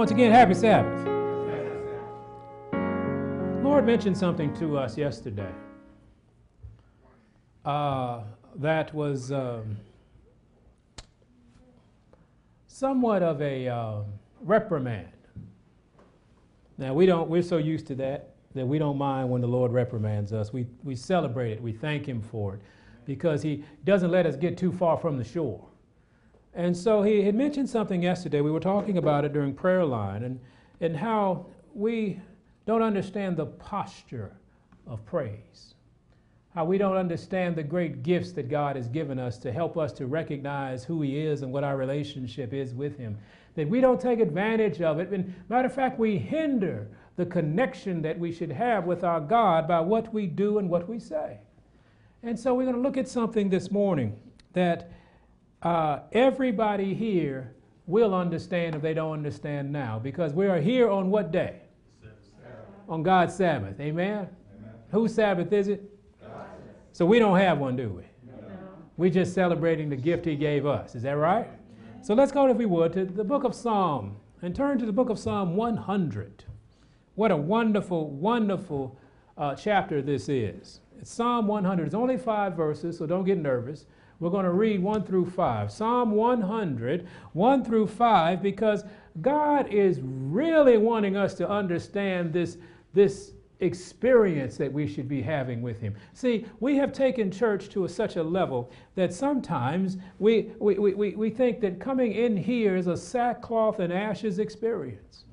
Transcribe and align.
Once 0.00 0.12
again, 0.12 0.32
happy 0.32 0.54
Sabbath. 0.54 1.06
Lord 3.62 3.84
mentioned 3.84 4.16
something 4.16 4.54
to 4.54 4.78
us 4.78 4.96
yesterday 4.96 5.52
uh, 7.66 8.22
that 8.54 8.94
was 8.94 9.30
um, 9.30 9.76
somewhat 12.66 13.22
of 13.22 13.42
a 13.42 13.68
uh, 13.68 13.96
reprimand. 14.40 15.12
Now 16.78 16.94
we 16.94 17.04
don't. 17.04 17.28
We're 17.28 17.42
so 17.42 17.58
used 17.58 17.86
to 17.88 17.94
that 17.96 18.30
that 18.54 18.66
we 18.66 18.78
don't 18.78 18.96
mind 18.96 19.28
when 19.28 19.42
the 19.42 19.48
Lord 19.48 19.70
reprimands 19.70 20.32
us. 20.32 20.50
We 20.50 20.66
we 20.82 20.96
celebrate 20.96 21.52
it. 21.52 21.62
We 21.62 21.72
thank 21.72 22.08
Him 22.08 22.22
for 22.22 22.54
it 22.54 22.60
because 23.04 23.42
He 23.42 23.64
doesn't 23.84 24.10
let 24.10 24.24
us 24.24 24.36
get 24.36 24.56
too 24.56 24.72
far 24.72 24.96
from 24.96 25.18
the 25.18 25.24
shore. 25.24 25.62
And 26.54 26.76
so 26.76 27.02
he 27.02 27.22
had 27.22 27.34
mentioned 27.34 27.68
something 27.68 28.02
yesterday. 28.02 28.40
We 28.40 28.50
were 28.50 28.60
talking 28.60 28.98
about 28.98 29.24
it 29.24 29.32
during 29.32 29.54
prayer 29.54 29.84
line 29.84 30.24
and, 30.24 30.40
and 30.80 30.96
how 30.96 31.46
we 31.74 32.20
don't 32.66 32.82
understand 32.82 33.36
the 33.36 33.46
posture 33.46 34.32
of 34.86 35.04
praise. 35.06 35.74
How 36.54 36.64
we 36.64 36.78
don't 36.78 36.96
understand 36.96 37.54
the 37.54 37.62
great 37.62 38.02
gifts 38.02 38.32
that 38.32 38.48
God 38.48 38.74
has 38.74 38.88
given 38.88 39.20
us 39.20 39.38
to 39.38 39.52
help 39.52 39.78
us 39.78 39.92
to 39.92 40.06
recognize 40.06 40.82
who 40.82 41.00
He 41.02 41.20
is 41.20 41.42
and 41.42 41.52
what 41.52 41.62
our 41.62 41.76
relationship 41.76 42.52
is 42.52 42.74
with 42.74 42.98
Him. 42.98 43.16
That 43.54 43.68
we 43.68 43.80
don't 43.80 44.00
take 44.00 44.18
advantage 44.18 44.80
of 44.80 44.98
it. 44.98 45.10
And 45.10 45.32
matter 45.48 45.66
of 45.66 45.74
fact, 45.74 45.98
we 45.98 46.18
hinder 46.18 46.88
the 47.16 47.26
connection 47.26 48.02
that 48.02 48.18
we 48.18 48.32
should 48.32 48.50
have 48.50 48.84
with 48.84 49.04
our 49.04 49.20
God 49.20 49.68
by 49.68 49.80
what 49.80 50.12
we 50.12 50.26
do 50.26 50.58
and 50.58 50.68
what 50.68 50.88
we 50.88 50.98
say. 50.98 51.38
And 52.22 52.38
so 52.38 52.54
we're 52.54 52.64
going 52.64 52.76
to 52.76 52.82
look 52.82 52.96
at 52.96 53.08
something 53.08 53.48
this 53.48 53.70
morning 53.70 54.18
that 54.52 54.90
uh, 55.62 56.00
everybody 56.12 56.94
here 56.94 57.54
will 57.86 58.14
understand 58.14 58.74
if 58.74 58.82
they 58.82 58.94
don't 58.94 59.12
understand 59.12 59.72
now 59.72 59.98
because 59.98 60.32
we 60.32 60.46
are 60.46 60.60
here 60.60 60.88
on 60.88 61.10
what 61.10 61.32
day? 61.32 61.60
Sabbath. 62.00 62.58
On 62.88 63.02
God's 63.02 63.34
Sabbath. 63.34 63.78
Amen? 63.80 64.28
Amen. 64.58 64.74
Whose 64.90 65.14
Sabbath 65.14 65.52
is 65.52 65.68
it? 65.68 65.82
God's. 66.20 66.34
So 66.92 67.04
we 67.04 67.18
don't 67.18 67.38
have 67.38 67.58
one, 67.58 67.76
do 67.76 67.88
we? 67.90 68.04
No. 68.26 68.38
We're 68.96 69.10
just 69.10 69.34
celebrating 69.34 69.88
the 69.88 69.96
gift 69.96 70.24
He 70.24 70.36
gave 70.36 70.66
us. 70.66 70.94
Is 70.94 71.02
that 71.02 71.16
right? 71.16 71.46
Amen. 71.46 72.02
So 72.02 72.14
let's 72.14 72.32
go, 72.32 72.48
if 72.48 72.56
we 72.56 72.66
would, 72.66 72.92
to 72.94 73.04
the 73.04 73.24
book 73.24 73.44
of 73.44 73.54
Psalm 73.54 74.16
and 74.42 74.54
turn 74.54 74.78
to 74.78 74.86
the 74.86 74.92
book 74.92 75.10
of 75.10 75.18
Psalm 75.18 75.56
100. 75.56 76.44
What 77.16 77.30
a 77.30 77.36
wonderful, 77.36 78.08
wonderful 78.10 78.96
uh, 79.36 79.54
chapter 79.54 80.00
this 80.00 80.28
is. 80.28 80.80
It's 80.98 81.10
Psalm 81.10 81.46
100. 81.46 81.86
It's 81.86 81.94
only 81.94 82.16
five 82.16 82.54
verses, 82.54 82.98
so 82.98 83.06
don't 83.06 83.24
get 83.24 83.38
nervous. 83.38 83.86
We're 84.20 84.30
going 84.30 84.44
to 84.44 84.52
read 84.52 84.82
1 84.82 85.04
through 85.04 85.30
5. 85.30 85.72
Psalm 85.72 86.10
100, 86.12 87.08
1 87.32 87.64
through 87.64 87.86
5, 87.86 88.42
because 88.42 88.84
God 89.22 89.72
is 89.72 89.98
really 90.02 90.76
wanting 90.76 91.16
us 91.16 91.34
to 91.34 91.48
understand 91.48 92.32
this, 92.32 92.58
this 92.92 93.32
experience 93.60 94.58
that 94.58 94.70
we 94.70 94.86
should 94.86 95.08
be 95.08 95.22
having 95.22 95.62
with 95.62 95.80
Him. 95.80 95.94
See, 96.12 96.44
we 96.60 96.76
have 96.76 96.92
taken 96.92 97.30
church 97.30 97.70
to 97.70 97.86
a, 97.86 97.88
such 97.88 98.16
a 98.16 98.22
level 98.22 98.70
that 98.94 99.12
sometimes 99.12 99.96
we, 100.18 100.52
we, 100.58 100.74
we, 100.78 101.14
we 101.14 101.30
think 101.30 101.60
that 101.60 101.80
coming 101.80 102.12
in 102.12 102.36
here 102.36 102.76
is 102.76 102.88
a 102.88 102.96
sackcloth 102.96 103.80
and 103.80 103.90
ashes 103.90 104.38
experience. 104.38 105.24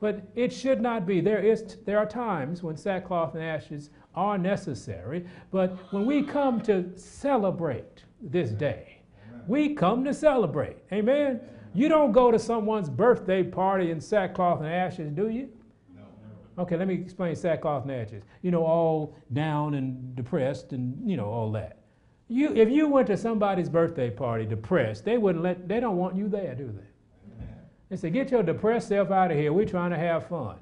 But 0.00 0.22
it 0.34 0.52
should 0.52 0.80
not 0.80 1.06
be. 1.06 1.20
There, 1.20 1.40
is, 1.40 1.76
there 1.84 1.98
are 1.98 2.06
times 2.06 2.62
when 2.62 2.76
sackcloth 2.76 3.34
and 3.34 3.42
ashes 3.42 3.90
are 4.14 4.38
necessary, 4.38 5.24
but 5.50 5.76
when 5.92 6.06
we 6.06 6.22
come 6.22 6.60
to 6.62 6.96
celebrate, 6.96 8.04
this 8.20 8.50
day. 8.50 9.00
We 9.46 9.74
come 9.74 10.04
to 10.04 10.12
celebrate. 10.12 10.76
Amen. 10.92 11.40
You 11.74 11.88
don't 11.88 12.12
go 12.12 12.30
to 12.30 12.38
someone's 12.38 12.90
birthday 12.90 13.42
party 13.42 13.90
in 13.90 14.00
sackcloth 14.00 14.60
and 14.60 14.68
ashes, 14.68 15.12
do 15.12 15.28
you? 15.28 15.48
No. 15.94 16.62
Okay, 16.62 16.76
let 16.76 16.88
me 16.88 16.94
explain 16.94 17.36
sackcloth 17.36 17.84
and 17.84 17.92
ashes. 17.92 18.24
You 18.42 18.50
know, 18.50 18.64
all 18.64 19.16
down 19.32 19.74
and 19.74 20.14
depressed 20.16 20.72
and, 20.72 20.98
you 21.08 21.16
know, 21.16 21.26
all 21.26 21.52
that. 21.52 21.78
You, 22.28 22.54
if 22.54 22.68
you 22.68 22.88
went 22.88 23.06
to 23.06 23.16
somebody's 23.16 23.68
birthday 23.68 24.10
party 24.10 24.44
depressed, 24.44 25.04
they 25.04 25.16
wouldn't 25.16 25.42
let, 25.42 25.68
they 25.68 25.80
don't 25.80 25.96
want 25.96 26.14
you 26.16 26.28
there, 26.28 26.54
do 26.54 26.66
they? 26.66 27.44
They 27.88 27.96
say, 27.96 28.10
get 28.10 28.30
your 28.30 28.42
depressed 28.42 28.88
self 28.88 29.10
out 29.10 29.30
of 29.30 29.36
here. 29.38 29.52
We're 29.52 29.64
trying 29.64 29.90
to 29.92 29.98
have 29.98 30.28
fun. 30.28 30.56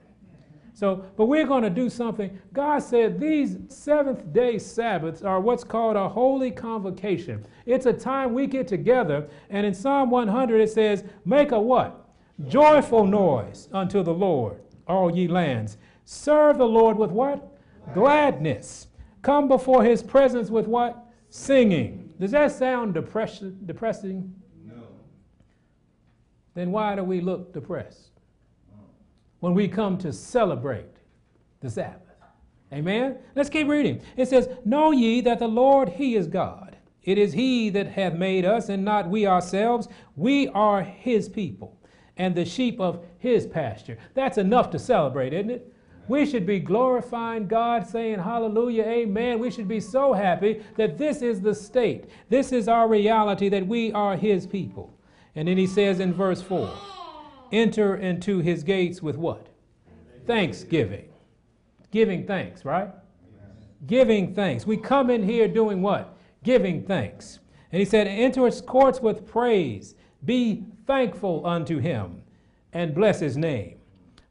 So, 0.76 1.06
but 1.16 1.24
we're 1.24 1.46
going 1.46 1.62
to 1.62 1.70
do 1.70 1.88
something. 1.88 2.38
God 2.52 2.80
said 2.80 3.18
these 3.18 3.56
seventh 3.68 4.30
day 4.34 4.58
Sabbaths 4.58 5.22
are 5.22 5.40
what's 5.40 5.64
called 5.64 5.96
a 5.96 6.06
holy 6.06 6.50
convocation. 6.50 7.46
It's 7.64 7.86
a 7.86 7.94
time 7.94 8.34
we 8.34 8.46
get 8.46 8.68
together, 8.68 9.26
and 9.48 9.64
in 9.64 9.72
Psalm 9.72 10.10
100 10.10 10.60
it 10.60 10.70
says, 10.70 11.02
Make 11.24 11.52
a 11.52 11.58
what? 11.58 12.06
Joyful 12.46 13.06
noise 13.06 13.70
unto 13.72 14.02
the 14.02 14.12
Lord, 14.12 14.60
all 14.86 15.10
ye 15.10 15.26
lands. 15.26 15.78
Serve 16.04 16.58
the 16.58 16.68
Lord 16.68 16.98
with 16.98 17.10
what? 17.10 17.56
Gladness. 17.94 18.88
Come 19.22 19.48
before 19.48 19.82
his 19.82 20.02
presence 20.02 20.50
with 20.50 20.66
what? 20.66 21.06
Singing. 21.30 22.12
Does 22.20 22.32
that 22.32 22.52
sound 22.52 22.92
depressing? 22.92 24.34
No. 24.62 24.82
Then 26.52 26.70
why 26.70 26.96
do 26.96 27.02
we 27.02 27.22
look 27.22 27.54
depressed? 27.54 28.10
When 29.46 29.54
we 29.54 29.68
come 29.68 29.96
to 29.96 30.12
celebrate 30.12 30.90
the 31.60 31.70
Sabbath. 31.70 32.02
Amen? 32.72 33.16
Let's 33.36 33.48
keep 33.48 33.68
reading. 33.68 34.02
It 34.16 34.26
says, 34.28 34.48
Know 34.64 34.90
ye 34.90 35.20
that 35.20 35.38
the 35.38 35.46
Lord, 35.46 35.88
He 35.88 36.16
is 36.16 36.26
God. 36.26 36.76
It 37.04 37.16
is 37.16 37.32
He 37.32 37.70
that 37.70 37.86
hath 37.86 38.14
made 38.14 38.44
us, 38.44 38.68
and 38.68 38.84
not 38.84 39.08
we 39.08 39.24
ourselves. 39.24 39.86
We 40.16 40.48
are 40.48 40.82
His 40.82 41.28
people, 41.28 41.80
and 42.16 42.34
the 42.34 42.44
sheep 42.44 42.80
of 42.80 43.04
His 43.18 43.46
pasture. 43.46 43.98
That's 44.14 44.36
enough 44.36 44.70
to 44.70 44.80
celebrate, 44.80 45.32
isn't 45.32 45.50
it? 45.50 45.72
We 46.08 46.26
should 46.26 46.44
be 46.44 46.58
glorifying 46.58 47.46
God, 47.46 47.86
saying 47.86 48.18
hallelujah, 48.18 48.82
amen. 48.82 49.38
We 49.38 49.52
should 49.52 49.68
be 49.68 49.78
so 49.78 50.12
happy 50.12 50.60
that 50.76 50.98
this 50.98 51.22
is 51.22 51.40
the 51.40 51.54
state. 51.54 52.06
This 52.28 52.50
is 52.50 52.66
our 52.66 52.88
reality 52.88 53.48
that 53.50 53.68
we 53.68 53.92
are 53.92 54.16
His 54.16 54.44
people. 54.44 54.92
And 55.36 55.46
then 55.46 55.56
He 55.56 55.68
says 55.68 56.00
in 56.00 56.12
verse 56.12 56.42
4 56.42 56.95
enter 57.52 57.96
into 57.96 58.38
his 58.38 58.62
gates 58.62 59.02
with 59.02 59.16
what? 59.16 59.48
Thanksgiving. 60.26 61.08
Giving 61.90 62.26
thanks, 62.26 62.64
right? 62.64 62.90
Giving 63.86 64.34
thanks. 64.34 64.66
We 64.66 64.76
come 64.76 65.10
in 65.10 65.22
here 65.22 65.48
doing 65.48 65.82
what? 65.82 66.16
Giving 66.42 66.82
thanks. 66.82 67.38
And 67.72 67.80
he 67.80 67.84
said, 67.84 68.06
Enter 68.06 68.46
his 68.46 68.60
courts 68.60 69.00
with 69.00 69.26
praise. 69.26 69.94
Be 70.24 70.64
thankful 70.86 71.46
unto 71.46 71.78
him 71.78 72.22
and 72.72 72.94
bless 72.94 73.20
his 73.20 73.36
name. 73.36 73.78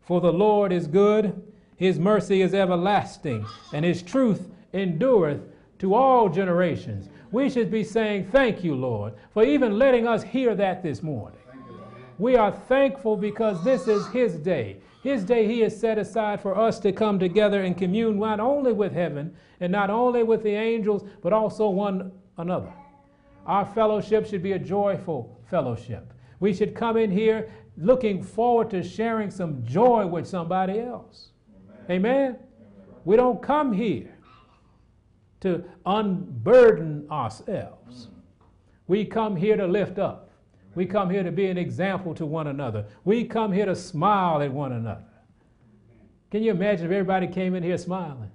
For 0.02 0.22
the 0.22 0.34
Lord 0.34 0.72
is 0.72 0.88
good, 0.88 1.42
his 1.78 2.00
mercy 2.00 2.42
is 2.42 2.54
everlasting, 2.54 3.46
and 3.74 3.84
his 3.84 4.02
truth 4.02 4.50
endureth 4.74 5.42
to 5.80 5.94
all 5.94 6.30
generations. 6.30 7.10
We 7.32 7.50
should 7.50 7.72
be 7.72 7.84
saying, 7.84 8.28
Thank 8.32 8.64
you, 8.64 8.76
Lord, 8.76 9.14
for 9.32 9.44
even 9.44 9.78
letting 9.78 10.08
us 10.08 10.24
hear 10.24 10.56
that 10.56 10.84
this 10.84 11.02
morning. 11.02 11.40
We 12.18 12.36
are 12.36 12.52
thankful 12.52 13.18
because 13.18 13.64
this 13.64 13.88
is 13.88 14.08
His 14.08 14.36
day. 14.36 14.78
His 15.04 15.24
day 15.24 15.46
He 15.46 15.60
has 15.62 15.80
set 15.80 15.98
aside 15.98 16.42
for 16.42 16.58
us 16.58 16.80
to 16.80 16.92
come 16.92 17.20
together 17.20 17.64
and 17.64 17.78
commune 17.78 18.18
not 18.20 18.40
only 18.40 18.74
with 18.74 18.94
heaven 18.94 19.36
and 19.60 19.72
not 19.72 19.90
only 19.90 20.24
with 20.24 20.44
the 20.44 20.56
angels, 20.56 21.04
but 21.22 21.34
also 21.34 21.70
one 21.70 22.12
another. 22.38 22.72
Our 23.46 23.66
fellowship 23.66 24.26
should 24.26 24.42
be 24.42 24.54
a 24.54 24.60
joyful 24.60 25.40
fellowship. 25.50 26.14
We 26.40 26.54
should 26.54 26.76
come 26.76 26.98
in 26.98 27.12
here 27.12 27.52
looking 27.78 28.24
forward 28.24 28.70
to 28.72 28.82
sharing 28.82 29.30
some 29.30 29.64
joy 29.64 30.06
with 30.08 30.28
somebody 30.28 30.80
else. 30.80 31.32
Amen. 31.90 32.06
Amen. 32.06 32.40
We 33.04 33.16
don't 33.16 33.42
come 33.42 33.72
here 33.72 34.18
to 35.42 35.64
unburden 35.86 37.08
ourselves. 37.12 38.08
We 38.88 39.06
come 39.06 39.36
here 39.36 39.58
to 39.58 39.68
lift 39.68 40.00
up. 40.00 40.25
We 40.76 40.86
come 40.86 41.10
here 41.10 41.24
to 41.24 41.32
be 41.32 41.48
an 41.48 41.58
example 41.58 42.14
to 42.16 42.26
one 42.26 42.48
another. 42.48 42.86
We 43.06 43.24
come 43.24 43.52
here 43.52 43.66
to 43.66 43.76
smile 43.76 44.42
at 44.42 44.52
one 44.52 44.74
another. 44.74 45.06
Can 46.32 46.44
you 46.44 46.52
imagine 46.52 46.86
if 46.86 46.92
everybody 46.92 47.28
came 47.28 47.56
in 47.56 47.64
here 47.64 47.78
smiling? 47.78 48.32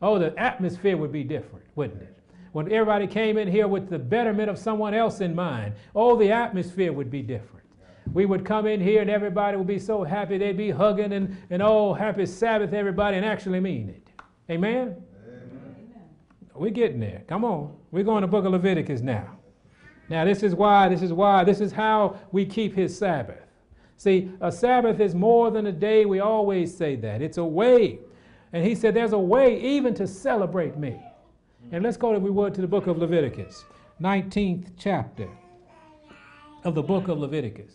Oh, 0.00 0.18
the 0.18 0.36
atmosphere 0.38 0.96
would 0.96 1.12
be 1.12 1.22
different, 1.22 1.66
wouldn't 1.74 2.02
it? 2.02 2.18
When 2.52 2.72
everybody 2.72 3.06
came 3.06 3.36
in 3.36 3.48
here 3.48 3.68
with 3.68 3.90
the 3.90 3.98
betterment 3.98 4.48
of 4.48 4.58
someone 4.58 4.94
else 4.94 5.20
in 5.20 5.34
mind, 5.34 5.74
oh, 5.94 6.16
the 6.16 6.32
atmosphere 6.32 6.92
would 6.92 7.10
be 7.10 7.20
different. 7.20 7.66
We 8.12 8.24
would 8.24 8.44
come 8.44 8.66
in 8.66 8.80
here 8.80 9.02
and 9.02 9.10
everybody 9.10 9.56
would 9.56 9.66
be 9.66 9.78
so 9.78 10.04
happy. 10.04 10.38
They'd 10.38 10.56
be 10.56 10.70
hugging 10.70 11.12
and, 11.12 11.36
and 11.50 11.62
oh, 11.62 11.92
happy 11.92 12.24
Sabbath, 12.24 12.72
everybody, 12.72 13.16
and 13.16 13.26
actually 13.26 13.60
mean 13.60 13.90
it. 13.90 14.08
Amen? 14.50 14.96
Amen. 15.26 16.04
We're 16.54 16.70
getting 16.70 17.00
there. 17.00 17.24
Come 17.26 17.44
on. 17.44 17.76
We're 17.90 18.04
going 18.04 18.22
to 18.22 18.28
book 18.28 18.46
of 18.46 18.52
Leviticus 18.52 19.02
now. 19.02 19.35
Now, 20.08 20.24
this 20.24 20.42
is 20.42 20.54
why, 20.54 20.88
this 20.88 21.02
is 21.02 21.12
why, 21.12 21.44
this 21.44 21.60
is 21.60 21.72
how 21.72 22.18
we 22.32 22.44
keep 22.44 22.74
his 22.74 22.96
Sabbath. 22.96 23.42
See, 23.96 24.30
a 24.40 24.52
Sabbath 24.52 25.00
is 25.00 25.14
more 25.14 25.50
than 25.50 25.66
a 25.66 25.72
day. 25.72 26.04
We 26.04 26.20
always 26.20 26.76
say 26.76 26.96
that. 26.96 27.22
It's 27.22 27.38
a 27.38 27.44
way. 27.44 27.98
And 28.52 28.64
he 28.64 28.74
said, 28.74 28.94
There's 28.94 29.12
a 29.12 29.18
way 29.18 29.60
even 29.60 29.94
to 29.94 30.06
celebrate 30.06 30.76
me. 30.76 31.00
And 31.72 31.82
let's 31.82 31.96
go, 31.96 32.14
if 32.14 32.22
we 32.22 32.30
would, 32.30 32.54
to 32.54 32.60
the 32.60 32.68
book 32.68 32.86
of 32.86 32.98
Leviticus, 32.98 33.64
19th 34.00 34.68
chapter 34.78 35.28
of 36.62 36.74
the 36.74 36.82
book 36.82 37.08
of 37.08 37.18
Leviticus. 37.18 37.72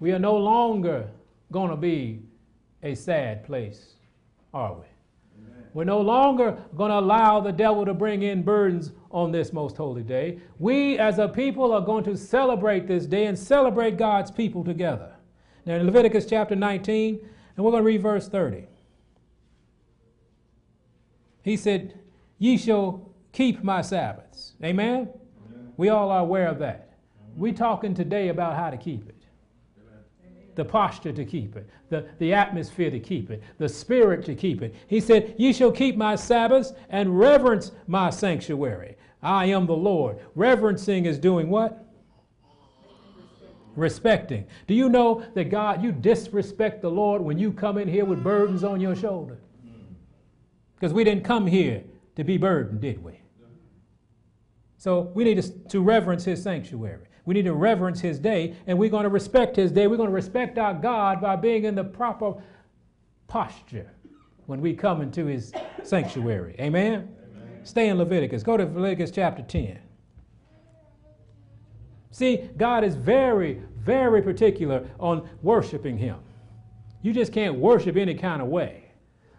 We 0.00 0.12
are 0.12 0.18
no 0.18 0.36
longer 0.36 1.08
going 1.50 1.70
to 1.70 1.76
be 1.76 2.22
a 2.82 2.94
sad 2.94 3.44
place, 3.44 3.94
are 4.52 4.74
we? 4.74 4.86
We're 5.74 5.84
no 5.84 6.00
longer 6.00 6.58
going 6.76 6.90
to 6.90 6.98
allow 6.98 7.40
the 7.40 7.52
devil 7.52 7.86
to 7.86 7.94
bring 7.94 8.22
in 8.22 8.42
burdens 8.42 8.92
on 9.12 9.30
this 9.30 9.52
most 9.52 9.76
holy 9.76 10.02
day. 10.02 10.38
We 10.58 10.98
as 10.98 11.18
a 11.18 11.28
people 11.28 11.72
are 11.72 11.80
going 11.80 12.04
to 12.04 12.16
celebrate 12.16 12.86
this 12.86 13.06
day 13.06 13.26
and 13.26 13.38
celebrate 13.38 13.96
God's 13.96 14.30
people 14.30 14.64
together. 14.64 15.12
Now, 15.66 15.76
in 15.76 15.86
Leviticus 15.86 16.26
chapter 16.26 16.56
19, 16.56 17.20
and 17.56 17.64
we're 17.64 17.70
going 17.70 17.82
to 17.82 17.86
read 17.86 18.02
verse 18.02 18.28
30. 18.28 18.66
He 21.42 21.56
said, 21.56 21.98
Ye 22.38 22.56
shall 22.56 23.10
keep 23.32 23.62
my 23.62 23.82
Sabbaths. 23.82 24.54
Amen? 24.64 25.08
Amen. 25.46 25.72
We 25.76 25.90
all 25.90 26.10
are 26.10 26.20
aware 26.20 26.48
of 26.48 26.58
that. 26.60 26.94
We're 27.36 27.52
talking 27.52 27.94
today 27.94 28.28
about 28.28 28.56
how 28.56 28.70
to 28.70 28.76
keep 28.76 29.08
it 29.08 29.22
the 30.54 30.64
posture 30.64 31.12
to 31.12 31.24
keep 31.24 31.56
it, 31.56 31.68
the, 31.88 32.06
the 32.18 32.34
atmosphere 32.34 32.90
to 32.90 33.00
keep 33.00 33.30
it, 33.30 33.42
the 33.58 33.68
spirit 33.68 34.24
to 34.26 34.34
keep 34.34 34.62
it. 34.62 34.74
He 34.86 35.00
said, 35.00 35.34
Ye 35.38 35.52
shall 35.52 35.72
keep 35.72 35.96
my 35.96 36.14
Sabbaths 36.16 36.72
and 36.90 37.18
reverence 37.18 37.72
my 37.86 38.10
sanctuary. 38.10 38.96
I 39.22 39.46
am 39.46 39.66
the 39.66 39.76
Lord. 39.76 40.18
Reverencing 40.34 41.06
is 41.06 41.18
doing 41.18 41.48
what? 41.48 41.86
Respecting. 43.76 44.46
Do 44.66 44.74
you 44.74 44.88
know 44.88 45.24
that 45.34 45.44
God, 45.44 45.82
you 45.82 45.92
disrespect 45.92 46.82
the 46.82 46.90
Lord 46.90 47.22
when 47.22 47.38
you 47.38 47.52
come 47.52 47.78
in 47.78 47.88
here 47.88 48.04
with 48.04 48.22
burdens 48.22 48.64
on 48.64 48.80
your 48.80 48.96
shoulder? 48.96 49.38
Because 50.74 50.92
we 50.92 51.04
didn't 51.04 51.24
come 51.24 51.46
here 51.46 51.84
to 52.16 52.24
be 52.24 52.36
burdened, 52.36 52.80
did 52.80 53.02
we? 53.02 53.20
So 54.76 55.12
we 55.14 55.22
need 55.22 55.40
to, 55.40 55.50
to 55.68 55.80
reverence 55.80 56.24
his 56.24 56.42
sanctuary. 56.42 57.06
We 57.24 57.34
need 57.34 57.44
to 57.44 57.54
reverence 57.54 58.00
his 58.00 58.18
day, 58.18 58.56
and 58.66 58.76
we're 58.76 58.90
going 58.90 59.04
to 59.04 59.08
respect 59.08 59.54
his 59.54 59.70
day. 59.70 59.86
We're 59.86 59.96
going 59.96 60.08
to 60.08 60.14
respect 60.14 60.58
our 60.58 60.74
God 60.74 61.20
by 61.20 61.36
being 61.36 61.64
in 61.64 61.76
the 61.76 61.84
proper 61.84 62.34
posture 63.28 63.88
when 64.46 64.60
we 64.60 64.74
come 64.74 65.00
into 65.00 65.26
his 65.26 65.52
sanctuary. 65.84 66.56
Amen? 66.58 67.14
Stay 67.64 67.88
in 67.88 67.98
Leviticus. 67.98 68.42
Go 68.42 68.56
to 68.56 68.64
Leviticus 68.64 69.10
chapter 69.10 69.42
10. 69.42 69.78
See, 72.10 72.50
God 72.56 72.84
is 72.84 72.94
very, 72.94 73.62
very 73.78 74.22
particular 74.22 74.88
on 75.00 75.28
worshiping 75.42 75.96
him. 75.96 76.16
You 77.00 77.12
just 77.12 77.32
can't 77.32 77.56
worship 77.56 77.96
any 77.96 78.14
kind 78.14 78.42
of 78.42 78.48
way. 78.48 78.90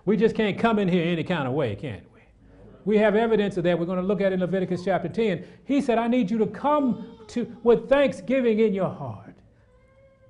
We 0.05 0.17
just 0.17 0.35
can't 0.35 0.57
come 0.57 0.79
in 0.79 0.87
here 0.87 1.05
any 1.05 1.23
kind 1.23 1.47
of 1.47 1.53
way, 1.53 1.75
can 1.75 2.01
we? 2.13 2.21
We 2.85 2.97
have 2.97 3.15
evidence 3.15 3.57
of 3.57 3.63
that. 3.63 3.79
We're 3.79 3.85
going 3.85 4.01
to 4.01 4.05
look 4.05 4.19
at 4.21 4.33
in 4.33 4.41
Leviticus 4.41 4.83
chapter 4.83 5.07
10. 5.07 5.45
He 5.63 5.81
said, 5.81 5.97
I 5.97 6.07
need 6.07 6.29
you 6.29 6.37
to 6.39 6.47
come 6.47 7.17
to 7.27 7.55
with 7.63 7.87
thanksgiving 7.87 8.59
in 8.59 8.73
your 8.73 8.89
heart. 8.89 9.35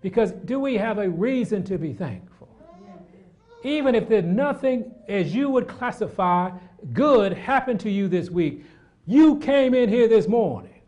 Because 0.02 0.32
do 0.32 0.60
we 0.60 0.76
have 0.76 0.98
a 0.98 1.10
reason 1.10 1.64
to 1.64 1.78
be 1.78 1.94
thankful? 1.94 2.33
Even 3.64 3.96
if 3.96 4.10
there's 4.10 4.26
nothing 4.26 4.94
as 5.08 5.34
you 5.34 5.50
would 5.50 5.68
classify 5.68 6.52
good 6.92 7.34
happened 7.34 7.80
to 7.82 7.90
you 7.90 8.08
this 8.08 8.30
week, 8.30 8.66
you 9.06 9.40
came 9.40 9.74
in 9.74 9.90
here 9.90 10.08
this 10.08 10.28
morning. 10.28 10.82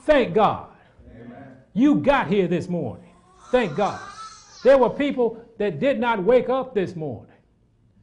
Thank 0.00 0.34
God. 0.34 0.68
Amen. 1.10 1.56
You 1.74 1.96
got 1.96 2.28
here 2.28 2.48
this 2.48 2.68
morning. 2.68 3.10
Thank 3.50 3.76
God. 3.76 4.00
There 4.62 4.78
were 4.78 4.90
people 4.90 5.44
that 5.58 5.78
did 5.78 6.00
not 6.00 6.22
wake 6.22 6.48
up 6.48 6.74
this 6.74 6.96
morning. 6.96 7.30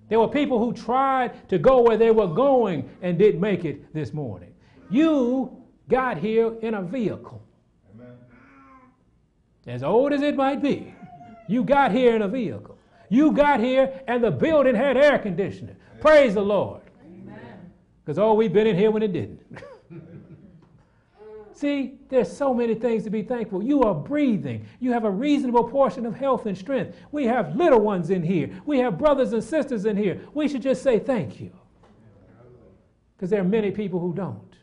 There 0.09 0.19
were 0.19 0.27
people 0.27 0.59
who 0.59 0.73
tried 0.73 1.47
to 1.49 1.57
go 1.57 1.81
where 1.81 1.97
they 1.97 2.11
were 2.11 2.27
going 2.27 2.89
and 3.01 3.17
didn't 3.17 3.39
make 3.39 3.65
it 3.65 3.93
this 3.93 4.13
morning. 4.13 4.53
You 4.89 5.63
got 5.87 6.17
here 6.17 6.53
in 6.61 6.73
a 6.73 6.81
vehicle. 6.81 7.41
Amen. 7.95 8.17
As 9.67 9.83
old 9.83 10.11
as 10.11 10.21
it 10.21 10.35
might 10.35 10.61
be, 10.61 10.93
you 11.47 11.63
got 11.63 11.91
here 11.91 12.15
in 12.15 12.21
a 12.23 12.27
vehicle. 12.27 12.70
You 13.11 13.33
got 13.33 13.59
here 13.59 14.01
and 14.07 14.23
the 14.23 14.31
building 14.31 14.73
had 14.73 14.95
air 14.95 15.19
conditioning. 15.19 15.75
Amen. 15.75 16.01
Praise 16.01 16.33
the 16.33 16.41
Lord. 16.41 16.81
Because 18.05 18.17
oh, 18.17 18.33
we've 18.33 18.53
been 18.53 18.67
in 18.67 18.77
here 18.77 18.89
when 18.89 19.03
it 19.03 19.11
didn't. 19.11 19.41
See, 21.53 21.99
there's 22.07 22.35
so 22.35 22.53
many 22.53 22.73
things 22.73 23.03
to 23.03 23.09
be 23.09 23.21
thankful. 23.21 23.61
You 23.61 23.83
are 23.83 23.93
breathing. 23.93 24.65
You 24.79 24.93
have 24.93 25.03
a 25.03 25.11
reasonable 25.11 25.65
portion 25.65 26.05
of 26.05 26.15
health 26.15 26.45
and 26.45 26.57
strength. 26.57 26.97
We 27.11 27.25
have 27.25 27.53
little 27.53 27.81
ones 27.81 28.11
in 28.11 28.23
here. 28.23 28.49
We 28.65 28.79
have 28.79 28.97
brothers 28.97 29.33
and 29.33 29.43
sisters 29.43 29.83
in 29.85 29.97
here. 29.97 30.21
We 30.33 30.47
should 30.47 30.61
just 30.61 30.81
say 30.81 30.97
thank 30.97 31.41
you. 31.41 31.51
Because 33.17 33.29
there 33.29 33.41
are 33.41 33.43
many 33.43 33.71
people 33.71 33.99
who 33.99 34.13
don't. 34.13 34.55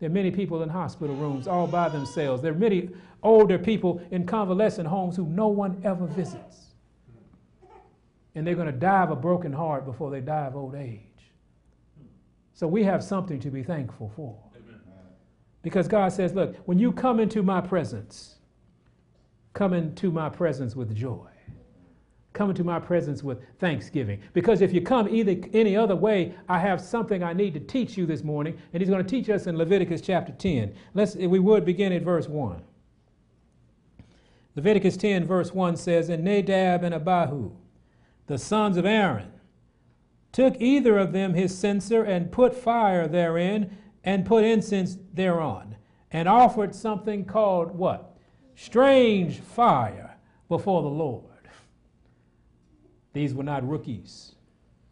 There 0.00 0.08
are 0.08 0.12
many 0.12 0.30
people 0.30 0.62
in 0.62 0.70
hospital 0.70 1.14
rooms 1.16 1.46
all 1.46 1.66
by 1.66 1.90
themselves. 1.90 2.40
There 2.40 2.52
are 2.52 2.56
many 2.56 2.88
older 3.22 3.58
people 3.58 4.00
in 4.10 4.24
convalescent 4.24 4.88
homes 4.88 5.16
who 5.16 5.26
no 5.26 5.48
one 5.48 5.82
ever 5.84 6.06
visits. 6.06 6.63
And 8.34 8.46
they're 8.46 8.54
going 8.54 8.66
to 8.66 8.72
die 8.72 9.02
of 9.02 9.10
a 9.10 9.16
broken 9.16 9.52
heart 9.52 9.84
before 9.84 10.10
they 10.10 10.20
die 10.20 10.46
of 10.46 10.56
old 10.56 10.74
age. 10.74 11.00
So 12.52 12.66
we 12.66 12.84
have 12.84 13.02
something 13.02 13.40
to 13.40 13.50
be 13.50 13.62
thankful 13.62 14.12
for. 14.14 14.38
Because 15.62 15.88
God 15.88 16.12
says, 16.12 16.34
look, 16.34 16.56
when 16.66 16.78
you 16.78 16.92
come 16.92 17.20
into 17.20 17.42
my 17.42 17.60
presence, 17.60 18.36
come 19.54 19.72
into 19.72 20.10
my 20.10 20.28
presence 20.28 20.76
with 20.76 20.94
joy. 20.94 21.26
Come 22.34 22.50
into 22.50 22.64
my 22.64 22.80
presence 22.80 23.22
with 23.22 23.38
thanksgiving. 23.60 24.20
Because 24.32 24.60
if 24.60 24.72
you 24.72 24.82
come 24.82 25.08
either 25.08 25.36
any 25.52 25.76
other 25.76 25.94
way, 25.94 26.34
I 26.48 26.58
have 26.58 26.80
something 26.80 27.22
I 27.22 27.32
need 27.32 27.54
to 27.54 27.60
teach 27.60 27.96
you 27.96 28.06
this 28.06 28.24
morning, 28.24 28.58
and 28.72 28.82
he's 28.82 28.90
going 28.90 29.02
to 29.02 29.08
teach 29.08 29.30
us 29.30 29.46
in 29.46 29.56
Leviticus 29.56 30.00
chapter 30.00 30.32
10. 30.32 30.74
Let's 30.94 31.14
we 31.14 31.38
would 31.38 31.64
begin 31.64 31.92
at 31.92 32.02
verse 32.02 32.28
1. 32.28 32.60
Leviticus 34.56 34.96
10, 34.96 35.26
verse 35.26 35.52
1 35.52 35.76
says, 35.76 36.08
And 36.08 36.24
Nadab 36.24 36.82
and 36.82 36.94
Abihu, 36.94 37.52
the 38.26 38.38
sons 38.38 38.76
of 38.76 38.86
Aaron, 38.86 39.32
took 40.32 40.60
either 40.60 40.98
of 40.98 41.12
them 41.12 41.34
his 41.34 41.56
censer 41.56 42.02
and 42.02 42.32
put 42.32 42.54
fire 42.54 43.06
therein 43.06 43.76
and 44.02 44.26
put 44.26 44.44
incense 44.44 44.98
thereon, 45.12 45.76
and 46.10 46.28
offered 46.28 46.74
something 46.74 47.24
called 47.24 47.70
what? 47.76 48.16
Strange 48.56 49.40
fire 49.40 50.16
before 50.48 50.82
the 50.82 50.88
Lord. 50.88 51.24
These 53.12 53.32
were 53.32 53.44
not 53.44 53.66
rookies. 53.66 54.34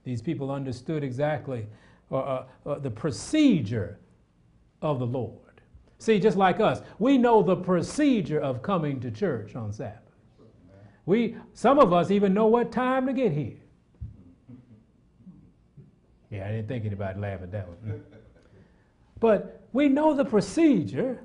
These 0.04 0.22
people 0.22 0.50
understood 0.50 1.04
exactly 1.04 1.66
uh, 2.10 2.16
uh, 2.16 2.44
uh, 2.66 2.78
the 2.78 2.90
procedure 2.90 3.98
of 4.80 4.98
the 4.98 5.06
Lord. 5.06 5.38
See, 5.98 6.18
just 6.18 6.36
like 6.36 6.60
us, 6.60 6.82
we 6.98 7.18
know 7.18 7.42
the 7.42 7.56
procedure 7.56 8.40
of 8.40 8.62
coming 8.62 9.00
to 9.00 9.10
church 9.10 9.54
on 9.54 9.72
Sabbath. 9.72 10.11
We, 11.06 11.36
some 11.52 11.78
of 11.78 11.92
us 11.92 12.10
even 12.10 12.32
know 12.32 12.46
what 12.46 12.70
time 12.70 13.06
to 13.06 13.12
get 13.12 13.32
here. 13.32 13.56
Yeah, 16.30 16.46
I 16.46 16.50
didn't 16.52 16.68
think 16.68 16.86
anybody 16.86 17.20
laugh 17.20 17.42
at 17.42 17.52
that 17.52 17.68
one. 17.68 18.02
But 19.20 19.62
we 19.72 19.88
know 19.88 20.14
the 20.14 20.24
procedure, 20.24 21.22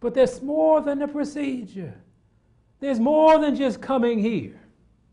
but 0.00 0.14
there's 0.14 0.42
more 0.42 0.80
than 0.80 0.98
the 0.98 1.06
procedure. 1.06 1.94
There's 2.80 2.98
more 2.98 3.38
than 3.38 3.54
just 3.54 3.80
coming 3.80 4.18
here, 4.18 4.60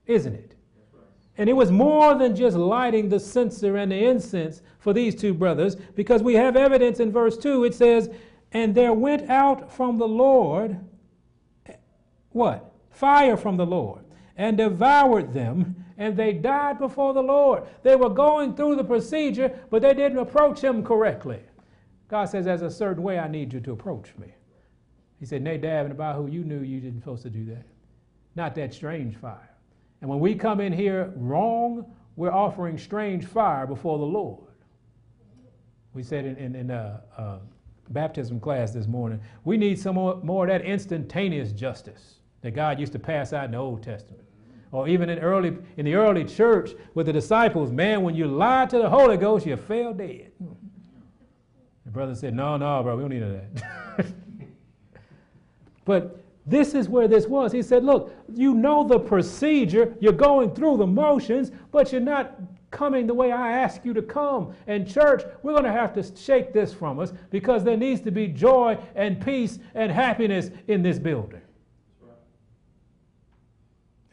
isn't 0.08 0.34
it? 0.34 0.56
And 1.38 1.48
it 1.48 1.54
was 1.54 1.72
more 1.72 2.16
than 2.16 2.36
just 2.36 2.58
lighting 2.58 3.08
the 3.08 3.20
censer 3.20 3.78
and 3.78 3.92
the 3.92 4.06
incense 4.06 4.62
for 4.80 4.92
these 4.92 5.14
two 5.14 5.34
brothers, 5.34 5.76
because 5.96 6.24
we 6.24 6.34
have 6.34 6.56
evidence 6.56 7.00
in 7.00 7.12
verse 7.12 7.38
2. 7.38 7.64
It 7.66 7.76
says, 7.76 8.10
And 8.52 8.74
there 8.74 8.92
went 8.92 9.30
out 9.30 9.72
from 9.72 10.00
the 10.00 10.08
Lord, 10.08 10.80
what? 12.32 12.69
Fire 13.00 13.38
from 13.38 13.56
the 13.56 13.66
Lord, 13.66 14.04
and 14.36 14.58
devoured 14.58 15.32
them, 15.32 15.86
and 15.98 16.18
they 16.18 16.34
died 16.34 16.80
before 16.80 17.14
the 17.14 17.24
Lord. 17.24 17.64
They 17.82 17.96
were 17.96 18.10
going 18.10 18.58
through 18.58 18.76
the 18.76 18.84
procedure, 18.84 19.58
but 19.70 19.82
they 19.82 19.94
didn't 19.94 20.18
approach 20.18 20.62
him 20.62 20.84
correctly. 20.84 21.40
God 22.10 22.26
says, 22.26 22.44
There's 22.44 22.62
a 22.62 22.70
certain 22.70 23.02
way 23.02 23.18
I 23.18 23.30
need 23.30 23.54
you 23.54 23.62
to 23.62 23.72
approach 23.72 24.14
me. 24.18 24.28
He 25.18 25.26
said, 25.26 25.42
Nadab 25.44 25.86
and 25.86 25.98
Abihu, 25.98 26.28
you 26.30 26.44
knew 26.44 26.60
you 26.60 26.82
didn't 26.82 27.00
supposed 27.00 27.24
to 27.24 27.30
do 27.30 27.46
that. 27.46 27.66
Not 28.36 28.54
that 28.56 28.74
strange 28.74 29.16
fire. 29.16 29.56
And 30.02 30.10
when 30.10 30.20
we 30.20 30.36
come 30.36 30.60
in 30.60 30.74
here 30.74 31.14
wrong, 31.16 31.86
we're 32.18 32.34
offering 32.34 32.78
strange 32.78 33.24
fire 33.24 33.66
before 33.66 33.98
the 33.98 34.04
Lord. 34.04 34.44
We 35.94 36.04
said 36.04 36.26
in, 36.26 36.36
in, 36.36 36.54
in 36.54 36.72
uh, 36.72 37.00
uh, 37.18 37.38
baptism 37.92 38.42
class 38.42 38.72
this 38.72 38.88
morning, 38.88 39.22
we 39.46 39.56
need 39.56 39.80
some 39.80 39.96
more, 39.96 40.20
more 40.22 40.44
of 40.44 40.50
that 40.50 40.66
instantaneous 40.66 41.54
justice 41.54 42.19
that 42.42 42.52
God 42.52 42.80
used 42.80 42.94
to 42.94 43.00
pass 43.00 43.34
out 43.34 43.46
in 43.46 43.52
the 43.52 43.58
Old 43.58 43.84
Testament. 43.84 44.24
Or 44.72 44.88
even 44.88 45.10
in 45.10 45.20
early 45.20 45.58
in 45.78 45.86
the 45.86 45.96
early 45.96 46.24
church 46.24 46.72
with 46.94 47.08
the 47.08 47.14
disciples, 47.14 47.72
man, 47.72 48.04
when 48.04 48.16
you 48.16 48.28
lie 48.28 48.68
to 48.68 48.78
the 48.78 48.90
Holy 48.90 49.18
Ghost, 49.18 49.46
you 49.46 49.58
fell 49.58 49.94
dead. 49.94 50.32
The 51.86 51.92
brother 51.92 52.14
said, 52.14 52.36
No, 52.36 52.56
no, 52.58 52.84
bro, 52.84 52.96
we 52.96 53.02
don't 53.02 53.10
need 53.10 53.24
that. 53.24 54.06
but 55.86 56.24
this 56.46 56.76
is 56.76 56.88
where 56.88 57.08
this 57.08 57.26
was. 57.26 57.52
He 57.52 57.64
said, 57.64 57.84
Look, 57.84 58.14
you 58.32 58.54
know 58.54 58.88
the 58.88 59.00
procedure, 59.00 59.96
you're 60.00 60.14
going 60.14 60.54
through 60.54 60.78
the 60.78 60.86
motions, 60.86 61.52
but 61.72 61.92
you're 61.92 62.00
not 62.00 62.40
coming 62.70 63.08
the 63.08 63.14
way 63.16 63.32
I 63.32 63.54
ask 63.54 63.84
you 63.84 63.94
to 63.96 64.04
come. 64.04 64.54
And, 64.68 64.88
church, 64.88 65.24
we're 65.42 65.54
going 65.54 65.64
to 65.64 65.72
have 65.72 65.94
to 65.94 66.16
shake 66.16 66.54
this 66.54 66.72
from 66.72 67.00
us 67.00 67.12
because 67.32 67.64
there 67.64 67.78
needs 67.78 68.02
to 68.02 68.12
be 68.12 68.28
joy 68.28 68.78
and 68.94 69.20
peace 69.20 69.58
and 69.74 69.92
happiness 69.92 70.52
in 70.68 70.84
this 70.84 71.00
building. 71.00 71.42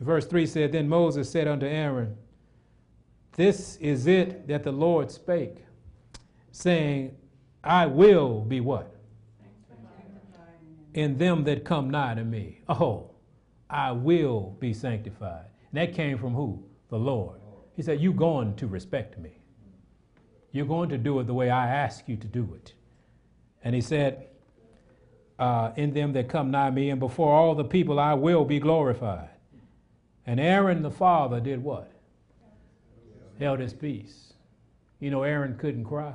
Verse 0.01 0.27
3 0.27 0.47
said, 0.47 0.73
Then 0.73 0.89
Moses 0.89 1.31
said 1.31 1.49
unto 1.49 1.67
Aaron, 1.67 2.17
This 3.33 3.77
is 3.77 4.07
it 4.07 4.47
that 4.49 4.63
the 4.63 4.73
Lord 4.73 5.11
spake, 5.11 5.65
saying, 6.53 7.17
I 7.65 7.87
will 7.87 8.41
be 8.41 8.61
what? 8.61 8.95
In 10.95 11.19
them 11.19 11.45
that 11.45 11.65
come 11.65 11.91
nigh 11.91 12.15
to 12.15 12.25
me. 12.25 12.61
Oh, 12.69 13.11
I 13.69 13.93
will 13.93 14.57
be 14.61 14.73
sanctified. 14.73 15.47
And 15.71 15.81
that 15.81 15.95
came 15.95 16.19
from 16.19 16.35
who? 16.35 16.65
The 16.89 16.99
Lord. 16.99 17.41
He 17.75 17.83
said, 17.83 18.01
You're 18.01 18.13
going 18.13 18.55
to 18.57 18.67
respect 18.67 19.19
me. 19.19 19.39
You're 20.53 20.67
going 20.67 20.89
to 20.91 20.99
do 20.99 21.19
it 21.21 21.27
the 21.27 21.35
way 21.35 21.51
I 21.51 21.69
ask 21.69 22.09
you 22.09 22.17
to 22.17 22.27
do 22.27 22.55
it. 22.55 22.73
And 23.63 23.75
he 23.75 23.81
said, 23.81 24.29
uh, 25.39 25.73
In 25.77 25.93
them 25.93 26.13
that 26.15 26.29
come 26.29 26.51
nigh 26.51 26.71
me, 26.71 26.91
and 26.91 27.01
before 27.01 27.35
all 27.35 27.55
the 27.55 27.65
people 27.65 27.99
I 27.99 28.15
will 28.15 28.45
be 28.45 28.59
glorified. 28.59 29.29
And 30.27 30.41
Aaron 30.41 30.83
the 30.83 30.91
father 30.91 31.41
did 31.41 31.63
what? 31.63 31.91
Held 33.39 33.61
his 33.61 33.73
peace. 33.73 34.33
You 34.99 35.11
know, 35.11 35.23
Aaron 35.23 35.57
couldn't 35.57 35.85
cry 35.85 36.15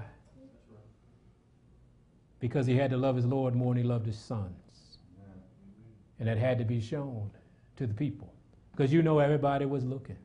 because 2.39 2.65
he 2.65 2.75
had 2.75 2.89
to 2.89 2.97
love 2.97 3.15
his 3.15 3.25
Lord 3.25 3.55
more 3.55 3.73
than 3.73 3.83
he 3.83 3.87
loved 3.87 4.05
his 4.05 4.17
sons. 4.17 4.51
And 6.19 6.27
that 6.27 6.37
had 6.37 6.57
to 6.57 6.65
be 6.65 6.81
shown 6.81 7.31
to 7.77 7.87
the 7.87 7.93
people 7.93 8.33
because 8.71 8.91
you 8.91 9.01
know 9.01 9.19
everybody 9.19 9.65
was 9.65 9.83
looking. 9.85 10.17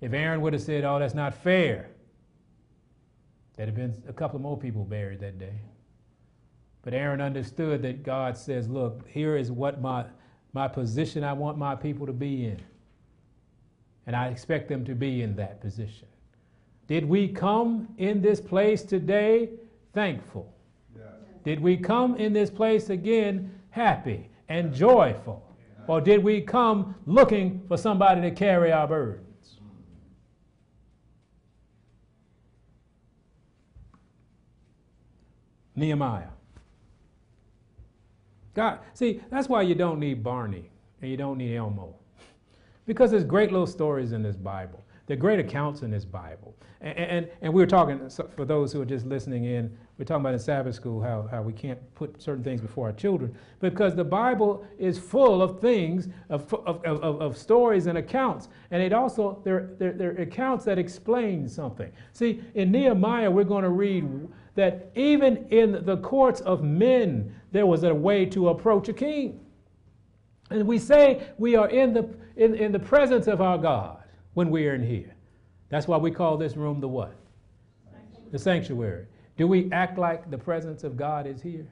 If 0.00 0.12
Aaron 0.12 0.40
would 0.40 0.52
have 0.52 0.62
said, 0.62 0.84
Oh, 0.84 0.98
that's 0.98 1.14
not 1.14 1.34
fair, 1.34 1.90
there'd 3.56 3.68
have 3.68 3.76
been 3.76 4.02
a 4.08 4.12
couple 4.12 4.38
more 4.40 4.58
people 4.58 4.84
buried 4.84 5.20
that 5.20 5.38
day. 5.38 5.60
But 6.82 6.92
Aaron 6.92 7.22
understood 7.22 7.80
that 7.82 8.02
God 8.02 8.36
says, 8.36 8.68
Look, 8.68 9.08
here 9.08 9.36
is 9.36 9.50
what 9.50 9.80
my, 9.80 10.04
my 10.54 10.68
position 10.68 11.24
I 11.24 11.32
want 11.32 11.58
my 11.58 11.74
people 11.74 12.06
to 12.06 12.12
be 12.12 12.46
in. 12.46 12.60
And 14.06 14.14
I 14.14 14.28
expect 14.28 14.68
them 14.68 14.84
to 14.84 14.94
be 14.94 15.22
in 15.22 15.34
that 15.36 15.60
position. 15.60 16.08
Did 16.86 17.04
we 17.06 17.28
come 17.28 17.88
in 17.98 18.22
this 18.22 18.40
place 18.40 18.82
today 18.82 19.50
thankful? 19.92 20.52
Yes. 20.94 21.06
Did 21.44 21.60
we 21.60 21.76
come 21.76 22.16
in 22.16 22.32
this 22.32 22.50
place 22.50 22.90
again 22.90 23.50
happy 23.70 24.30
and 24.48 24.72
joyful? 24.72 25.42
Or 25.86 26.00
did 26.00 26.22
we 26.22 26.40
come 26.40 26.94
looking 27.06 27.62
for 27.68 27.76
somebody 27.76 28.22
to 28.22 28.30
carry 28.30 28.72
our 28.72 28.86
burdens? 28.86 29.58
Nehemiah. 35.76 36.33
God, 38.54 38.78
see, 38.94 39.20
that's 39.30 39.48
why 39.48 39.62
you 39.62 39.74
don't 39.74 39.98
need 39.98 40.22
Barney 40.22 40.70
and 41.02 41.10
you 41.10 41.16
don't 41.16 41.38
need 41.38 41.56
Elmo. 41.56 41.94
Because 42.86 43.10
there's 43.10 43.24
great 43.24 43.50
little 43.50 43.66
stories 43.66 44.12
in 44.12 44.22
this 44.22 44.36
Bible. 44.36 44.84
There 45.06 45.16
are 45.16 45.20
great 45.20 45.38
accounts 45.38 45.82
in 45.82 45.90
this 45.90 46.04
Bible. 46.04 46.54
And, 46.80 46.98
and, 46.98 47.28
and 47.42 47.52
we 47.52 47.62
were 47.62 47.66
talking, 47.66 48.08
for 48.34 48.44
those 48.44 48.72
who 48.72 48.80
are 48.80 48.86
just 48.86 49.04
listening 49.06 49.44
in, 49.44 49.76
we're 49.98 50.04
talking 50.04 50.22
about 50.22 50.32
in 50.34 50.40
Sabbath 50.40 50.74
school 50.74 51.02
how, 51.02 51.28
how 51.30 51.42
we 51.42 51.52
can't 51.52 51.78
put 51.94 52.20
certain 52.22 52.42
things 52.42 52.60
before 52.60 52.86
our 52.86 52.92
children 52.92 53.34
because 53.60 53.94
the 53.94 54.04
Bible 54.04 54.66
is 54.78 54.98
full 54.98 55.42
of 55.42 55.60
things, 55.60 56.08
of, 56.30 56.52
of, 56.54 56.82
of, 56.84 57.20
of 57.20 57.36
stories 57.36 57.86
and 57.86 57.98
accounts. 57.98 58.48
And 58.70 58.82
it 58.82 58.92
also, 58.92 59.40
there, 59.44 59.70
there, 59.78 59.92
there 59.92 60.10
are 60.12 60.22
accounts 60.22 60.64
that 60.64 60.78
explain 60.78 61.48
something. 61.48 61.92
See, 62.12 62.42
in 62.54 62.70
Nehemiah, 62.70 63.30
we're 63.30 63.44
going 63.44 63.64
to 63.64 63.70
read 63.70 64.04
that 64.54 64.90
even 64.94 65.46
in 65.50 65.84
the 65.84 65.96
courts 65.98 66.40
of 66.42 66.62
men, 66.62 67.34
there 67.52 67.66
was 67.66 67.84
a 67.84 67.94
way 67.94 68.24
to 68.26 68.50
approach 68.50 68.88
a 68.88 68.92
king. 68.92 69.40
And 70.50 70.66
we 70.66 70.78
say 70.78 71.28
we 71.38 71.56
are 71.56 71.68
in 71.68 71.92
the, 71.92 72.08
in, 72.36 72.54
in 72.54 72.72
the 72.72 72.78
presence 72.78 73.26
of 73.26 73.40
our 73.40 73.58
God 73.58 74.02
when 74.34 74.50
we 74.50 74.68
are 74.68 74.74
in 74.74 74.82
here. 74.82 75.14
That's 75.70 75.88
why 75.88 75.96
we 75.96 76.10
call 76.10 76.36
this 76.36 76.56
room 76.56 76.80
the 76.80 76.88
what? 76.88 77.14
Sanctuary. 77.90 78.30
The 78.30 78.38
sanctuary. 78.38 79.06
Do 79.36 79.48
we 79.48 79.72
act 79.72 79.98
like 79.98 80.30
the 80.30 80.38
presence 80.38 80.84
of 80.84 80.96
God 80.96 81.26
is 81.26 81.42
here? 81.42 81.66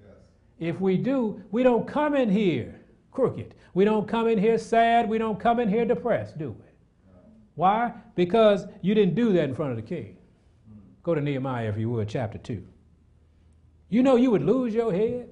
Yes. 0.00 0.16
If 0.58 0.80
we 0.80 0.96
do, 0.96 1.40
we 1.52 1.62
don't 1.62 1.86
come 1.86 2.16
in 2.16 2.28
here 2.28 2.80
crooked. 3.14 3.54
We 3.72 3.84
don't 3.84 4.06
come 4.06 4.28
in 4.28 4.38
here 4.38 4.58
sad. 4.58 5.08
We 5.08 5.18
don't 5.18 5.38
come 5.38 5.60
in 5.60 5.68
here 5.68 5.84
depressed, 5.84 6.36
do 6.36 6.50
we? 6.50 6.66
No. 7.06 7.20
Why? 7.54 7.92
Because 8.16 8.66
you 8.82 8.94
didn't 8.94 9.14
do 9.14 9.32
that 9.32 9.44
in 9.44 9.54
front 9.54 9.70
of 9.70 9.76
the 9.76 9.82
king. 9.82 10.16
Go 11.04 11.14
to 11.14 11.20
Nehemiah, 11.20 11.68
if 11.68 11.76
you 11.76 11.90
would, 11.90 12.08
chapter 12.08 12.38
2. 12.38 12.66
You 13.90 14.02
know 14.02 14.16
you 14.16 14.30
would 14.30 14.42
lose 14.42 14.72
your 14.72 14.90
head. 14.90 15.28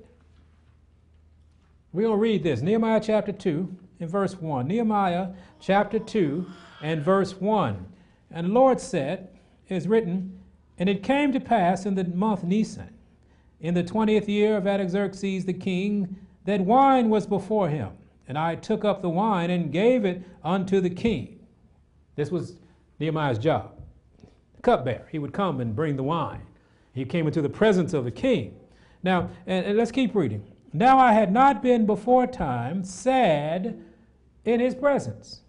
We're 1.93 2.03
going 2.03 2.19
to 2.19 2.21
read 2.21 2.43
this 2.43 2.61
Nehemiah 2.61 3.01
chapter 3.03 3.33
2 3.33 3.75
and 3.99 4.11
verse 4.11 4.35
1. 4.35 4.69
Nehemiah 4.69 5.29
chapter 5.61 5.99
2 5.99 6.47
and 6.83 7.03
verse 7.03 7.41
1. 7.41 7.87
And 8.31 8.49
the 8.49 8.53
Lord 8.53 8.81
said, 8.81 9.31
is 9.69 9.89
written, 9.89 10.39
And 10.79 10.91
it 10.91 11.03
came 11.03 11.33
to 11.33 11.41
pass 11.41 11.87
in 11.87 11.95
the 11.95 12.05
month 12.05 12.45
Nisan, 12.45 12.93
in 13.59 13.73
the 13.73 13.83
twentieth 13.83 14.29
year 14.29 14.59
of 14.59 14.67
Artaxerxes 14.67 15.47
the 15.47 15.55
king, 15.55 16.17
that 16.45 16.61
wine 16.61 17.09
was 17.09 17.27
before 17.27 17.71
him. 17.71 17.93
And 18.29 18.37
I 18.37 18.57
took 18.57 18.85
up 18.85 19.01
the 19.01 19.09
wine 19.09 19.51
and 19.51 19.73
gave 19.73 20.05
it 20.05 20.23
unto 20.45 20.83
the 20.83 20.91
king. 20.91 21.41
This 22.15 22.31
was 22.31 22.57
Nehemiah's 22.99 23.39
job 23.39 23.82
cupbearer. 24.63 25.07
He 25.11 25.19
would 25.19 25.33
come 25.33 25.61
and 25.61 25.77
bring 25.77 25.97
the 25.97 26.03
wine. 26.03 26.43
He 26.95 27.05
came 27.05 27.27
into 27.27 27.43
the 27.43 27.49
presence 27.49 27.95
of 27.95 28.05
the 28.05 28.11
king. 28.11 28.59
Now, 29.03 29.31
and, 29.47 29.67
and 29.67 29.79
let's 29.79 29.91
keep 29.91 30.15
reading. 30.15 30.45
Now 30.73 30.99
I 30.99 31.13
had 31.13 31.33
not 31.33 31.63
been 31.63 31.87
before 31.87 32.27
time 32.27 32.85
sad 32.85 33.83
in 34.45 34.61
his 34.61 34.75
presence. 34.75 35.43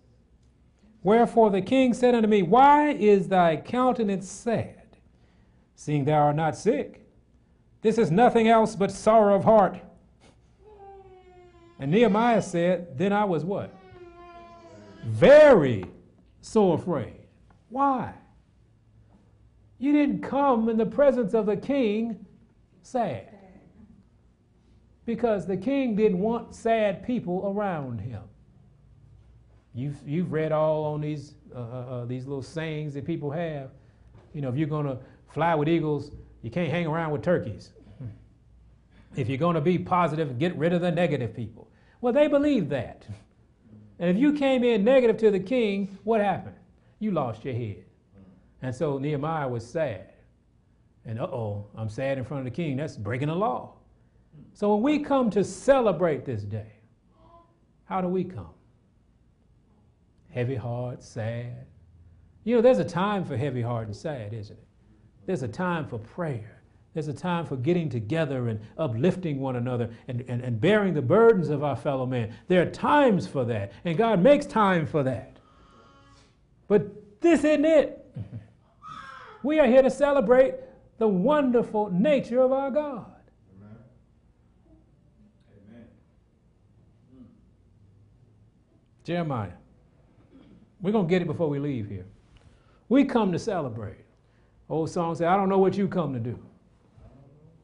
Wherefore 1.04 1.50
the 1.50 1.62
king 1.62 1.94
said 1.94 2.16
unto 2.16 2.28
me, 2.28 2.42
Why 2.42 2.90
is 2.92 3.28
thy 3.28 3.58
countenance 3.58 4.30
sad, 4.30 4.98
seeing 5.76 6.06
thou 6.06 6.24
art 6.24 6.36
not 6.36 6.56
sick? 6.56 7.06
This 7.82 7.98
is 7.98 8.12
nothing 8.12 8.48
else 8.48 8.76
but 8.76 8.92
sorrow 8.92 9.36
of 9.36 9.44
heart. 9.44 9.78
And 11.80 11.92
Nehemiah 11.92 12.42
said, 12.42 12.98
Then 12.98 13.12
I 13.12 13.26
was 13.26 13.44
what? 13.44 13.74
Very 15.06 15.84
so 16.42 16.72
afraid. 16.72 17.20
Why? 17.70 18.14
You 19.84 19.92
didn't 19.92 20.22
come 20.22 20.70
in 20.70 20.78
the 20.78 20.86
presence 20.86 21.34
of 21.34 21.46
the 21.46 21.58
king 21.58 22.26
sad. 22.84 23.28
Because 25.04 25.46
the 25.46 25.58
king 25.58 25.94
didn't 25.94 26.20
want 26.20 26.56
sad 26.56 27.06
people 27.06 27.54
around 27.54 28.00
him. 28.00 28.22
You've, 29.76 29.98
you've 30.08 30.32
read 30.32 30.54
all 30.54 30.86
on 30.86 31.02
these, 31.02 31.36
uh, 31.54 31.60
uh, 31.60 31.64
uh 31.64 32.06
these 32.06 32.26
little 32.26 32.42
sayings 32.42 32.94
that 32.94 33.04
people 33.04 33.30
have. 33.30 33.72
You 34.34 34.40
know, 34.40 34.48
if 34.48 34.56
you're 34.56 34.70
going 34.70 34.86
to 34.86 35.00
fly 35.28 35.54
with 35.54 35.68
eagles, 35.68 36.12
you 36.44 36.50
can't 36.50 36.72
hang 36.72 36.88
around 36.88 37.12
with 37.12 37.22
turkeys. 37.22 37.72
If 39.18 39.28
you're 39.28 39.38
going 39.38 39.56
to 39.56 39.62
be 39.62 39.78
positive, 39.78 40.40
get 40.40 40.58
rid 40.58 40.72
of 40.72 40.80
the 40.80 40.92
negative 40.92 41.36
people. 41.36 41.70
Well, 42.00 42.14
they 42.14 42.30
believe 42.30 42.70
that. 42.70 43.06
And 44.00 44.10
if 44.10 44.16
you 44.16 44.32
came 44.32 44.64
in 44.64 44.86
negative 44.86 45.18
to 45.18 45.30
the 45.30 45.42
king, 45.42 45.98
what 46.06 46.22
happened? 46.22 46.56
You 47.00 47.12
lost 47.12 47.44
your 47.44 47.54
head. 47.54 47.84
And 48.64 48.74
so 48.74 48.98
Nehemiah 48.98 49.48
was 49.48 49.68
sad. 49.68 50.14
And 51.06 51.20
uh 51.20 51.26
oh, 51.26 51.68
I'm 51.76 51.90
sad 51.90 52.18
in 52.18 52.24
front 52.24 52.48
of 52.48 52.52
the 52.52 52.56
king. 52.56 52.78
That's 52.78 52.96
breaking 52.96 53.28
the 53.28 53.36
law. 53.36 53.74
So 54.54 54.74
when 54.74 54.82
we 54.82 55.00
come 55.00 55.30
to 55.32 55.44
celebrate 55.44 56.26
this 56.26 56.44
day, 56.44 56.72
how 57.84 58.00
do 58.00 58.08
we 58.08 58.24
come? 58.24 58.54
Heavy 60.30 60.56
heart, 60.56 61.04
sad. 61.04 61.68
You 62.46 62.56
know, 62.56 62.62
there's 62.62 62.80
a 62.80 62.86
time 62.86 63.26
for 63.26 63.36
heavy 63.36 63.62
heart 63.62 63.88
and 63.88 63.96
sad, 63.96 64.34
isn't 64.34 64.58
it? 64.58 64.68
There's 65.26 65.44
a 65.44 65.48
time 65.48 65.86
for 65.86 66.00
prayer. 66.00 66.62
There's 66.94 67.10
a 67.10 67.14
time 67.14 67.46
for 67.46 67.58
getting 67.58 67.90
together 67.90 68.48
and 68.48 68.60
uplifting 68.78 69.40
one 69.40 69.58
another 69.58 69.90
and, 70.08 70.24
and, 70.28 70.42
and 70.42 70.62
bearing 70.62 70.94
the 70.94 71.02
burdens 71.02 71.50
of 71.50 71.64
our 71.64 71.76
fellow 71.76 72.06
man. 72.06 72.34
There 72.48 72.62
are 72.62 72.70
times 72.70 73.28
for 73.28 73.44
that, 73.46 73.74
and 73.84 73.98
God 73.98 74.22
makes 74.22 74.46
time 74.46 74.86
for 74.86 75.04
that. 75.04 75.38
But 76.68 77.22
this 77.22 77.44
isn't 77.44 77.66
it. 77.66 78.00
We 79.44 79.60
are 79.60 79.68
here 79.68 79.82
to 79.82 79.90
celebrate 79.90 80.56
the 80.98 81.08
wonderful 81.08 81.92
nature 81.92 82.42
of 82.42 82.52
our 82.52 82.72
God. 82.72 83.06
Amen. 83.58 83.78
Amen. 85.70 85.86
Jeremiah. 89.04 89.52
We're 90.82 90.92
going 90.92 91.08
to 91.08 91.10
get 91.10 91.22
it 91.22 91.26
before 91.26 91.50
we 91.50 91.60
leave 91.60 91.88
here. 91.88 92.06
We 92.90 93.06
come 93.06 93.32
to 93.32 93.40
celebrate. 93.40 93.98
Old 94.70 94.90
song 94.90 95.16
said, 95.16 95.28
I 95.28 95.36
don't 95.36 95.50
know 95.50 95.58
what 95.58 95.76
you 95.78 95.88
come 95.88 96.14
to 96.14 96.20
do, 96.20 96.40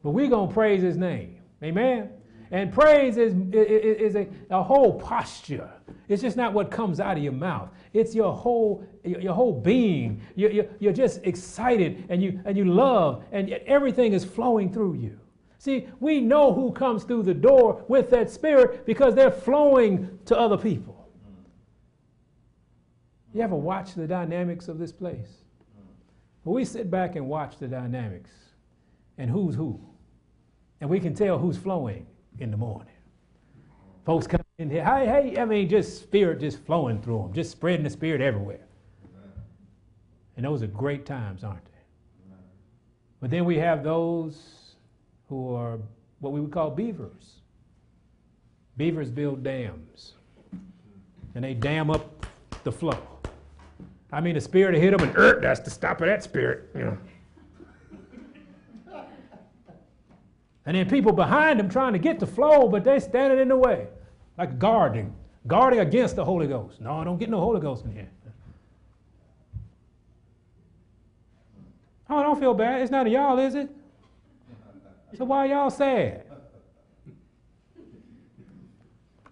but 0.03 0.11
we're 0.11 0.29
going 0.29 0.49
to 0.49 0.53
praise 0.53 0.81
his 0.81 0.97
name. 0.97 1.37
Amen. 1.63 2.09
And 2.51 2.73
praise 2.73 3.17
is, 3.17 3.33
is, 3.53 4.13
is 4.13 4.15
a, 4.15 4.27
a 4.49 4.63
whole 4.63 4.99
posture. 4.99 5.69
It's 6.07 6.21
just 6.21 6.35
not 6.35 6.53
what 6.53 6.71
comes 6.71 6.99
out 6.99 7.17
of 7.17 7.23
your 7.23 7.33
mouth. 7.33 7.69
It's 7.93 8.15
your 8.15 8.33
whole, 8.33 8.83
your 9.03 9.33
whole 9.33 9.53
being. 9.53 10.21
You're, 10.35 10.65
you're 10.79 10.93
just 10.93 11.21
excited 11.23 12.05
and 12.09 12.23
you, 12.23 12.39
and 12.45 12.57
you 12.57 12.65
love, 12.65 13.23
and 13.31 13.49
everything 13.67 14.13
is 14.13 14.25
flowing 14.25 14.73
through 14.73 14.95
you. 14.95 15.19
See, 15.59 15.87
we 15.99 16.21
know 16.21 16.53
who 16.53 16.71
comes 16.71 17.03
through 17.03 17.23
the 17.23 17.33
door 17.33 17.83
with 17.87 18.09
that 18.11 18.31
spirit 18.31 18.85
because 18.85 19.13
they're 19.13 19.29
flowing 19.29 20.17
to 20.25 20.37
other 20.37 20.57
people. 20.57 21.07
You 23.33 23.41
ever 23.41 23.55
watch 23.55 23.93
the 23.93 24.07
dynamics 24.07 24.67
of 24.69 24.79
this 24.79 24.91
place? 24.91 25.43
Well, 26.43 26.55
we 26.55 26.65
sit 26.65 26.89
back 26.89 27.15
and 27.15 27.27
watch 27.27 27.57
the 27.59 27.67
dynamics 27.67 28.31
and 29.19 29.29
who's 29.29 29.53
who. 29.53 29.79
And 30.81 30.89
we 30.89 30.99
can 30.99 31.13
tell 31.13 31.37
who's 31.37 31.57
flowing 31.57 32.07
in 32.39 32.51
the 32.51 32.57
morning. 32.57 32.93
Folks 34.05 34.27
come 34.27 34.41
in 34.57 34.69
here, 34.69 34.83
hey, 34.83 35.05
hey, 35.05 35.39
I 35.39 35.45
mean, 35.45 35.69
just 35.69 36.01
spirit 36.01 36.39
just 36.39 36.65
flowing 36.65 37.01
through 37.01 37.19
them, 37.23 37.33
just 37.33 37.51
spreading 37.51 37.83
the 37.83 37.89
spirit 37.89 38.21
everywhere. 38.21 38.65
And 40.35 40.45
those 40.45 40.63
are 40.63 40.67
great 40.67 41.05
times, 41.05 41.43
aren't 41.43 41.65
they? 41.65 41.71
But 43.19 43.29
then 43.29 43.45
we 43.45 43.57
have 43.57 43.83
those 43.83 44.75
who 45.27 45.53
are 45.53 45.79
what 46.19 46.33
we 46.33 46.39
would 46.39 46.51
call 46.51 46.71
beavers. 46.71 47.41
Beavers 48.77 49.11
build 49.11 49.43
dams, 49.43 50.13
and 51.35 51.43
they 51.43 51.53
dam 51.53 51.91
up 51.91 52.25
the 52.63 52.71
flow. 52.71 52.97
I 54.11 54.21
mean, 54.21 54.35
the 54.35 54.41
spirit 54.41 54.75
hit 54.75 54.97
them, 54.97 55.07
and 55.07 55.17
er, 55.17 55.39
that's 55.41 55.59
the 55.59 55.69
stop 55.69 55.99
of 55.99 56.07
that 56.07 56.23
spirit. 56.23 56.69
You 56.73 56.85
know. 56.85 56.97
And 60.69 60.77
then 60.77 60.87
people 60.87 61.11
behind 61.11 61.59
them 61.59 61.67
trying 61.67 61.93
to 61.93 61.99
get 61.99 62.19
the 62.19 62.27
flow, 62.27 62.67
but 62.67 62.83
they 62.83 62.99
standing 62.99 63.39
in 63.39 63.47
the 63.47 63.57
way, 63.57 63.87
like 64.37 64.59
guarding, 64.59 65.15
guarding 65.47 65.79
against 65.79 66.15
the 66.15 66.23
Holy 66.23 66.45
Ghost. 66.45 66.79
No, 66.79 66.91
I 66.91 67.03
don't 67.03 67.17
get 67.17 67.27
no 67.27 67.39
Holy 67.39 67.59
Ghost 67.59 67.85
in 67.85 67.91
here. 67.91 68.11
Oh, 72.07 72.17
I 72.17 72.21
don't 72.21 72.39
feel 72.39 72.53
bad. 72.53 72.83
It's 72.83 72.91
not 72.91 73.07
a 73.07 73.09
y'all, 73.09 73.39
is 73.39 73.55
it? 73.55 73.67
So 75.17 75.25
why 75.25 75.45
y'all 75.45 75.71
sad? 75.71 76.25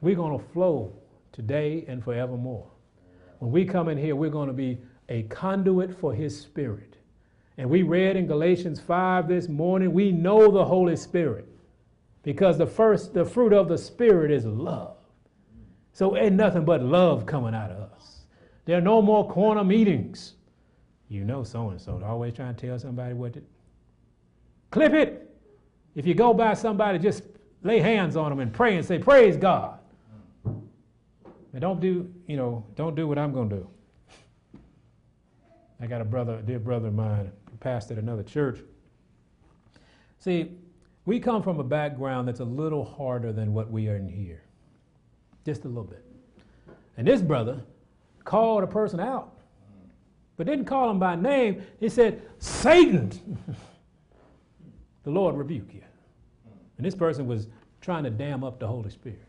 We're 0.02 0.16
going 0.16 0.40
to 0.40 0.44
flow 0.54 0.92
today 1.34 1.86
and 1.88 2.04
forevermore. 2.04 2.66
When 3.38 3.52
we 3.52 3.64
come 3.64 3.90
in 3.90 4.00
here, 4.00 4.16
we're 4.16 4.32
going 4.32 4.48
to 4.48 4.54
be 4.54 4.80
a 5.08 5.22
conduit 5.22 6.00
for 6.00 6.16
His 6.16 6.36
Spirit. 6.36 6.97
And 7.58 7.70
we 7.70 7.82
read 7.82 8.16
in 8.16 8.28
Galatians 8.28 8.80
5 8.80 9.28
this 9.28 9.48
morning, 9.48 9.94
we 9.94 10.12
know 10.12 10.52
the 10.52 10.66
Holy 10.66 10.96
Spirit 10.96 11.48
because 12.24 12.58
the 12.58 12.68
first, 12.68 13.14
the 13.14 13.26
fruit 13.26 13.54
of 13.54 13.68
the 13.68 13.78
Spirit 13.78 14.32
is 14.32 14.46
love. 14.46 14.98
So 15.94 16.16
ain't 16.16 16.36
nothing 16.36 16.66
but 16.66 16.84
love 16.84 17.26
coming 17.26 17.56
out 17.56 17.72
of 17.72 17.92
us. 17.92 18.22
There 18.66 18.78
are 18.78 18.82
no 18.82 19.02
more 19.02 19.28
corner 19.28 19.64
meetings 19.64 20.36
you 21.10 21.24
know 21.24 21.44
so 21.44 21.70
and 21.70 21.80
so. 21.80 22.02
Always 22.06 22.34
trying 22.34 22.56
to 22.56 22.68
tell 22.68 22.78
somebody 22.80 23.14
what 23.14 23.34
to 23.34 23.42
clip 24.72 24.94
it. 24.94 25.24
If 25.96 26.06
you 26.06 26.14
go 26.14 26.34
by 26.34 26.54
somebody, 26.54 27.00
just 27.00 27.24
lay 27.64 27.80
hands 27.80 28.16
on 28.16 28.30
them 28.30 28.40
and 28.40 28.54
pray 28.54 28.76
and 28.76 28.86
say, 28.86 29.00
Praise 29.00 29.38
God. 29.38 29.80
And 30.46 31.62
don't 31.62 31.80
do, 31.80 32.14
you 32.28 32.38
know, 32.38 32.66
don't 32.76 32.96
do 32.96 33.08
what 33.08 33.18
I'm 33.18 33.34
going 33.34 33.50
to 33.50 33.56
do. 33.56 33.70
I 35.80 35.88
got 35.88 36.02
a 36.02 36.06
brother, 36.06 36.36
a 36.36 36.42
dear 36.42 36.60
brother 36.60 36.90
of 36.90 36.94
mine, 36.94 37.32
pastored 37.60 37.98
another 37.98 38.24
church. 38.24 38.60
See, 40.20 40.52
we 41.06 41.20
come 41.20 41.42
from 41.42 41.60
a 41.60 41.64
background 41.64 42.28
that's 42.28 42.40
a 42.40 42.46
little 42.46 42.84
harder 42.84 43.32
than 43.32 43.54
what 43.54 43.72
we 43.72 43.88
are 43.88 43.96
in 43.96 44.10
here. 44.10 44.44
Just 45.46 45.66
a 45.66 45.68
little 45.68 45.84
bit. 45.84 46.04
And 46.98 47.08
this 47.08 47.22
brother 47.22 47.62
called 48.24 48.64
a 48.64 48.68
person 48.68 49.00
out 49.00 49.38
but 50.38 50.46
didn't 50.46 50.66
call 50.66 50.90
him 50.90 51.00
by 51.00 51.16
name. 51.16 51.64
He 51.80 51.90
said, 51.90 52.22
Satan, 52.38 53.12
the 55.04 55.10
Lord 55.10 55.36
rebuke 55.36 55.74
you. 55.74 55.82
And 56.78 56.86
this 56.86 56.96
person 56.96 57.26
was 57.26 57.48
trying 57.82 58.04
to 58.04 58.12
dam 58.12 58.44
up 58.44 58.60
the 58.60 58.68
Holy 58.68 58.92
Spirit. 58.92 59.24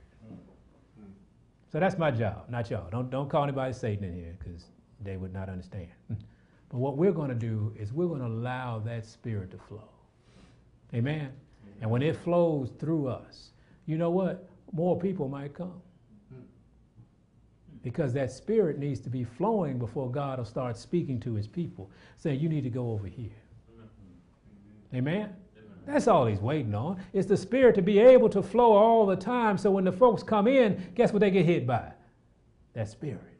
So 1.72 1.80
that's 1.80 1.98
my 1.98 2.10
job, 2.10 2.44
not 2.48 2.70
y'all. 2.70 2.88
Don't, 2.90 3.10
don't 3.10 3.28
call 3.28 3.42
anybody 3.42 3.72
Satan 3.72 4.04
in 4.04 4.14
here 4.14 4.36
because 4.38 4.64
they 5.02 5.16
would 5.16 5.32
not 5.32 5.48
understand. 5.48 5.88
but 6.70 6.78
what 6.78 6.96
we're 6.96 7.12
going 7.12 7.30
to 7.30 7.34
do 7.34 7.72
is 7.78 7.92
we're 7.92 8.06
going 8.06 8.20
to 8.20 8.26
allow 8.26 8.78
that 8.80 9.06
spirit 9.06 9.50
to 9.52 9.58
flow. 9.58 9.88
Amen? 10.94 11.30
And 11.80 11.90
when 11.90 12.02
it 12.02 12.16
flows 12.16 12.72
through 12.78 13.08
us, 13.08 13.50
you 13.86 13.96
know 13.96 14.10
what? 14.10 14.48
More 14.72 14.98
people 14.98 15.28
might 15.28 15.54
come 15.54 15.80
because 17.82 18.12
that 18.12 18.30
spirit 18.30 18.78
needs 18.78 19.00
to 19.00 19.08
be 19.08 19.24
flowing 19.24 19.78
before 19.78 20.10
God 20.10 20.38
will 20.38 20.44
start 20.44 20.76
speaking 20.76 21.18
to 21.20 21.34
his 21.34 21.46
people, 21.46 21.90
saying, 22.16 22.40
You 22.40 22.48
need 22.48 22.64
to 22.64 22.70
go 22.70 22.90
over 22.90 23.06
here. 23.06 23.30
Amen? 24.94 25.34
That's 25.86 26.06
all 26.06 26.26
he's 26.26 26.40
waiting 26.40 26.74
on. 26.74 27.00
It's 27.14 27.26
the 27.26 27.36
spirit 27.36 27.74
to 27.76 27.82
be 27.82 27.98
able 27.98 28.28
to 28.30 28.42
flow 28.42 28.72
all 28.72 29.06
the 29.06 29.16
time 29.16 29.56
so 29.56 29.70
when 29.70 29.84
the 29.84 29.92
folks 29.92 30.22
come 30.22 30.46
in, 30.46 30.92
guess 30.94 31.12
what 31.12 31.20
they 31.20 31.30
get 31.30 31.46
hit 31.46 31.66
by? 31.66 31.92
That 32.74 32.88
spirit. 32.88 33.37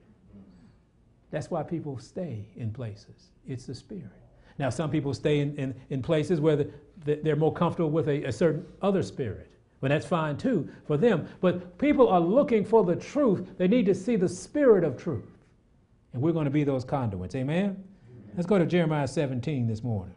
That's 1.30 1.50
why 1.50 1.62
people 1.62 1.98
stay 1.98 2.48
in 2.56 2.72
places. 2.72 3.30
It's 3.46 3.66
the 3.66 3.74
spirit. 3.74 4.10
Now, 4.58 4.70
some 4.70 4.90
people 4.90 5.14
stay 5.14 5.40
in, 5.40 5.54
in, 5.56 5.74
in 5.90 6.02
places 6.02 6.40
where 6.40 6.56
the, 6.56 6.70
the, 7.04 7.20
they're 7.22 7.36
more 7.36 7.52
comfortable 7.52 7.90
with 7.90 8.08
a, 8.08 8.24
a 8.24 8.32
certain 8.32 8.66
other 8.82 9.02
spirit. 9.02 9.50
But 9.80 9.90
that's 9.90 10.06
fine 10.06 10.36
too 10.36 10.68
for 10.86 10.96
them. 10.96 11.28
But 11.40 11.78
people 11.78 12.08
are 12.08 12.20
looking 12.20 12.64
for 12.64 12.84
the 12.84 12.96
truth. 12.96 13.52
They 13.56 13.68
need 13.68 13.86
to 13.86 13.94
see 13.94 14.16
the 14.16 14.28
spirit 14.28 14.82
of 14.82 14.96
truth. 14.96 15.38
And 16.12 16.22
we're 16.22 16.32
going 16.32 16.46
to 16.46 16.50
be 16.50 16.64
those 16.64 16.84
conduits. 16.84 17.34
Amen? 17.34 17.64
Amen? 17.64 17.84
Let's 18.34 18.46
go 18.46 18.58
to 18.58 18.66
Jeremiah 18.66 19.06
17 19.06 19.68
this 19.68 19.84
morning. 19.84 20.14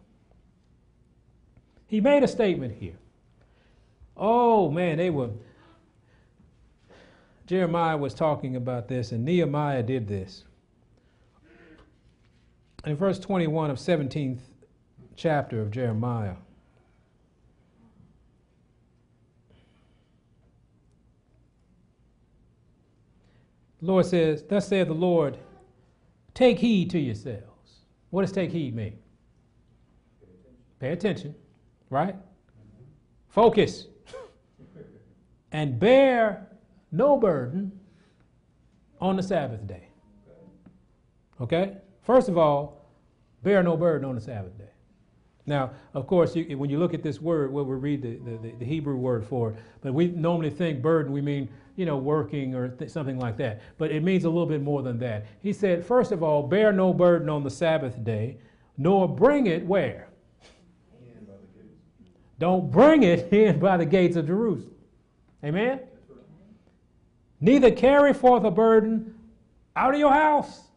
He 1.86 2.02
made 2.02 2.24
a 2.24 2.28
statement 2.28 2.74
here. 2.74 2.98
Oh, 4.16 4.72
man, 4.72 4.98
they 4.98 5.10
were. 5.10 5.30
Jeremiah 7.46 7.98
was 7.98 8.14
talking 8.14 8.56
about 8.56 8.88
this, 8.88 9.12
and 9.12 9.26
Nehemiah 9.26 9.84
did 9.84 10.08
this. 10.08 10.46
In 12.86 12.96
verse 12.96 13.20
21 13.20 13.70
of 13.70 13.78
17th 13.78 14.40
chapter 15.16 15.62
of 15.62 15.70
Jeremiah. 15.70 16.36
The 23.82 23.88
Lord 23.88 24.06
says, 24.06 24.44
Thus 24.48 24.68
saith 24.68 24.88
the 24.88 24.94
Lord, 24.94 25.38
take 26.34 26.58
heed 26.60 26.90
to 26.92 27.00
yourselves. 27.00 27.82
What 28.10 28.22
does 28.22 28.32
take 28.32 28.52
heed 28.52 28.76
mean? 28.76 28.98
Pay 30.80 30.92
attention, 30.92 31.36
right? 31.90 32.16
Focus. 33.30 33.88
and 35.52 35.80
bear 35.80 36.48
no 36.92 37.18
burden 37.18 37.72
on 39.00 39.16
the 39.16 39.24
Sabbath 39.24 39.66
day. 39.68 39.88
Okay? 41.40 41.78
First 42.02 42.30
of 42.30 42.38
all, 42.38 42.86
bear 43.44 43.62
no 43.64 43.78
burden 43.78 44.08
on 44.08 44.16
the 44.16 44.22
Sabbath 44.22 44.58
day. 44.58 44.66
Now, 45.46 45.72
of 45.94 46.08
course, 46.08 46.36
you, 46.36 46.58
when 46.58 46.70
you 46.70 46.78
look 46.78 46.94
at 46.94 47.04
this 47.04 47.20
word, 47.20 47.52
what 47.52 47.66
we 47.66 47.76
read 47.76 48.02
the, 48.02 48.18
the, 48.18 48.54
the, 48.60 48.66
Hebrew 48.66 48.96
word 48.96 49.26
for 49.26 49.52
it, 49.52 49.58
but 49.82 49.94
we 49.94 50.08
normally 50.08 50.52
think 50.52 50.82
burden, 50.82 51.12
we 51.12 51.22
mean, 51.22 51.50
you 51.76 51.86
know, 51.86 51.98
working 51.98 52.54
or 52.54 52.70
th- 52.70 52.92
something 52.92 53.18
like 53.18 53.38
that. 53.38 53.62
But 53.78 53.92
it 53.92 54.04
means 54.04 54.24
a 54.24 54.30
little 54.30 54.46
bit 54.46 54.62
more 54.62 54.84
than 54.84 55.00
that. 55.00 55.26
He 55.42 55.52
said, 55.52 55.84
first 55.84 56.12
of 56.12 56.22
all, 56.22 56.44
bear 56.44 56.72
no 56.72 56.94
burden 56.94 57.28
on 57.28 57.44
the 57.44 57.50
Sabbath 57.50 58.04
day, 58.04 58.38
nor 58.78 59.08
bring 59.08 59.48
it 59.48 59.66
where? 59.66 60.10
Don't 62.38 62.72
bring 62.72 63.04
it 63.04 63.32
in 63.34 63.60
by 63.60 63.78
the 63.78 63.86
gates 63.86 64.16
of 64.16 64.28
Jerusalem. 64.28 64.76
Amen? 65.44 65.80
Neither 67.40 67.72
carry 67.72 68.14
forth 68.14 68.44
a 68.44 68.52
burden 68.52 69.16
out 69.76 69.96
of 69.96 70.00
your 70.00 70.14
house 70.14 70.71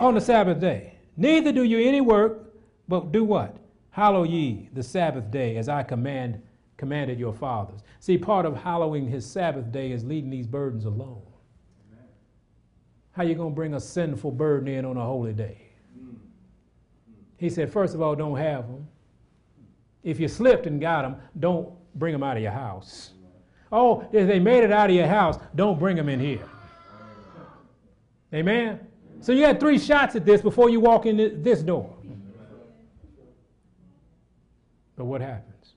on 0.00 0.14
the 0.14 0.20
Sabbath 0.20 0.58
day. 0.58 0.94
Neither 1.16 1.52
do 1.52 1.62
you 1.62 1.78
any 1.86 2.00
work 2.00 2.54
but 2.88 3.12
do 3.12 3.22
what? 3.22 3.56
Hallow 3.90 4.24
ye 4.24 4.68
the 4.72 4.82
Sabbath 4.82 5.30
day 5.30 5.56
as 5.56 5.68
I 5.68 5.82
command 5.82 6.42
commanded 6.76 7.18
your 7.18 7.34
fathers. 7.34 7.80
See, 7.98 8.16
part 8.16 8.46
of 8.46 8.56
hallowing 8.56 9.06
his 9.06 9.26
Sabbath 9.26 9.70
day 9.70 9.92
is 9.92 10.02
leaving 10.02 10.30
these 10.30 10.46
burdens 10.46 10.86
alone. 10.86 11.20
Amen. 11.92 12.06
How 13.12 13.22
you 13.22 13.34
going 13.34 13.50
to 13.50 13.54
bring 13.54 13.74
a 13.74 13.80
sinful 13.80 14.30
burden 14.30 14.66
in 14.66 14.86
on 14.86 14.96
a 14.96 15.04
holy 15.04 15.34
day? 15.34 15.60
He 17.36 17.50
said, 17.50 17.70
first 17.70 17.94
of 17.94 18.00
all, 18.00 18.14
don't 18.14 18.38
have 18.38 18.66
them. 18.66 18.88
If 20.02 20.18
you 20.18 20.26
slipped 20.26 20.66
and 20.66 20.80
got 20.80 21.02
them, 21.02 21.16
don't 21.38 21.70
bring 21.94 22.12
them 22.12 22.22
out 22.22 22.38
of 22.38 22.42
your 22.42 22.52
house. 22.52 23.12
Oh, 23.70 24.08
if 24.10 24.26
they 24.26 24.38
made 24.38 24.64
it 24.64 24.72
out 24.72 24.88
of 24.88 24.96
your 24.96 25.06
house, 25.06 25.38
don't 25.54 25.78
bring 25.78 25.96
them 25.96 26.08
in 26.08 26.18
here. 26.18 26.48
Amen? 28.32 28.80
So 29.20 29.32
you 29.32 29.44
had 29.44 29.60
three 29.60 29.78
shots 29.78 30.16
at 30.16 30.24
this 30.24 30.40
before 30.40 30.70
you 30.70 30.80
walk 30.80 31.06
in 31.06 31.42
this 31.42 31.62
door. 31.62 31.94
But 34.96 35.04
what 35.04 35.20
happens? 35.20 35.74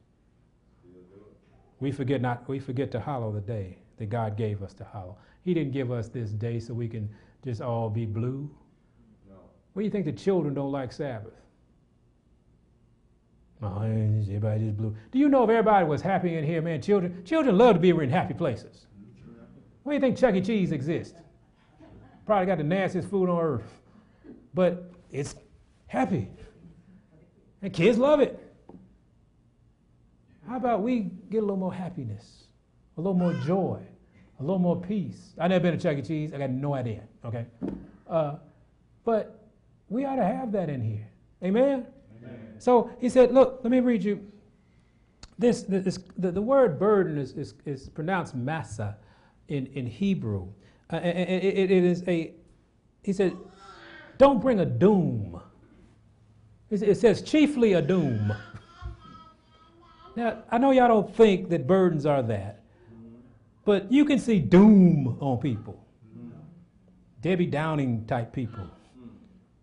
We 1.80 1.92
forget 1.92 2.22
not 2.22 2.48
we 2.48 2.60
forget 2.60 2.92
to 2.92 3.00
hallow 3.00 3.32
the 3.32 3.42
day 3.42 3.78
that 3.98 4.08
God 4.08 4.38
gave 4.38 4.64
us 4.64 4.74
to 4.76 4.86
hallow. 4.86 5.18
He 5.44 5.54
didn't 5.54 5.74
give 5.74 5.92
us 5.92 6.08
this 6.08 6.32
day 6.32 6.60
so 6.60 6.74
we 6.74 6.88
can 6.88 7.10
just 7.44 7.62
all 7.62 7.90
be 7.90 8.06
blue. 8.06 8.50
No. 9.30 9.36
What 9.74 9.82
do 9.82 9.86
you 9.86 9.92
think 9.92 10.06
the 10.06 10.14
children 10.14 10.54
don't 10.54 10.72
like 10.72 10.92
Sabbath? 10.94 11.34
Everybody 13.62 14.66
just 14.66 14.78
blue. 14.78 14.96
Do 15.12 15.20
you 15.20 15.30
know 15.30 15.44
if 15.44 15.50
everybody 15.50 15.86
was 15.86 16.02
happy 16.02 16.36
in 16.36 16.44
here, 16.44 16.62
man? 16.62 16.82
Children, 16.82 17.24
children 17.24 17.58
love 17.58 17.76
to 17.76 17.80
be 17.80 17.90
in 17.90 18.10
happy 18.10 18.34
places. 18.34 18.88
Why 19.84 19.92
do 19.92 19.96
you 19.96 20.02
think 20.02 20.18
Chuck 20.18 20.36
E. 20.36 20.42
Cheese 20.42 20.72
exists? 20.72 21.16
Probably 22.26 22.46
got 22.46 22.58
the 22.58 22.64
nastiest 22.64 23.10
food 23.10 23.30
on 23.30 23.40
earth. 23.40 23.82
But 24.54 24.92
it's 25.12 25.36
happy. 25.88 26.30
And 27.62 27.74
kids 27.74 27.98
love 27.98 28.20
it. 28.20 28.40
How 30.48 30.58
about 30.58 30.82
we 30.82 31.12
get 31.30 31.38
a 31.38 31.42
little 31.42 31.58
more 31.58 31.74
happiness, 31.74 32.44
a 32.98 33.02
little 33.02 33.14
more 33.14 33.34
joy, 33.46 33.82
a 34.40 34.42
little 34.42 34.60
more 34.60 34.80
peace? 34.80 35.34
i 35.40 35.48
never 35.48 35.64
been 35.64 35.78
to 35.78 35.82
Chuck 35.82 35.98
E. 35.98 36.02
Cheese. 36.02 36.34
I 36.34 36.38
got 36.38 36.50
no 36.50 36.74
idea. 36.74 37.04
Okay, 37.24 37.46
uh, 38.10 38.36
but 39.06 39.48
we 39.88 40.04
ought 40.04 40.18
to 40.18 40.26
have 40.26 40.52
that 40.52 40.70
in 40.70 40.82
here. 40.82 41.08
Amen. 41.44 41.86
Amen. 42.22 42.56
So 42.60 42.92
he 43.00 43.08
said, 43.08 43.34
"Look, 43.34 43.62
let 43.64 43.72
me 43.72 43.80
read 43.80 44.04
you. 44.04 44.20
This, 45.40 45.64
this 45.64 45.98
the, 46.18 46.32
the 46.32 46.42
word 46.42 46.78
burden 46.78 47.18
is, 47.18 47.32
is, 47.34 47.54
is 47.66 47.90
pronounced 47.90 48.36
massa 48.36 48.98
in, 49.48 49.68
in 49.68 49.86
Hebrew. 49.88 50.48
Uh, 50.92 50.98
it, 50.98 51.30
it, 51.30 51.72
it 51.72 51.84
is 51.84 52.04
a. 52.08 52.34
He 53.04 53.14
said, 53.14 53.36
don't 54.18 54.42
bring 54.42 54.60
a 54.60 54.66
doom. 54.66 55.42
It 56.70 56.96
says 56.98 57.22
chiefly 57.22 57.74
a 57.74 57.82
doom. 57.82 58.34
Now, 60.16 60.44
I 60.50 60.58
know 60.58 60.72
y'all 60.72 60.88
don't 60.88 61.16
think 61.16 61.50
that 61.50 61.68
burdens 61.68 62.06
are 62.06 62.24
that, 62.24 62.64
but 63.66 63.92
you 63.92 64.06
can 64.06 64.20
see 64.20 64.40
doom 64.40 65.18
on 65.20 65.40
people. 65.40 65.80
Debbie 67.22 67.46
Downing 67.48 68.06
type 68.06 68.34
people. 68.34 68.68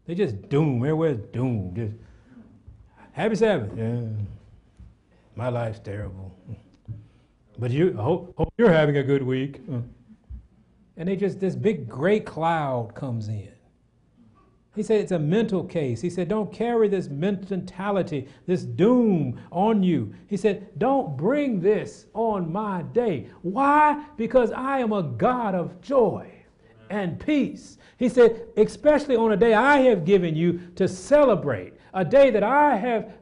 They 0.06 0.14
just 0.14 0.48
doom. 0.48 0.78
Everywhere's 0.78 1.18
doom. 1.32 1.72
Just 1.74 1.94
happy 3.12 3.34
Sabbath. 3.34 3.70
Yeah. 3.76 4.00
My 5.36 5.48
life's 5.48 5.78
terrible. 5.78 6.36
But 7.58 7.70
you 7.70 7.92
hope, 7.96 8.34
hope 8.36 8.52
you're 8.56 8.72
having 8.72 8.96
a 8.96 9.02
good 9.02 9.22
week. 9.22 9.60
And 11.00 11.08
they 11.08 11.16
just 11.16 11.40
this 11.40 11.56
big 11.56 11.88
gray 11.88 12.20
cloud 12.20 12.94
comes 12.94 13.28
in. 13.28 13.48
He 14.76 14.82
said 14.82 15.00
it's 15.00 15.12
a 15.12 15.18
mental 15.18 15.64
case. 15.64 16.02
He 16.02 16.10
said, 16.10 16.28
don't 16.28 16.52
carry 16.52 16.88
this 16.88 17.08
mentality, 17.08 18.28
this 18.46 18.64
doom 18.64 19.40
on 19.50 19.82
you. 19.82 20.12
He 20.26 20.36
said, 20.36 20.68
don't 20.78 21.16
bring 21.16 21.58
this 21.58 22.04
on 22.12 22.52
my 22.52 22.82
day. 22.82 23.28
Why? 23.40 24.04
Because 24.18 24.52
I 24.52 24.80
am 24.80 24.92
a 24.92 25.02
God 25.02 25.54
of 25.54 25.80
joy 25.80 26.30
and 26.90 27.18
peace. 27.18 27.78
He 27.96 28.10
said, 28.10 28.48
especially 28.58 29.16
on 29.16 29.32
a 29.32 29.38
day 29.38 29.54
I 29.54 29.78
have 29.78 30.04
given 30.04 30.36
you 30.36 30.60
to 30.76 30.86
celebrate, 30.86 31.72
a 31.92 32.04
day 32.04 32.30
that 32.30 32.42
I 32.42 32.76
have 32.76 33.12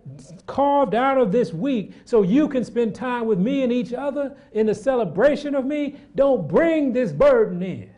carved 0.47 0.95
out 0.95 1.19
of 1.19 1.33
this 1.33 1.53
week 1.53 1.93
so 2.05 2.23
you 2.23 2.49
can 2.49 2.65
spend 2.65 2.95
time 2.95 3.27
with 3.27 3.39
me 3.39 3.63
and 3.63 3.73
each 3.73 3.93
other 3.93 4.37
in 4.53 4.67
the 4.67 4.75
celebration 4.75 5.55
of 5.55 5.65
me. 5.65 5.97
Don't 6.15 6.49
bring 6.49 6.93
this 6.93 7.13
burden 7.13 7.63
in. 7.63 7.91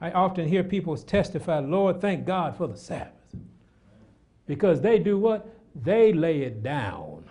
I 0.00 0.10
often 0.12 0.48
hear 0.48 0.64
people 0.64 0.96
testify, 0.96 1.58
Lord, 1.58 2.00
thank 2.00 2.24
God 2.24 2.56
for 2.56 2.66
the 2.66 2.76
Sabbath. 2.76 3.12
Because 4.46 4.80
they 4.80 4.98
do 4.98 5.18
what? 5.18 5.48
They 5.74 6.12
lay 6.12 6.40
it 6.40 6.62
down. 6.62 7.24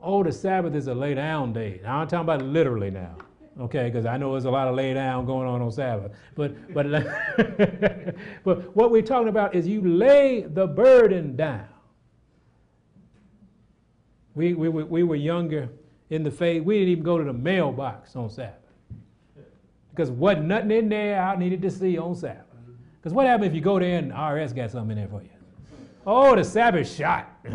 Oh, 0.00 0.22
the 0.22 0.30
Sabbath 0.30 0.74
is 0.74 0.86
a 0.86 0.94
lay 0.94 1.14
down 1.14 1.52
day. 1.52 1.80
Now, 1.82 1.98
I'm 1.98 2.08
talking 2.08 2.24
about 2.24 2.42
literally 2.42 2.90
now, 2.90 3.16
okay? 3.60 3.84
Because 3.84 4.06
I 4.06 4.16
know 4.16 4.32
there's 4.32 4.44
a 4.44 4.50
lot 4.50 4.68
of 4.68 4.74
lay 4.74 4.94
down 4.94 5.26
going 5.26 5.48
on 5.48 5.60
on 5.60 5.70
Sabbath. 5.70 6.12
But, 6.34 6.74
but, 6.74 6.86
but 8.44 8.76
what 8.76 8.90
we're 8.90 9.02
talking 9.02 9.28
about 9.28 9.54
is 9.54 9.66
you 9.66 9.80
lay 9.80 10.42
the 10.42 10.66
burden 10.66 11.36
down. 11.36 11.68
We, 14.34 14.54
we, 14.54 14.68
we 14.68 15.02
were 15.02 15.16
younger 15.16 15.68
in 16.10 16.22
the 16.22 16.30
faith. 16.30 16.62
We 16.62 16.78
didn't 16.78 16.90
even 16.90 17.04
go 17.04 17.18
to 17.18 17.24
the 17.24 17.32
mailbox 17.32 18.14
on 18.14 18.30
Sabbath 18.30 18.54
because 19.98 20.12
wasn't 20.12 20.46
nothing 20.46 20.70
in 20.70 20.88
there 20.88 21.20
I 21.20 21.34
needed 21.34 21.60
to 21.62 21.70
see 21.72 21.98
on 21.98 22.14
Sabbath. 22.14 22.44
Because 23.00 23.12
what 23.12 23.26
happened 23.26 23.46
if 23.46 23.54
you 23.54 23.60
go 23.60 23.80
there 23.80 23.98
and 23.98 24.12
IRS 24.12 24.54
got 24.54 24.70
something 24.70 24.96
in 24.96 24.98
there 24.98 25.08
for 25.08 25.22
you? 25.22 25.28
Oh, 26.06 26.36
the 26.36 26.44
Sabbath 26.44 26.88
shot. 26.88 27.28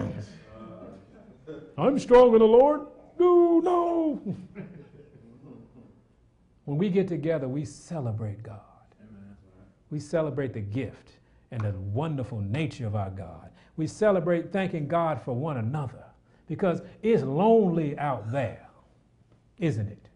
I'm 1.77 1.97
strong 1.99 2.33
in 2.33 2.39
the 2.39 2.45
Lord. 2.45 2.81
No, 3.17 3.59
no. 3.59 4.35
when 6.65 6.77
we 6.77 6.89
get 6.89 7.07
together, 7.07 7.47
we 7.47 7.65
celebrate 7.65 8.43
God. 8.43 8.59
We 9.89 9.99
celebrate 9.99 10.53
the 10.53 10.61
gift 10.61 11.11
and 11.51 11.61
the 11.61 11.71
wonderful 11.71 12.41
nature 12.41 12.87
of 12.87 12.95
our 12.95 13.11
God. 13.11 13.49
We 13.77 13.87
celebrate 13.87 14.51
thanking 14.51 14.87
God 14.87 15.21
for 15.21 15.33
one 15.35 15.57
another 15.57 16.03
because 16.47 16.81
it's 17.01 17.23
lonely 17.23 17.97
out 17.97 18.31
there, 18.31 18.67
isn't 19.59 19.87
it? 19.87 20.09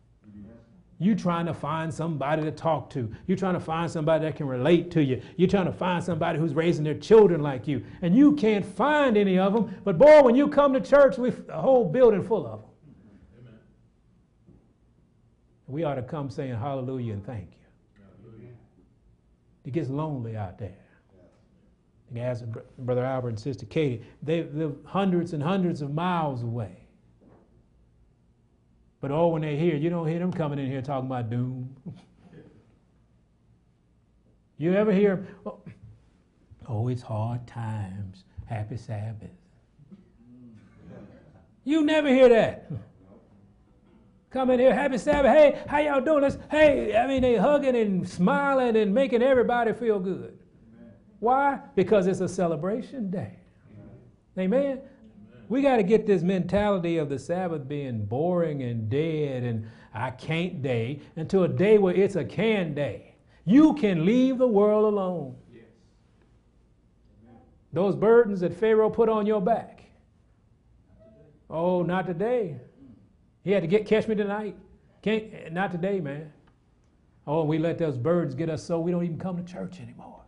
You 1.00 1.14
trying 1.14 1.46
to 1.46 1.54
find 1.54 1.94
somebody 1.94 2.42
to 2.42 2.52
talk 2.52 2.90
to. 2.92 3.12
You're 3.28 3.38
trying 3.38 3.54
to 3.54 3.60
find 3.60 3.90
somebody 3.90 4.26
that 4.26 4.36
can 4.36 4.48
relate 4.48 4.90
to 4.92 5.04
you. 5.04 5.22
You're 5.36 5.48
trying 5.48 5.68
to 5.68 5.72
find 5.72 6.04
somebody 6.04 6.40
who's 6.40 6.56
raising 6.56 6.84
their 6.84 6.96
children 6.96 7.44
like 7.44 7.68
you. 7.68 7.86
And 8.02 8.16
you 8.16 8.34
can't 8.34 8.66
find 8.66 9.16
any 9.16 9.38
of 9.38 9.54
them. 9.54 9.76
But 9.84 10.00
boy, 10.00 10.24
when 10.24 10.36
you 10.36 10.48
come 10.48 10.74
to 10.74 10.82
church, 10.82 11.20
we 11.20 11.32
a 11.50 11.62
whole 11.62 11.86
building 11.86 12.24
full 12.24 12.48
of 12.48 12.62
them. 12.62 12.70
Amen. 13.40 13.60
We 15.68 15.84
ought 15.84 15.96
to 15.96 16.02
come 16.02 16.30
saying 16.30 16.56
hallelujah 16.56 17.14
and 17.14 17.26
thank 17.26 17.50
you. 17.52 18.04
Hallelujah. 18.24 18.54
It 19.66 19.74
gets 19.74 19.90
lonely 19.90 20.38
out 20.38 20.58
there. 20.58 20.78
And 22.10 22.20
as 22.20 22.44
Brother 22.80 23.04
Albert 23.04 23.30
and 23.30 23.40
Sister 23.40 23.66
Katie, 23.66 24.04
they 24.24 24.44
live 24.44 24.78
hundreds 24.86 25.34
and 25.34 25.44
hundreds 25.44 25.82
of 25.82 25.94
miles 25.94 26.42
away. 26.42 26.88
But 29.02 29.12
oh, 29.12 29.28
when 29.28 29.42
they 29.42 29.58
hear, 29.58 29.76
you 29.76 29.90
don't 29.90 30.08
hear 30.08 30.20
them 30.20 30.32
coming 30.32 30.58
in 30.58 30.68
here 30.68 30.82
talking 30.82 31.08
about 31.08 31.30
doom. 31.30 31.76
you 34.58 34.74
ever 34.74 34.92
hear, 34.92 35.28
oh, 35.46 35.60
oh, 36.68 36.88
it's 36.88 37.02
hard 37.02 37.46
times, 37.46 38.24
happy 38.46 38.78
Sabbath. 38.78 39.30
You 41.64 41.84
never 41.84 42.08
hear 42.08 42.30
that. 42.30 42.72
Come 44.38 44.52
in 44.52 44.60
here, 44.60 44.72
happy 44.72 45.00
Sabbath. 45.00 45.36
Hey, 45.36 45.60
how 45.68 45.80
y'all 45.80 46.00
doing? 46.00 46.22
Let's, 46.22 46.38
hey, 46.52 46.96
I 46.96 47.08
mean, 47.08 47.24
they 47.24 47.38
hugging 47.38 47.76
and 47.76 48.08
smiling 48.08 48.76
and 48.76 48.94
making 48.94 49.24
everybody 49.24 49.74
feel 49.74 50.00
good. 50.00 50.38
Why? 51.18 51.60
Because 51.74 52.06
it's 52.06 52.20
a 52.20 52.28
celebration 52.28 53.10
day. 53.10 53.40
Amen. 54.38 54.82
We 55.50 55.64
got 55.64 55.78
to 55.78 55.84
get 55.84 56.06
this 56.06 56.22
mentality 56.22 56.98
of 56.98 57.10
the 57.10 57.18
Sabbath 57.18 57.68
being 57.68 58.06
boring 58.06 58.62
and 58.62 58.88
dead 58.92 59.42
and 59.42 59.68
I 59.92 60.12
can't 60.12 60.62
day 60.62 61.02
into 61.16 61.42
a 61.42 61.48
day 61.48 61.80
where 61.80 61.96
it's 61.96 62.16
a 62.16 62.24
can 62.24 62.76
day. 62.76 63.16
You 63.44 63.74
can 63.74 64.06
leave 64.06 64.38
the 64.38 64.48
world 64.48 64.86
alone. 64.94 65.36
Those 67.74 67.96
burdens 67.96 68.42
that 68.42 68.54
Pharaoh 68.54 68.92
put 68.92 69.10
on 69.10 69.26
your 69.26 69.42
back. 69.42 69.86
Oh, 71.50 71.82
not 71.82 72.06
today. 72.06 72.58
He 73.48 73.54
had 73.54 73.64
to 73.64 73.68
get 73.68 73.86
catch 73.86 74.10
me 74.10 74.16
tonight. 74.16 74.58
Can't 75.02 75.54
not 75.54 75.72
today, 75.72 76.02
man. 76.02 76.34
Oh, 77.26 77.46
we 77.46 77.58
let 77.58 77.78
those 77.78 77.98
birds 77.98 78.36
get 78.36 78.50
us 78.50 78.62
so 78.62 78.78
we 78.78 78.92
don't 78.92 79.06
even 79.06 79.18
come 79.18 79.38
to 79.38 79.44
church 79.50 79.80
anymore. 79.80 80.20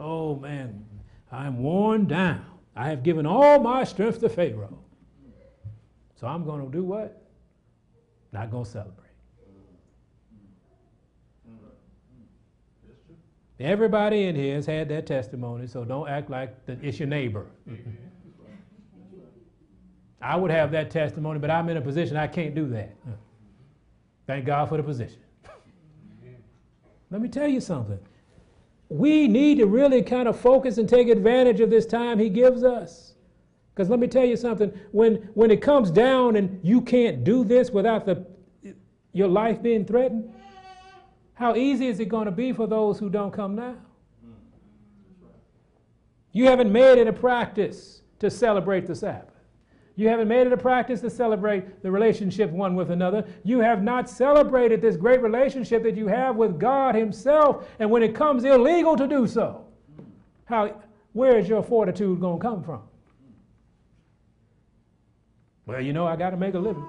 Oh 0.00 0.34
man, 0.34 0.84
I'm 1.30 1.62
worn 1.62 2.06
down. 2.06 2.44
I 2.74 2.88
have 2.88 3.04
given 3.04 3.24
all 3.24 3.60
my 3.60 3.84
strength 3.84 4.18
to 4.18 4.28
Pharaoh. 4.28 4.80
So 6.16 6.26
I'm 6.26 6.44
going 6.44 6.66
to 6.66 6.72
do 6.72 6.82
what? 6.82 7.22
Not 8.32 8.50
going 8.50 8.64
to 8.64 8.70
celebrate. 8.70 8.98
Everybody 13.60 14.24
in 14.24 14.34
here 14.34 14.56
has 14.56 14.66
had 14.66 14.88
that 14.88 15.06
testimony, 15.06 15.68
so 15.68 15.84
don't 15.84 16.08
act 16.08 16.30
like 16.30 16.66
the, 16.66 16.76
it's 16.82 16.98
your 16.98 17.06
neighbor. 17.06 17.46
I 20.22 20.36
would 20.36 20.50
have 20.50 20.70
that 20.72 20.90
testimony, 20.90 21.38
but 21.38 21.50
I'm 21.50 21.68
in 21.68 21.76
a 21.76 21.80
position 21.80 22.16
I 22.16 22.28
can't 22.28 22.54
do 22.54 22.68
that. 22.68 22.94
Thank 24.26 24.44
God 24.44 24.68
for 24.68 24.76
the 24.76 24.82
position. 24.82 25.18
Let 27.10 27.20
me 27.20 27.28
tell 27.28 27.48
you 27.48 27.60
something 27.60 27.98
we 28.92 29.26
need 29.26 29.56
to 29.56 29.64
really 29.64 30.02
kind 30.02 30.28
of 30.28 30.38
focus 30.38 30.76
and 30.76 30.86
take 30.86 31.08
advantage 31.08 31.60
of 31.60 31.70
this 31.70 31.86
time 31.86 32.18
he 32.18 32.28
gives 32.28 32.62
us. 32.62 33.14
Because 33.74 33.88
let 33.88 33.98
me 33.98 34.06
tell 34.06 34.24
you 34.24 34.36
something, 34.36 34.68
when, 34.90 35.14
when 35.32 35.50
it 35.50 35.62
comes 35.62 35.90
down 35.90 36.36
and 36.36 36.60
you 36.62 36.82
can't 36.82 37.24
do 37.24 37.42
this 37.42 37.70
without 37.70 38.04
the, 38.04 38.26
your 39.14 39.28
life 39.28 39.62
being 39.62 39.86
threatened, 39.86 40.30
how 41.32 41.56
easy 41.56 41.86
is 41.86 42.00
it 42.00 42.10
going 42.10 42.26
to 42.26 42.30
be 42.30 42.52
for 42.52 42.66
those 42.66 42.98
who 42.98 43.08
don't 43.08 43.32
come 43.32 43.54
now? 43.54 43.76
You 46.32 46.46
haven't 46.46 46.70
made 46.70 46.98
it 46.98 47.06
a 47.06 47.12
practice 47.14 48.02
to 48.18 48.30
celebrate 48.30 48.86
the 48.86 48.94
Sabbath. 48.94 49.31
You 49.96 50.08
haven't 50.08 50.28
made 50.28 50.46
it 50.46 50.52
a 50.52 50.56
practice 50.56 51.00
to 51.02 51.10
celebrate 51.10 51.82
the 51.82 51.90
relationship 51.90 52.50
one 52.50 52.74
with 52.74 52.90
another. 52.90 53.24
You 53.44 53.60
have 53.60 53.82
not 53.82 54.08
celebrated 54.08 54.80
this 54.80 54.96
great 54.96 55.20
relationship 55.20 55.82
that 55.82 55.96
you 55.96 56.06
have 56.06 56.36
with 56.36 56.58
God 56.58 56.94
Himself. 56.94 57.68
And 57.78 57.90
when 57.90 58.02
it 58.02 58.14
comes 58.14 58.44
illegal 58.44 58.96
to 58.96 59.06
do 59.06 59.26
so, 59.26 59.66
how, 60.46 60.80
where 61.12 61.38
is 61.38 61.48
your 61.48 61.62
fortitude 61.62 62.20
going 62.20 62.40
to 62.40 62.42
come 62.42 62.62
from? 62.62 62.82
Well, 65.66 65.80
you 65.80 65.92
know, 65.92 66.06
I 66.06 66.16
got 66.16 66.30
to 66.30 66.36
make 66.36 66.54
a 66.54 66.58
living. 66.58 66.86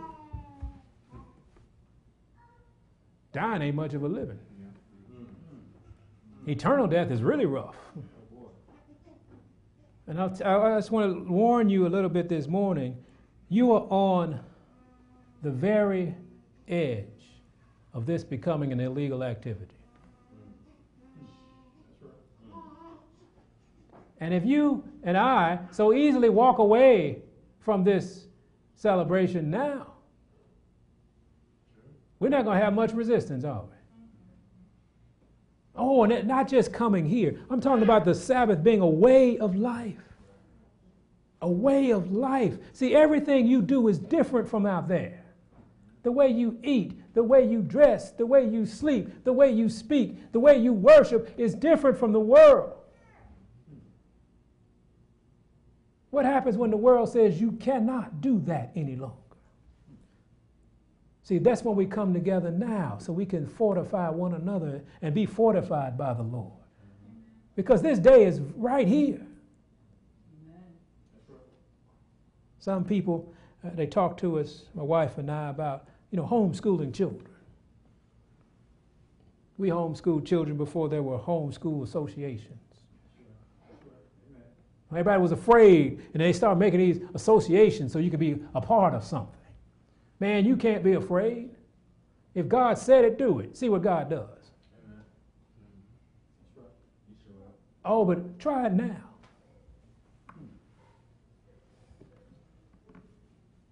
Dying 3.33 3.61
ain't 3.61 3.75
much 3.75 3.93
of 3.93 4.03
a 4.03 4.07
living. 4.07 4.39
Eternal 6.47 6.87
death 6.87 7.11
is 7.11 7.21
really 7.21 7.45
rough. 7.45 7.75
And 10.07 10.19
I'll 10.19 10.29
t- 10.29 10.43
I 10.43 10.77
just 10.77 10.91
want 10.91 11.13
to 11.13 11.31
warn 11.31 11.69
you 11.69 11.87
a 11.87 11.89
little 11.89 12.09
bit 12.09 12.27
this 12.27 12.47
morning. 12.47 12.97
You 13.49 13.71
are 13.73 13.87
on 13.89 14.39
the 15.41 15.51
very 15.51 16.15
edge 16.67 17.05
of 17.93 18.05
this 18.05 18.23
becoming 18.23 18.71
an 18.71 18.79
illegal 18.79 19.23
activity. 19.23 19.75
And 24.19 24.33
if 24.33 24.45
you 24.45 24.83
and 25.03 25.17
I 25.17 25.59
so 25.71 25.93
easily 25.93 26.29
walk 26.29 26.59
away 26.59 27.21
from 27.59 27.83
this 27.83 28.25
celebration 28.75 29.49
now, 29.49 29.87
we're 32.19 32.29
not 32.29 32.45
going 32.45 32.57
to 32.57 32.63
have 32.63 32.73
much 32.73 32.93
resistance, 32.93 33.43
are 33.43 33.63
we? 33.63 33.72
Oh, 35.75 36.03
and 36.03 36.27
not 36.27 36.47
just 36.47 36.71
coming 36.71 37.05
here. 37.05 37.39
I'm 37.49 37.59
talking 37.59 37.83
about 37.83 38.05
the 38.05 38.13
Sabbath 38.13 38.63
being 38.63 38.81
a 38.81 38.88
way 38.88 39.38
of 39.39 39.55
life. 39.55 39.97
A 41.41 41.49
way 41.49 41.91
of 41.91 42.12
life. 42.12 42.57
See, 42.73 42.95
everything 42.95 43.47
you 43.47 43.62
do 43.62 43.88
is 43.88 43.97
different 43.97 44.47
from 44.47 44.65
out 44.65 44.88
there. 44.88 45.23
The 46.03 46.12
way 46.12 46.27
you 46.27 46.59
eat, 46.63 47.01
the 47.13 47.23
way 47.23 47.47
you 47.47 47.62
dress, 47.62 48.12
the 48.12 48.25
way 48.25 48.47
you 48.47 48.65
sleep, 48.65 49.23
the 49.23 49.33
way 49.33 49.51
you 49.51 49.69
speak, 49.69 50.31
the 50.31 50.39
way 50.39 50.57
you 50.57 50.73
worship 50.73 51.33
is 51.38 51.55
different 51.55 51.97
from 51.97 52.12
the 52.12 52.19
world. 52.19 52.73
What 56.12 56.25
happens 56.25 56.57
when 56.57 56.69
the 56.69 56.77
world 56.77 57.09
says 57.09 57.41
you 57.41 57.53
cannot 57.53 58.21
do 58.21 58.39
that 58.45 58.71
any 58.75 58.95
longer? 58.95 59.22
See, 61.23 61.38
that's 61.38 61.63
when 61.63 61.75
we 61.77 61.86
come 61.86 62.13
together 62.13 62.51
now 62.51 62.97
so 62.99 63.13
we 63.13 63.25
can 63.25 63.47
fortify 63.47 64.09
one 64.09 64.33
another 64.33 64.83
and 65.01 65.15
be 65.15 65.25
fortified 65.25 65.97
by 65.97 66.13
the 66.13 66.23
Lord. 66.23 66.51
Because 67.55 67.81
this 67.81 67.97
day 67.97 68.25
is 68.25 68.41
right 68.57 68.88
here. 68.88 69.21
Some 72.59 72.83
people, 72.83 73.33
uh, 73.65 73.69
they 73.73 73.88
talk 73.88 74.17
to 74.17 74.39
us, 74.39 74.63
my 74.73 74.83
wife 74.83 75.17
and 75.17 75.29
I, 75.29 75.49
about, 75.49 75.88
you 76.12 76.17
know, 76.17 76.25
homeschooling 76.25 76.93
children. 76.93 77.27
We 79.57 79.69
homeschooled 79.69 80.25
children 80.25 80.57
before 80.57 80.89
there 80.89 81.03
were 81.03 81.19
homeschool 81.19 81.83
associations. 81.83 82.59
Everybody 84.91 85.21
was 85.21 85.31
afraid, 85.31 86.01
and 86.13 86.21
they 86.21 86.33
started 86.33 86.59
making 86.59 86.79
these 86.79 87.01
associations 87.13 87.91
so 87.91 87.99
you 87.99 88.12
could 88.12 88.19
be 88.19 88.39
a 88.53 88.62
part 88.62 88.93
of 88.93 89.03
something. 89.03 89.36
Man, 90.23 90.45
you 90.45 90.55
can't 90.55 90.86
be 90.86 90.93
afraid. 90.93 91.49
If 92.33 92.47
God 92.47 92.77
said 92.77 93.03
it, 93.03 93.17
do 93.17 93.39
it. 93.41 93.57
See 93.57 93.67
what 93.67 93.81
God 93.81 94.09
does. 94.09 94.51
Oh, 97.83 98.05
but 98.05 98.39
try 98.39 98.67
it 98.67 98.71
now. 98.71 99.03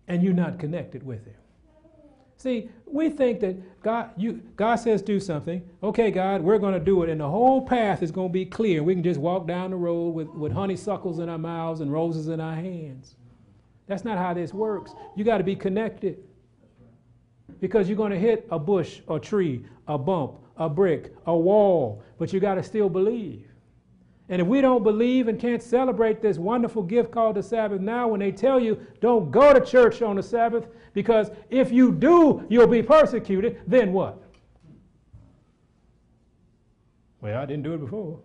And 0.09 0.21
you're 0.21 0.33
not 0.33 0.59
connected 0.59 1.05
with 1.05 1.25
Him. 1.25 1.35
See, 2.35 2.69
we 2.85 3.07
think 3.09 3.39
that 3.39 3.81
God, 3.81 4.09
you, 4.17 4.41
God 4.57 4.75
says 4.75 5.01
do 5.01 5.21
something. 5.21 5.63
Okay, 5.81 6.11
God, 6.11 6.41
we're 6.41 6.59
going 6.59 6.73
to 6.73 6.81
do 6.81 7.01
it, 7.03 7.09
and 7.09 7.21
the 7.21 7.29
whole 7.29 7.65
path 7.65 8.03
is 8.03 8.11
going 8.11 8.27
to 8.27 8.33
be 8.33 8.45
clear. 8.45 8.83
We 8.83 8.93
can 8.93 9.03
just 9.03 9.21
walk 9.21 9.47
down 9.47 9.69
the 9.69 9.77
road 9.77 10.09
with, 10.09 10.27
with 10.27 10.51
honeysuckles 10.51 11.19
in 11.19 11.29
our 11.29 11.37
mouths 11.37 11.79
and 11.79 11.93
roses 11.93 12.27
in 12.27 12.41
our 12.41 12.55
hands. 12.55 13.15
That's 13.87 14.03
not 14.03 14.17
how 14.17 14.33
this 14.33 14.53
works. 14.53 14.91
You 15.15 15.23
got 15.23 15.37
to 15.37 15.45
be 15.45 15.55
connected 15.55 16.17
because 17.61 17.87
you're 17.87 17.97
going 17.97 18.11
to 18.11 18.19
hit 18.19 18.45
a 18.51 18.59
bush, 18.59 18.99
a 19.07 19.19
tree, 19.19 19.63
a 19.87 19.97
bump, 19.97 20.33
a 20.57 20.67
brick, 20.67 21.13
a 21.27 21.35
wall, 21.35 22.03
but 22.17 22.33
you 22.33 22.39
got 22.39 22.55
to 22.55 22.63
still 22.63 22.89
believe. 22.89 23.47
And 24.27 24.41
if 24.41 24.47
we 24.47 24.61
don't 24.61 24.83
believe 24.83 25.27
and 25.27 25.39
can't 25.39 25.61
celebrate 25.61 26.21
this 26.21 26.37
wonderful 26.37 26.83
gift 26.83 27.11
called 27.11 27.35
the 27.35 27.43
Sabbath 27.43 27.81
now, 27.81 28.07
when 28.07 28.19
they 28.19 28.31
tell 28.31 28.59
you 28.59 28.79
don't 28.99 29.29
go 29.29 29.53
to 29.53 29.63
church 29.63 30.01
on 30.01 30.15
the 30.15 30.23
Sabbath, 30.23 30.67
because 30.93 31.29
if 31.49 31.71
you 31.71 31.91
do, 31.91 32.45
you'll 32.49 32.67
be 32.67 32.81
persecuted, 32.81 33.61
then 33.67 33.93
what? 33.93 34.21
Well, 37.21 37.39
I 37.39 37.45
didn't 37.45 37.63
do 37.63 37.73
it 37.75 37.79
before. 37.79 38.19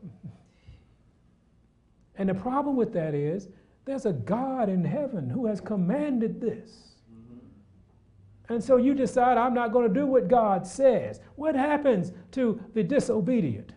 And 2.16 2.28
the 2.28 2.34
problem 2.34 2.76
with 2.76 2.92
that 2.94 3.14
is 3.14 3.48
there's 3.84 4.06
a 4.06 4.12
God 4.12 4.68
in 4.70 4.84
heaven 4.84 5.28
who 5.28 5.46
has 5.46 5.60
commanded 5.60 6.40
this. 6.40 6.85
And 8.48 8.62
so 8.62 8.76
you 8.76 8.94
decide, 8.94 9.38
I'm 9.38 9.54
not 9.54 9.72
going 9.72 9.88
to 9.88 9.94
do 9.94 10.06
what 10.06 10.28
God 10.28 10.66
says. 10.66 11.20
What 11.34 11.54
happens 11.54 12.12
to 12.32 12.60
the 12.74 12.82
disobedient? 12.82 13.72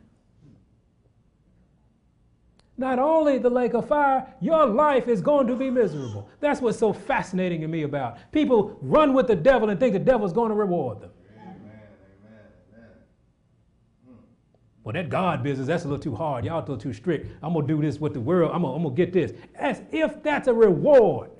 Not 2.77 2.97
only 2.97 3.39
the 3.39 3.49
lake 3.49 3.73
of 3.73 3.87
fire, 3.87 4.33
your 4.39 4.65
life 4.65 5.09
is 5.09 5.21
going 5.21 5.47
to 5.47 5.55
be 5.55 5.69
miserable. 5.69 6.29
That's 6.39 6.61
what's 6.61 6.77
so 6.77 6.93
fascinating 6.93 7.59
to 7.61 7.67
me 7.67 7.83
about. 7.83 8.31
People 8.31 8.77
run 8.81 9.13
with 9.13 9.27
the 9.27 9.35
devil 9.35 9.69
and 9.69 9.79
think 9.79 9.93
the 9.93 9.99
devil's 9.99 10.31
going 10.31 10.49
to 10.49 10.55
reward 10.55 11.01
them. 11.01 11.11
Well, 14.85 14.93
that 14.93 15.09
God 15.09 15.43
business, 15.43 15.67
that's 15.67 15.83
a 15.83 15.87
little 15.87 16.01
too 16.01 16.15
hard. 16.15 16.45
Y'all 16.45 16.59
a 16.59 16.61
little 16.61 16.77
too 16.77 16.93
strict. 16.93 17.27
I'm 17.43 17.53
going 17.53 17.67
to 17.67 17.75
do 17.75 17.81
this 17.81 17.99
with 17.99 18.13
the 18.13 18.21
world. 18.21 18.51
I'm 18.53 18.61
going 18.61 18.81
to 18.81 18.89
get 18.91 19.11
this. 19.11 19.33
As 19.55 19.81
if 19.91 20.23
that's 20.23 20.47
a 20.47 20.53
reward. 20.53 21.31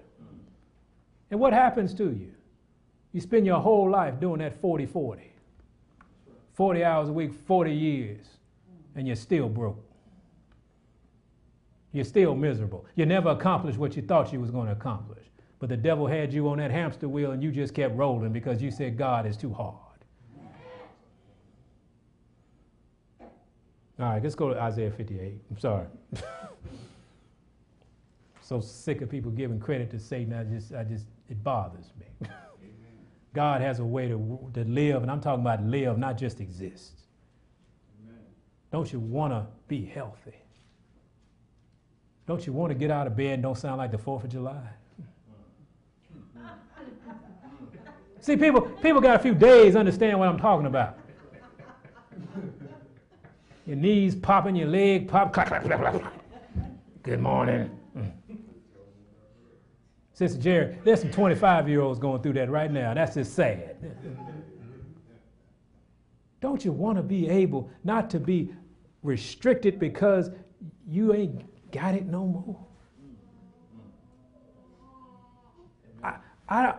And 1.32 1.40
what 1.40 1.54
happens 1.54 1.94
to 1.96 2.12
you? 2.12 2.34
You 3.12 3.22
spend 3.22 3.46
your 3.46 3.60
whole 3.60 3.90
life 3.90 4.20
doing 4.20 4.40
that 4.40 4.60
40 4.62 4.86
40. 4.86 5.32
40 6.54 6.84
hours 6.84 7.10
a 7.10 7.14
week, 7.14 7.34
40 7.48 7.74
years, 7.74 8.26
and 8.96 9.08
you're 9.08 9.16
still 9.16 9.48
broke. 9.48 9.82
You're 11.92 12.04
still 12.04 12.36
miserable. 12.36 12.86
You 12.96 13.06
never 13.06 13.30
accomplished 13.30 13.78
what 13.78 13.96
you 13.96 14.02
thought 14.02 14.32
you 14.34 14.40
was 14.40 14.52
going 14.52 14.68
to 14.68 14.74
accomplish. 14.74 15.24
But 15.60 15.70
the 15.70 15.78
devil 15.78 16.06
had 16.06 16.34
you 16.34 16.50
on 16.50 16.58
that 16.60 16.70
hamster 16.70 17.08
wheel 17.08 17.32
and 17.32 17.42
you 17.42 17.52
just 17.52 17.74
kept 17.74 17.96
rolling 17.96 18.32
because 18.32 18.62
you 18.62 18.72
said 18.72 18.98
God 18.98 19.26
is 19.26 19.36
too 19.38 19.54
hard. 19.54 19.76
All 24.00 24.06
right, 24.06 24.24
let's 24.24 24.36
go 24.36 24.54
to 24.54 24.62
Isaiah 24.62 24.92
58. 24.92 25.42
I'm 25.50 25.60
sorry. 25.60 25.88
so 28.42 28.62
sick 28.62 29.02
of 29.02 29.10
people 29.10 29.32
giving 29.32 29.60
credit 29.60 29.90
to 29.92 30.00
Satan. 30.00 30.34
I 30.34 30.44
just, 30.44 30.74
I 30.74 30.84
just, 30.84 31.06
it 31.30 31.44
bothers 31.44 31.92
me. 32.00 32.28
God 33.34 33.62
has 33.62 33.80
a 33.80 33.86
way 33.86 34.08
to, 34.08 34.52
to 34.54 34.64
live, 34.64 35.02
and 35.04 35.12
I'm 35.12 35.22
talking 35.22 35.42
about 35.42 35.64
live, 35.64 35.98
not 35.98 36.18
just 36.18 36.40
exist. 36.40 36.94
Amen. 38.04 38.20
Don't 38.72 38.92
you 38.92 39.00
want 39.00 39.34
to 39.34 39.46
be 39.68 39.86
healthy? 39.86 40.36
Don't 42.28 42.46
you 42.46 42.54
want 42.54 42.72
to 42.72 42.76
get 42.76 42.92
out 42.92 43.08
of 43.08 43.16
bed 43.16 43.36
and 43.36 43.44
don't 43.44 43.58
sound 43.58 43.78
like 43.78 43.92
the 43.92 43.98
4th 43.98 44.24
of 44.24 44.30
July? 44.30 44.62
See, 48.20 48.36
people, 48.36 48.62
people 48.62 49.02
got 49.02 49.16
a 49.16 49.20
few 49.20 49.34
days 49.34 49.76
understand 49.76 50.20
what 50.20 50.28
I'm 50.28 50.40
talking 50.40 50.66
about. 50.66 50.98
Your 53.66 53.78
knees 53.78 54.16
popping, 54.16 54.56
your 54.56 54.68
leg 54.68 55.08
pop, 55.08 55.32
clap, 55.32 55.48
clap, 55.48 55.64
clap, 55.64 55.80
clap. 55.80 56.14
Good 57.04 57.20
morning. 57.20 57.79
Sister 60.20 60.38
Jerry, 60.38 60.78
there's 60.84 61.00
some 61.00 61.12
25 61.12 61.70
year 61.70 61.80
olds 61.80 61.98
going 61.98 62.22
through 62.22 62.34
that 62.34 62.50
right 62.50 62.70
now. 62.70 62.94
That's 62.94 63.16
just 63.16 63.34
sad. 63.36 63.78
Don't 66.42 66.66
you 66.66 66.74
want 66.74 66.98
to 66.98 67.02
be 67.02 67.30
able 67.30 67.72
not 67.86 68.10
to 68.10 68.20
be 68.20 68.54
restricted 69.02 69.80
because 69.80 70.30
you 70.86 71.14
ain't 71.14 71.72
got 71.72 71.96
it 71.96 72.06
no 72.06 72.26
more? 72.26 72.60
I, 76.04 76.18
I, 76.50 76.74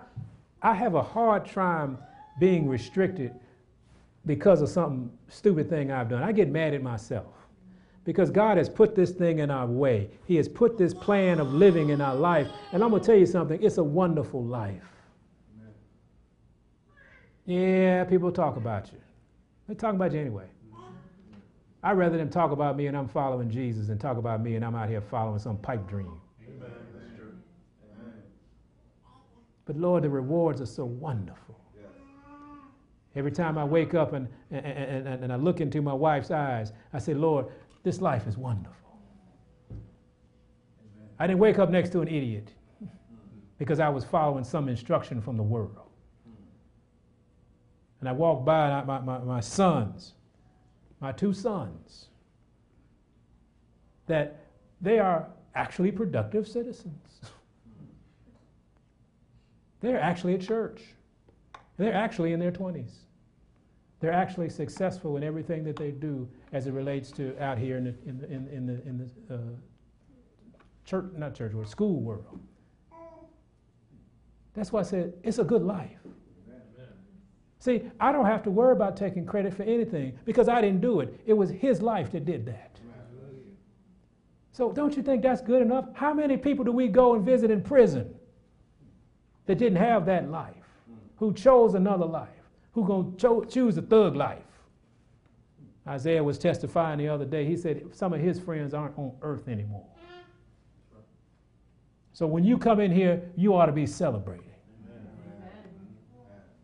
I 0.61 0.74
have 0.74 0.94
a 0.94 1.03
hard 1.03 1.50
time 1.50 1.96
being 2.40 2.68
restricted 2.68 3.33
because 4.26 4.61
of 4.61 4.68
some 4.68 5.12
stupid 5.29 5.70
thing 5.70 5.90
I've 5.90 6.11
done. 6.11 6.22
I 6.22 6.33
get 6.33 6.50
mad 6.50 6.74
at 6.74 6.83
myself 6.83 7.39
because 8.04 8.30
God 8.30 8.56
has 8.56 8.68
put 8.68 8.94
this 8.94 9.10
thing 9.10 9.40
in 9.40 9.50
our 9.50 9.66
way. 9.66 10.10
He 10.24 10.36
has 10.36 10.48
put 10.48 10.78
this 10.78 10.94
plan 10.94 11.38
of 11.38 11.52
living 11.52 11.90
in 11.90 12.00
our 12.00 12.14
life. 12.14 12.48
And 12.72 12.82
I'm 12.82 12.90
going 12.90 13.02
to 13.02 13.06
tell 13.06 13.18
you 13.18 13.26
something 13.26 13.62
it's 13.62 13.78
a 13.78 13.84
wonderful 13.84 14.42
life. 14.42 14.82
Yeah, 17.46 18.04
people 18.04 18.30
talk 18.30 18.56
about 18.56 18.92
you. 18.92 18.98
They 19.68 19.74
talk 19.74 19.94
about 19.94 20.12
you 20.12 20.20
anyway. 20.20 20.46
I'd 21.82 21.96
rather 21.96 22.18
them 22.18 22.28
talk 22.28 22.52
about 22.52 22.76
me 22.76 22.86
and 22.86 22.96
I'm 22.96 23.08
following 23.08 23.50
Jesus 23.50 23.86
than 23.86 23.98
talk 23.98 24.18
about 24.18 24.42
me 24.42 24.56
and 24.56 24.64
I'm 24.64 24.74
out 24.74 24.88
here 24.88 25.00
following 25.00 25.38
some 25.38 25.56
pipe 25.56 25.88
dream. 25.88 26.20
Amen. 26.46 26.70
But 29.64 29.76
Lord, 29.76 30.04
the 30.04 30.10
rewards 30.10 30.60
are 30.60 30.66
so 30.66 30.84
wonderful. 30.84 31.50
Every 33.16 33.32
time 33.32 33.58
I 33.58 33.64
wake 33.64 33.94
up 33.94 34.12
and, 34.12 34.28
and, 34.50 34.64
and, 34.64 35.24
and 35.24 35.32
I 35.32 35.36
look 35.36 35.60
into 35.60 35.82
my 35.82 35.92
wife's 35.92 36.30
eyes, 36.30 36.72
I 36.92 36.98
say, 37.00 37.14
Lord, 37.14 37.46
this 37.82 38.00
life 38.00 38.26
is 38.26 38.36
wonderful. 38.36 38.76
I 41.18 41.26
didn't 41.26 41.38
wake 41.38 41.58
up 41.58 41.70
next 41.70 41.90
to 41.90 42.00
an 42.00 42.08
idiot 42.08 42.52
because 43.58 43.78
I 43.78 43.88
was 43.88 44.04
following 44.04 44.44
some 44.44 44.68
instruction 44.68 45.20
from 45.20 45.36
the 45.36 45.42
world. 45.42 45.90
and 48.00 48.08
I 48.08 48.12
walked 48.12 48.46
by 48.46 48.82
my, 48.84 49.00
my, 49.00 49.18
my 49.18 49.40
sons, 49.40 50.14
my 51.00 51.12
two 51.12 51.34
sons, 51.34 52.06
that 54.06 54.46
they 54.80 54.98
are 54.98 55.28
actually 55.54 55.92
productive 55.92 56.48
citizens. 56.48 57.20
They're 59.80 60.00
actually 60.00 60.34
at 60.34 60.40
church. 60.40 60.82
They're 61.76 61.94
actually 61.94 62.32
in 62.32 62.40
their 62.40 62.52
20s. 62.52 62.92
They're 64.00 64.12
actually 64.12 64.48
successful 64.48 65.16
in 65.18 65.22
everything 65.22 65.62
that 65.64 65.76
they 65.76 65.90
do 65.90 66.28
as 66.52 66.66
it 66.66 66.72
relates 66.72 67.10
to 67.12 67.38
out 67.38 67.58
here 67.58 67.76
in 67.76 67.84
the, 67.84 67.94
in 68.06 68.18
the, 68.18 68.26
in, 68.26 68.48
in 68.48 68.66
the, 68.66 68.88
in 68.88 68.98
the 68.98 69.34
uh, 69.34 69.38
church, 70.84 71.04
not 71.16 71.34
church 71.34 71.52
world, 71.52 71.68
school 71.68 72.00
world. 72.00 72.40
That's 74.54 74.72
why 74.72 74.80
I 74.80 74.84
said 74.84 75.12
it's 75.22 75.38
a 75.38 75.44
good 75.44 75.62
life. 75.62 75.98
See, 77.58 77.82
I 78.00 78.10
don't 78.10 78.24
have 78.24 78.42
to 78.44 78.50
worry 78.50 78.72
about 78.72 78.96
taking 78.96 79.26
credit 79.26 79.52
for 79.52 79.64
anything 79.64 80.18
because 80.24 80.48
I 80.48 80.62
didn't 80.62 80.80
do 80.80 81.00
it. 81.00 81.20
It 81.26 81.34
was 81.34 81.50
his 81.50 81.82
life 81.82 82.10
that 82.12 82.24
did 82.24 82.46
that. 82.46 82.80
So 84.52 84.72
don't 84.72 84.96
you 84.96 85.02
think 85.02 85.22
that's 85.22 85.42
good 85.42 85.60
enough? 85.60 85.86
How 85.92 86.14
many 86.14 86.38
people 86.38 86.64
do 86.64 86.72
we 86.72 86.88
go 86.88 87.14
and 87.14 87.24
visit 87.24 87.50
in 87.50 87.62
prison 87.62 88.14
that 89.44 89.58
didn't 89.58 89.78
have 89.78 90.06
that 90.06 90.30
life, 90.30 90.54
who 91.16 91.34
chose 91.34 91.74
another 91.74 92.06
life, 92.06 92.28
who 92.72 92.85
going 92.85 93.12
to 93.12 93.16
cho- 93.18 93.44
choose 93.44 93.76
a 93.76 93.83
thug 93.83 94.16
life? 94.16 94.42
Isaiah 95.87 96.22
was 96.22 96.38
testifying 96.38 96.98
the 96.98 97.09
other 97.09 97.24
day. 97.24 97.44
He 97.44 97.56
said 97.56 97.83
some 97.92 98.12
of 98.12 98.20
his 98.20 98.38
friends 98.38 98.74
aren't 98.74 98.96
on 98.98 99.12
earth 99.22 99.48
anymore. 99.48 99.87
So 102.12 102.26
when 102.26 102.44
you 102.44 102.59
come 102.59 102.80
in 102.80 102.92
here, 102.92 103.22
you 103.37 103.54
ought 103.54 103.66
to 103.66 103.72
be 103.72 103.87
celebrating. 103.87 104.44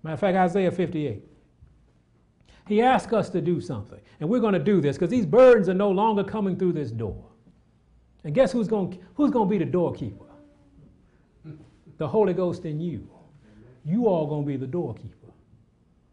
Matter 0.03 0.15
of 0.15 0.21
fact, 0.21 0.37
Isaiah 0.37 0.71
58. 0.71 1.25
He 2.69 2.83
asked 2.83 3.13
us 3.13 3.31
to 3.31 3.41
do 3.41 3.61
something. 3.61 4.01
And 4.21 4.29
we're 4.29 4.41
going 4.41 4.53
to 4.53 4.59
do 4.59 4.81
this 4.81 4.97
because 4.97 5.11
these 5.11 5.27
burdens 5.27 5.69
are 5.69 5.75
no 5.75 5.91
longer 5.91 6.23
coming 6.23 6.57
through 6.57 6.75
this 6.75 6.91
door. 6.91 7.25
And 8.25 8.35
guess 8.35 8.53
who's 8.53 8.69
going, 8.69 9.03
who's 9.15 9.31
going 9.31 9.49
to 9.49 9.51
be 9.51 9.59
the 9.59 9.71
doorkeeper? 9.71 10.25
The 11.99 12.07
Holy 12.07 12.35
Ghost 12.35 12.65
in 12.65 12.81
you. 12.81 13.09
You 13.85 14.07
all 14.07 14.27
going 14.27 14.43
to 14.43 14.47
be 14.47 14.57
the 14.57 14.67
doorkeeper. 14.67 15.26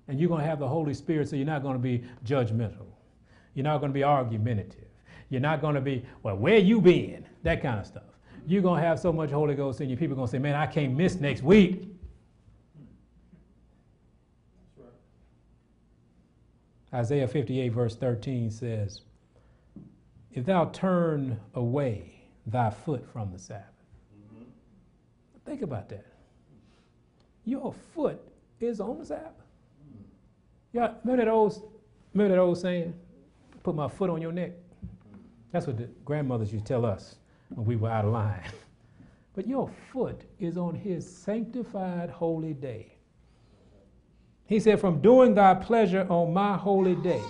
And 0.08 0.20
you're 0.20 0.30
going 0.30 0.42
to 0.42 0.48
have 0.48 0.60
the 0.60 0.68
Holy 0.68 0.94
Spirit, 0.94 1.30
so 1.30 1.36
you're 1.36 1.46
not 1.46 1.64
going 1.64 1.76
to 1.76 1.80
be 1.80 2.04
judgmental. 2.26 2.88
You're 3.54 3.64
not 3.64 3.80
going 3.80 3.92
to 3.92 3.94
be 3.94 4.04
argumentative. 4.04 4.88
You're 5.30 5.42
not 5.42 5.62
going 5.62 5.76
to 5.76 5.82
be, 5.82 6.06
well, 6.22 6.36
where 6.36 6.58
you 6.58 6.82
been? 6.82 7.26
That 7.44 7.62
kind 7.62 7.80
of 7.80 7.86
stuff. 7.86 8.04
You're 8.46 8.62
going 8.62 8.82
to 8.82 8.88
have 8.88 9.00
so 9.00 9.14
much 9.14 9.32
Holy 9.32 9.56
Ghost 9.56 9.80
in 9.82 9.90
you, 9.90 9.96
people 9.96 10.14
are 10.14 10.18
going 10.18 10.28
to 10.28 10.32
say, 10.32 10.40
man, 10.40 10.56
I 10.56 10.66
can't 10.66 10.96
miss 10.96 11.16
next 11.16 11.44
week. 11.44 11.88
Isaiah 16.94 17.28
58, 17.28 17.70
verse 17.70 17.96
13 17.96 18.52
says, 18.52 19.02
If 20.32 20.46
thou 20.46 20.66
turn 20.66 21.40
away 21.56 22.14
thy 22.46 22.70
foot 22.70 23.06
from 23.12 23.32
the 23.32 23.40
Sabbath. 23.40 23.66
Mm-hmm. 24.16 24.44
Think 25.46 25.62
about 25.62 25.90
that. 25.90 26.06
Your 27.46 27.74
foot 27.94 28.22
is 28.60 28.80
on 28.80 29.00
the 29.00 29.06
Sabbath. 29.06 29.43
Yeah, 30.74 30.94
remember 31.04 31.24
that 31.24 31.32
old, 31.32 31.72
remember 32.14 32.36
that 32.36 32.42
old 32.42 32.58
saying? 32.58 32.94
Put 33.62 33.76
my 33.76 33.88
foot 33.88 34.10
on 34.10 34.22
your 34.22 34.32
neck. 34.32 34.52
That's 35.52 35.68
what 35.68 35.78
the 35.78 35.88
grandmothers 36.04 36.52
used 36.52 36.66
to 36.66 36.74
tell 36.74 36.86
us 36.86 37.16
when 37.50 37.66
we 37.66 37.76
were 37.76 37.90
out 37.90 38.06
of 38.06 38.12
line. 38.12 38.44
But 39.36 39.48
your 39.48 39.68
foot 39.92 40.22
is 40.40 40.58
on 40.58 40.76
his 40.76 41.12
sanctified 41.12 42.12
holy 42.12 42.54
day. 42.54 42.94
He 44.46 44.60
said, 44.60 44.80
From 44.80 45.02
doing 45.02 45.34
thy 45.34 45.56
pleasure 45.56 46.06
on 46.08 46.34
my 46.34 46.56
holy 46.56 46.94
day. 46.94 47.24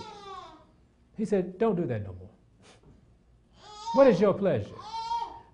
He 1.16 1.24
said, 1.24 1.56
Don't 1.56 1.76
do 1.76 1.86
that 1.86 2.02
no 2.02 2.14
more. 2.20 2.28
What 3.94 4.06
is 4.06 4.20
your 4.20 4.34
pleasure? 4.34 4.74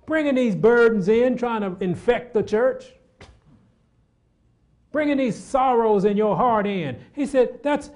Bringing 0.06 0.34
these 0.34 0.56
burdens 0.56 1.06
in, 1.06 1.36
trying 1.36 1.60
to 1.60 1.76
infect 1.84 2.34
the 2.34 2.42
church? 2.42 2.94
Bringing 4.92 5.18
these 5.18 5.36
sorrows 5.36 6.04
in 6.04 6.16
your 6.16 6.36
heart 6.36 6.66
in. 6.66 6.98
He 7.12 7.26
said, 7.26 7.62
That's, 7.62 7.90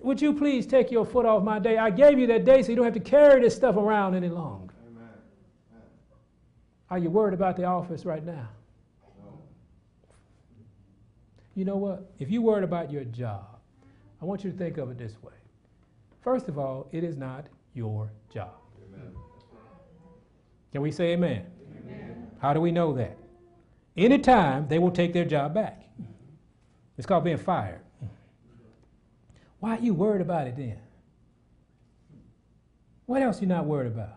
would 0.00 0.20
you 0.20 0.32
please 0.32 0.66
take 0.66 0.90
your 0.90 1.06
foot 1.06 1.24
off 1.26 1.42
my 1.42 1.58
day? 1.58 1.78
I 1.78 1.90
gave 1.90 2.18
you 2.18 2.26
that 2.28 2.44
day 2.44 2.62
so 2.62 2.70
you 2.70 2.76
don't 2.76 2.84
have 2.84 2.94
to 2.94 3.00
carry 3.00 3.40
this 3.40 3.56
stuff 3.56 3.76
around 3.76 4.14
any 4.14 4.28
longer. 4.28 4.74
Amen. 4.88 5.08
Are 6.90 6.98
you 6.98 7.10
worried 7.10 7.34
about 7.34 7.56
the 7.56 7.64
office 7.64 8.04
right 8.04 8.24
now? 8.24 8.48
No. 9.18 9.40
You 11.54 11.64
know 11.64 11.76
what? 11.76 12.10
If 12.18 12.30
you're 12.30 12.42
worried 12.42 12.64
about 12.64 12.92
your 12.92 13.04
job, 13.04 13.58
I 14.20 14.24
want 14.24 14.44
you 14.44 14.50
to 14.50 14.56
think 14.56 14.76
of 14.78 14.90
it 14.90 14.98
this 14.98 15.16
way. 15.22 15.32
First 16.22 16.48
of 16.48 16.58
all, 16.58 16.88
it 16.92 17.02
is 17.02 17.16
not 17.16 17.46
your 17.72 18.10
job. 18.32 18.54
Amen. 18.92 19.14
Can 20.72 20.82
we 20.82 20.90
say 20.90 21.12
amen? 21.12 21.46
amen? 21.80 22.30
How 22.38 22.52
do 22.52 22.60
we 22.60 22.70
know 22.70 22.92
that? 22.94 23.16
Anytime 23.96 24.68
they 24.68 24.78
will 24.78 24.90
take 24.90 25.12
their 25.12 25.24
job 25.24 25.54
back. 25.54 25.85
It's 26.96 27.06
called 27.06 27.24
being 27.24 27.36
fired. 27.36 27.80
Why 29.60 29.76
are 29.76 29.80
you 29.80 29.94
worried 29.94 30.20
about 30.20 30.46
it 30.46 30.56
then? 30.56 30.78
What 33.06 33.22
else 33.22 33.38
are 33.38 33.40
you 33.42 33.46
not 33.46 33.66
worried 33.66 33.88
about? 33.88 34.16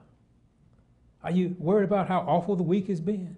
Are 1.23 1.31
you 1.31 1.55
worried 1.59 1.85
about 1.85 2.07
how 2.07 2.19
awful 2.21 2.55
the 2.55 2.63
week 2.63 2.87
has 2.87 3.01
been? 3.01 3.35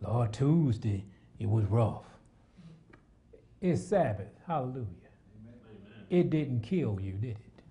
Lord, 0.00 0.32
Tuesday, 0.32 1.04
it 1.38 1.48
was 1.48 1.64
rough. 1.66 2.04
It's 3.60 3.82
Sabbath. 3.82 4.28
Hallelujah. 4.46 4.84
Amen. 5.46 6.06
It 6.10 6.30
didn't 6.30 6.60
kill 6.60 6.98
you, 7.00 7.12
did 7.12 7.30
it? 7.30 7.62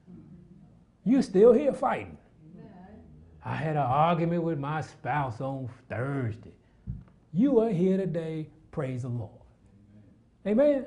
You're 1.05 1.21
still 1.21 1.53
here 1.53 1.73
fighting. 1.73 2.17
I 3.45 3.55
had 3.55 3.75
an 3.75 3.83
argument 3.83 4.43
with 4.43 4.57
my 4.57 4.81
spouse 4.81 5.41
on 5.41 5.69
Thursday. 5.89 6.53
You 7.33 7.59
are 7.59 7.69
here 7.69 7.97
today. 7.97 8.47
Praise 8.71 9.01
the 9.01 9.09
Lord. 9.09 9.42
Amen. 10.47 10.85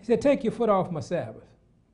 He 0.00 0.06
said, 0.06 0.20
Take 0.20 0.44
your 0.44 0.52
foot 0.52 0.68
off 0.68 0.90
my 0.90 1.00
Sabbath 1.00 1.44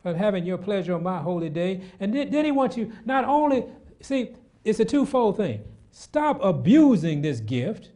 from 0.03 0.17
having 0.17 0.45
your 0.45 0.59
pleasure 0.59 0.95
on 0.95 1.03
my 1.03 1.19
holy 1.19 1.51
day. 1.51 1.83
And 2.01 2.15
then, 2.15 2.31
then 2.31 2.45
he 2.45 2.53
wants 2.53 2.77
you 2.77 2.93
not 3.05 3.25
only, 3.25 3.65
see, 4.01 4.35
it's 4.65 4.81
a 4.81 4.85
twofold 4.85 5.37
thing. 5.37 5.63
Stop 5.91 6.43
abusing 6.43 7.23
this 7.23 7.41
gift, 7.41 7.91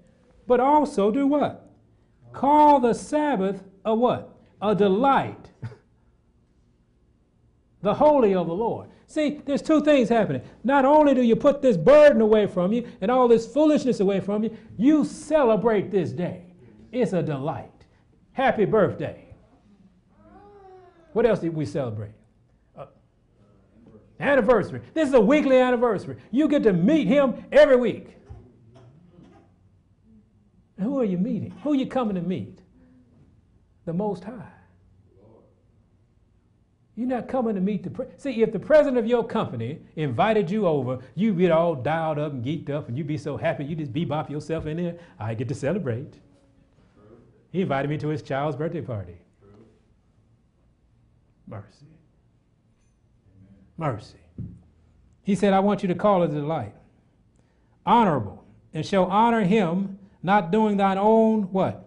but 0.46 0.60
also 0.60 1.10
do 1.10 1.26
what? 1.26 1.70
Call 2.32 2.80
the 2.80 2.92
Sabbath 2.92 3.62
a 3.84 3.94
what? 3.94 4.34
a 4.64 4.74
delight. 4.74 5.50
the 7.82 7.94
holy 7.94 8.34
of 8.34 8.46
the 8.46 8.54
Lord. 8.54 8.88
See, 9.06 9.42
there's 9.44 9.62
two 9.62 9.82
things 9.82 10.08
happening. 10.08 10.42
Not 10.64 10.84
only 10.84 11.14
do 11.14 11.22
you 11.22 11.36
put 11.36 11.60
this 11.60 11.76
burden 11.76 12.22
away 12.22 12.46
from 12.46 12.72
you 12.72 12.88
and 13.00 13.10
all 13.10 13.28
this 13.28 13.46
foolishness 13.46 14.00
away 14.00 14.20
from 14.20 14.42
you, 14.42 14.56
you 14.76 15.04
celebrate 15.04 15.90
this 15.90 16.10
day. 16.10 16.46
It's 16.90 17.12
a 17.12 17.22
delight. 17.22 17.73
Happy 18.34 18.64
birthday. 18.64 19.24
What 21.12 21.24
else 21.24 21.38
did 21.38 21.54
we 21.54 21.64
celebrate? 21.64 22.10
Uh, 22.76 22.86
anniversary. 24.18 24.82
This 24.92 25.08
is 25.08 25.14
a 25.14 25.20
weekly 25.20 25.56
anniversary. 25.56 26.16
You 26.32 26.48
get 26.48 26.64
to 26.64 26.72
meet 26.72 27.06
him 27.06 27.44
every 27.52 27.76
week. 27.76 28.16
And 30.76 30.86
who 30.86 30.98
are 30.98 31.04
you 31.04 31.16
meeting? 31.16 31.52
Who 31.62 31.72
are 31.72 31.76
you 31.76 31.86
coming 31.86 32.16
to 32.16 32.20
meet? 32.20 32.60
The 33.84 33.92
Most 33.92 34.24
High. 34.24 34.50
You're 36.96 37.08
not 37.08 37.28
coming 37.28 37.54
to 37.54 37.60
meet 37.60 37.84
the 37.84 37.90
pre- 37.90 38.06
see. 38.16 38.42
If 38.42 38.52
the 38.52 38.58
president 38.58 38.98
of 38.98 39.06
your 39.06 39.24
company 39.24 39.80
invited 39.94 40.50
you 40.50 40.66
over, 40.66 40.98
you'd 41.14 41.38
get 41.38 41.52
all 41.52 41.74
dialed 41.76 42.18
up 42.18 42.32
and 42.32 42.44
geeked 42.44 42.70
up, 42.70 42.88
and 42.88 42.96
you'd 42.96 43.06
be 43.06 43.18
so 43.18 43.36
happy 43.36 43.64
you 43.64 43.76
just 43.76 43.92
bebop 43.92 44.30
yourself 44.30 44.66
in 44.66 44.76
there. 44.76 44.96
I 45.18 45.34
get 45.34 45.48
to 45.48 45.54
celebrate. 45.54 46.14
He 47.54 47.60
invited 47.60 47.88
me 47.88 47.98
to 47.98 48.08
his 48.08 48.20
child's 48.20 48.56
birthday 48.56 48.80
party. 48.80 49.14
Mercy, 51.46 51.86
mercy. 53.76 54.18
He 55.22 55.36
said, 55.36 55.52
"I 55.52 55.60
want 55.60 55.80
you 55.80 55.86
to 55.86 55.94
call 55.94 56.24
it 56.24 56.30
a 56.30 56.34
delight, 56.34 56.74
honorable, 57.86 58.44
and 58.72 58.84
shall 58.84 59.04
honor 59.04 59.44
him, 59.44 60.00
not 60.20 60.50
doing 60.50 60.78
thine 60.78 60.98
own 60.98 61.44
what." 61.52 61.84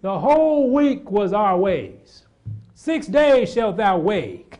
The 0.00 0.18
whole 0.18 0.72
week 0.72 1.10
was 1.10 1.34
our 1.34 1.58
ways. 1.58 2.24
Six 2.72 3.08
days 3.08 3.52
shalt 3.52 3.76
thou 3.76 3.98
wake. 3.98 4.58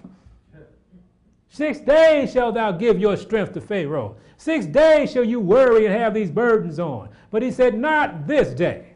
Six 1.49 1.80
days 1.80 2.32
shalt 2.32 2.57
thou 2.57 2.70
give 2.70 3.01
your 3.01 3.16
strength 3.16 3.55
to 3.55 3.62
Pharaoh. 3.62 4.16
Six 4.36 4.66
days 4.66 5.11
shall 5.11 5.24
you 5.24 5.40
worry 5.40 5.86
and 5.86 5.94
have 5.94 6.12
these 6.12 6.30
burdens 6.30 6.78
on. 6.78 7.09
But 7.30 7.40
he 7.40 7.51
said, 7.51 7.78
Not 7.78 8.26
this 8.26 8.53
day. 8.53 8.95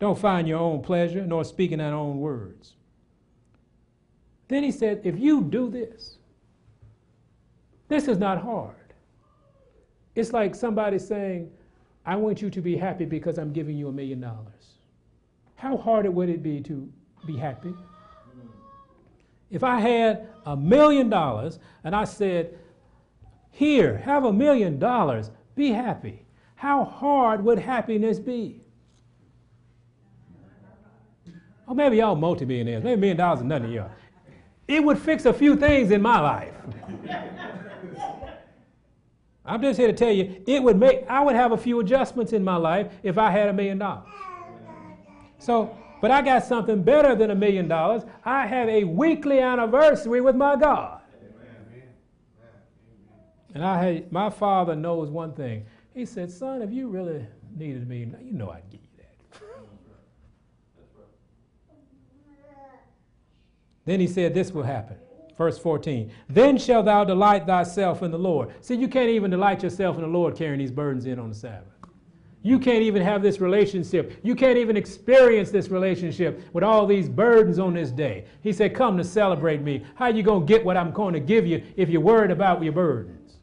Don't 0.00 0.18
find 0.18 0.48
your 0.48 0.58
own 0.58 0.80
pleasure, 0.80 1.24
nor 1.24 1.44
speak 1.44 1.72
in 1.72 1.78
thine 1.78 1.92
own 1.92 2.18
words. 2.18 2.74
Then 4.48 4.64
he 4.64 4.72
said, 4.72 5.02
If 5.04 5.18
you 5.18 5.42
do 5.42 5.70
this, 5.70 6.16
this 7.88 8.08
is 8.08 8.18
not 8.18 8.42
hard. 8.42 8.74
It's 10.14 10.32
like 10.32 10.54
somebody 10.54 10.98
saying, 10.98 11.50
I 12.04 12.16
want 12.16 12.40
you 12.40 12.50
to 12.50 12.60
be 12.60 12.76
happy 12.76 13.04
because 13.04 13.38
I'm 13.38 13.52
giving 13.52 13.76
you 13.76 13.88
a 13.88 13.92
million 13.92 14.20
dollars. 14.20 14.78
How 15.54 15.76
hard 15.76 16.08
would 16.08 16.30
it 16.30 16.42
be 16.42 16.62
to 16.62 16.90
be 17.26 17.36
happy? 17.36 17.74
If 19.50 19.62
I 19.62 19.80
had 19.80 20.28
a 20.46 20.56
million 20.56 21.10
dollars 21.10 21.58
and 21.84 21.94
I 21.94 22.04
said, 22.04 22.58
Here, 23.50 23.98
have 23.98 24.24
a 24.24 24.32
million 24.32 24.78
dollars, 24.78 25.30
be 25.54 25.72
happy, 25.72 26.24
how 26.54 26.84
hard 26.84 27.44
would 27.44 27.58
happiness 27.58 28.18
be? 28.18 28.62
Or 31.70 31.76
maybe 31.76 31.98
y'all 31.98 32.16
multimillionaires, 32.16 32.82
maybe 32.82 32.94
a 32.94 32.96
million 32.96 33.16
dollars 33.16 33.38
is 33.38 33.44
nothing 33.44 33.68
to 33.68 33.74
y'all. 33.74 33.90
It 34.66 34.82
would 34.82 34.98
fix 34.98 35.24
a 35.24 35.32
few 35.32 35.54
things 35.54 35.92
in 35.92 36.02
my 36.02 36.18
life. 36.18 36.52
I'm 39.46 39.62
just 39.62 39.78
here 39.78 39.86
to 39.86 39.92
tell 39.92 40.10
you, 40.10 40.42
it 40.48 40.60
would 40.60 40.76
make, 40.76 41.06
I 41.08 41.22
would 41.22 41.36
have 41.36 41.52
a 41.52 41.56
few 41.56 41.78
adjustments 41.78 42.32
in 42.32 42.42
my 42.42 42.56
life 42.56 42.92
if 43.04 43.18
I 43.18 43.30
had 43.30 43.48
a 43.48 43.52
million 43.52 43.78
dollars. 43.78 44.08
So, 45.38 45.78
but 46.00 46.10
I 46.10 46.22
got 46.22 46.44
something 46.44 46.82
better 46.82 47.14
than 47.14 47.30
a 47.30 47.36
million 47.36 47.68
dollars. 47.68 48.02
I 48.24 48.48
have 48.48 48.68
a 48.68 48.82
weekly 48.82 49.38
anniversary 49.38 50.20
with 50.20 50.34
my 50.34 50.56
God. 50.56 51.02
And 53.54 53.64
I 53.64 53.80
had, 53.80 54.10
my 54.10 54.28
father 54.28 54.74
knows 54.74 55.08
one 55.08 55.34
thing. 55.34 55.66
He 55.94 56.04
said, 56.04 56.32
Son, 56.32 56.62
if 56.62 56.72
you 56.72 56.88
really 56.88 57.24
needed 57.56 57.88
me, 57.88 58.00
you 58.20 58.32
know 58.32 58.50
I'd 58.50 58.68
give 58.70 58.80
you 58.80 58.88
that. 58.96 59.00
Then 63.90 64.00
he 64.00 64.06
said, 64.06 64.32
This 64.32 64.52
will 64.52 64.62
happen. 64.62 64.96
Verse 65.36 65.58
14. 65.58 66.12
Then 66.28 66.58
shalt 66.58 66.84
thou 66.84 67.02
delight 67.02 67.46
thyself 67.46 68.02
in 68.02 68.10
the 68.10 68.18
Lord. 68.18 68.52
See, 68.60 68.74
you 68.74 68.88
can't 68.88 69.08
even 69.08 69.30
delight 69.30 69.62
yourself 69.62 69.96
in 69.96 70.02
the 70.02 70.08
Lord 70.08 70.36
carrying 70.36 70.58
these 70.58 70.70
burdens 70.70 71.06
in 71.06 71.18
on 71.18 71.30
the 71.30 71.34
Sabbath. 71.34 71.66
You 72.42 72.58
can't 72.58 72.82
even 72.82 73.02
have 73.02 73.22
this 73.22 73.40
relationship. 73.40 74.18
You 74.22 74.34
can't 74.34 74.56
even 74.56 74.76
experience 74.76 75.50
this 75.50 75.68
relationship 75.68 76.42
with 76.54 76.64
all 76.64 76.86
these 76.86 77.08
burdens 77.08 77.58
on 77.58 77.74
this 77.74 77.90
day. 77.90 78.26
He 78.42 78.52
said, 78.52 78.74
Come 78.74 78.96
to 78.96 79.04
celebrate 79.04 79.60
me. 79.60 79.84
How 79.94 80.08
you 80.08 80.22
going 80.22 80.46
to 80.46 80.46
get 80.46 80.64
what 80.64 80.76
I'm 80.76 80.92
going 80.92 81.14
to 81.14 81.20
give 81.20 81.46
you 81.46 81.62
if 81.76 81.88
you're 81.88 82.00
worried 82.00 82.30
about 82.30 82.62
your 82.62 82.72
burdens? 82.72 83.38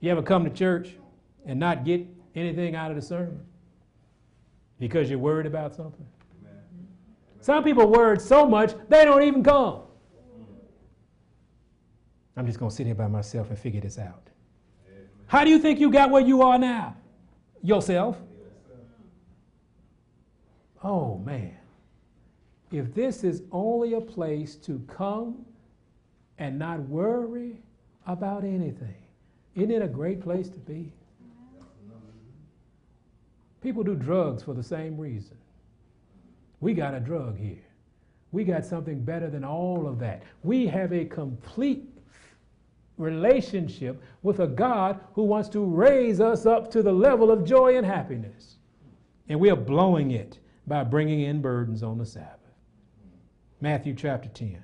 You 0.00 0.10
ever 0.10 0.22
come 0.22 0.44
to 0.44 0.50
church 0.50 0.90
and 1.46 1.58
not 1.58 1.84
get 1.84 2.06
anything 2.34 2.76
out 2.76 2.90
of 2.90 2.96
the 2.96 3.02
sermon 3.02 3.40
because 4.78 5.08
you're 5.08 5.18
worried 5.18 5.46
about 5.46 5.74
something? 5.74 6.06
Some 7.46 7.62
people 7.62 7.86
worried 7.86 8.20
so 8.20 8.44
much 8.44 8.74
they 8.88 9.04
don't 9.04 9.22
even 9.22 9.44
come. 9.44 9.82
I'm 12.36 12.44
just 12.44 12.58
going 12.58 12.70
to 12.70 12.74
sit 12.74 12.86
here 12.86 12.96
by 12.96 13.06
myself 13.06 13.50
and 13.50 13.56
figure 13.56 13.80
this 13.80 14.00
out. 14.00 14.30
How 15.28 15.44
do 15.44 15.50
you 15.50 15.60
think 15.60 15.78
you 15.78 15.92
got 15.92 16.10
where 16.10 16.22
you 16.22 16.42
are 16.42 16.58
now? 16.58 16.96
Yourself. 17.62 18.18
Oh, 20.82 21.18
man. 21.18 21.56
If 22.72 22.92
this 22.94 23.22
is 23.22 23.44
only 23.52 23.94
a 23.94 24.00
place 24.00 24.56
to 24.56 24.84
come 24.88 25.46
and 26.38 26.58
not 26.58 26.80
worry 26.80 27.62
about 28.08 28.42
anything, 28.42 29.04
isn't 29.54 29.70
it 29.70 29.82
a 29.82 29.88
great 29.88 30.20
place 30.20 30.48
to 30.48 30.58
be? 30.58 30.92
People 33.62 33.84
do 33.84 33.94
drugs 33.94 34.42
for 34.42 34.52
the 34.52 34.64
same 34.64 34.98
reason. 34.98 35.36
We 36.60 36.74
got 36.74 36.94
a 36.94 37.00
drug 37.00 37.38
here. 37.38 37.64
We 38.32 38.44
got 38.44 38.64
something 38.64 39.02
better 39.02 39.30
than 39.30 39.44
all 39.44 39.86
of 39.86 39.98
that. 40.00 40.22
We 40.42 40.66
have 40.66 40.92
a 40.92 41.04
complete 41.04 41.84
relationship 42.98 44.02
with 44.22 44.40
a 44.40 44.46
God 44.46 45.00
who 45.14 45.24
wants 45.24 45.48
to 45.50 45.64
raise 45.64 46.20
us 46.20 46.46
up 46.46 46.70
to 46.72 46.82
the 46.82 46.92
level 46.92 47.30
of 47.30 47.44
joy 47.44 47.76
and 47.76 47.86
happiness. 47.86 48.56
And 49.28 49.38
we 49.38 49.50
are 49.50 49.56
blowing 49.56 50.12
it 50.12 50.38
by 50.66 50.84
bringing 50.84 51.20
in 51.20 51.40
burdens 51.40 51.82
on 51.82 51.98
the 51.98 52.06
Sabbath. 52.06 52.40
Matthew 53.60 53.94
chapter 53.94 54.28
10. 54.28 54.62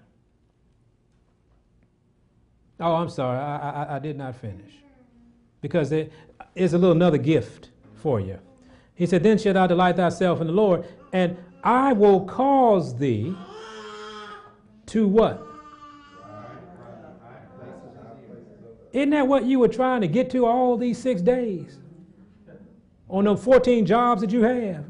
Oh, 2.80 2.95
I'm 2.95 3.09
sorry, 3.09 3.38
I, 3.38 3.84
I, 3.84 3.97
I 3.97 3.99
did 3.99 4.16
not 4.16 4.34
finish. 4.36 4.72
Because 5.61 5.90
there 5.90 6.09
is 6.55 6.74
a 6.74 6.78
little 6.78 6.97
another 6.97 7.18
gift 7.18 7.70
for 7.95 8.20
you. 8.20 8.38
He 8.95 9.07
said, 9.07 9.22
Then 9.22 9.38
shalt 9.38 9.55
thou 9.55 9.66
delight 9.66 9.97
thyself 9.97 10.40
in 10.40 10.49
the 10.49 10.53
Lord, 10.53 10.86
and 11.12 11.36
I 11.62 11.92
will 11.92 12.24
cause 12.24 12.96
thee 12.96 13.36
to 14.86 15.06
what? 15.06 15.46
Isn't 18.92 19.10
that 19.10 19.26
what 19.26 19.44
you 19.44 19.58
were 19.58 19.68
trying 19.68 20.02
to 20.02 20.08
get 20.08 20.30
to 20.30 20.44
all 20.44 20.76
these 20.76 20.98
six 20.98 21.22
days? 21.22 21.78
On 23.08 23.24
the 23.24 23.36
14 23.36 23.86
jobs 23.86 24.20
that 24.20 24.30
you 24.30 24.42
have? 24.42 24.84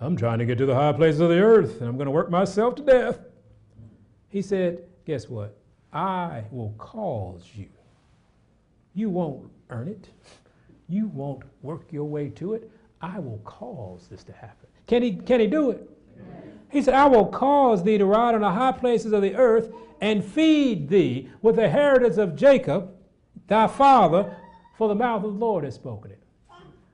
I'm 0.00 0.16
trying 0.16 0.38
to 0.38 0.44
get 0.44 0.58
to 0.58 0.66
the 0.66 0.74
high 0.74 0.92
places 0.92 1.20
of 1.20 1.30
the 1.30 1.38
earth 1.38 1.80
and 1.80 1.88
I'm 1.88 1.96
going 1.96 2.06
to 2.06 2.10
work 2.10 2.30
myself 2.30 2.74
to 2.76 2.82
death. 2.82 3.20
He 4.28 4.42
said, 4.42 4.82
Guess 5.06 5.28
what? 5.28 5.56
I 5.92 6.44
will 6.50 6.74
cause 6.76 7.48
you. 7.54 7.68
You 8.94 9.08
won't 9.08 9.50
earn 9.70 9.88
it, 9.88 10.08
you 10.88 11.08
won't 11.08 11.42
work 11.62 11.92
your 11.92 12.04
way 12.04 12.28
to 12.30 12.54
it. 12.54 12.70
I 13.00 13.18
will 13.18 13.38
cause 13.44 14.06
this 14.10 14.24
to 14.24 14.32
happen. 14.32 14.63
Can 14.86 15.02
he, 15.02 15.16
can 15.16 15.40
he 15.40 15.46
do 15.46 15.70
it? 15.70 15.88
He 16.70 16.82
said, 16.82 16.94
I 16.94 17.06
will 17.06 17.26
cause 17.26 17.84
thee 17.84 17.98
to 17.98 18.04
ride 18.04 18.34
on 18.34 18.40
the 18.40 18.50
high 18.50 18.72
places 18.72 19.12
of 19.12 19.22
the 19.22 19.34
earth 19.36 19.72
and 20.00 20.24
feed 20.24 20.88
thee 20.88 21.30
with 21.40 21.56
the 21.56 21.68
heritage 21.68 22.18
of 22.18 22.34
Jacob, 22.34 22.90
thy 23.46 23.66
father, 23.66 24.36
for 24.76 24.88
the 24.88 24.94
mouth 24.94 25.24
of 25.24 25.34
the 25.34 25.38
Lord 25.38 25.64
has 25.64 25.76
spoken 25.76 26.10
it. 26.10 26.20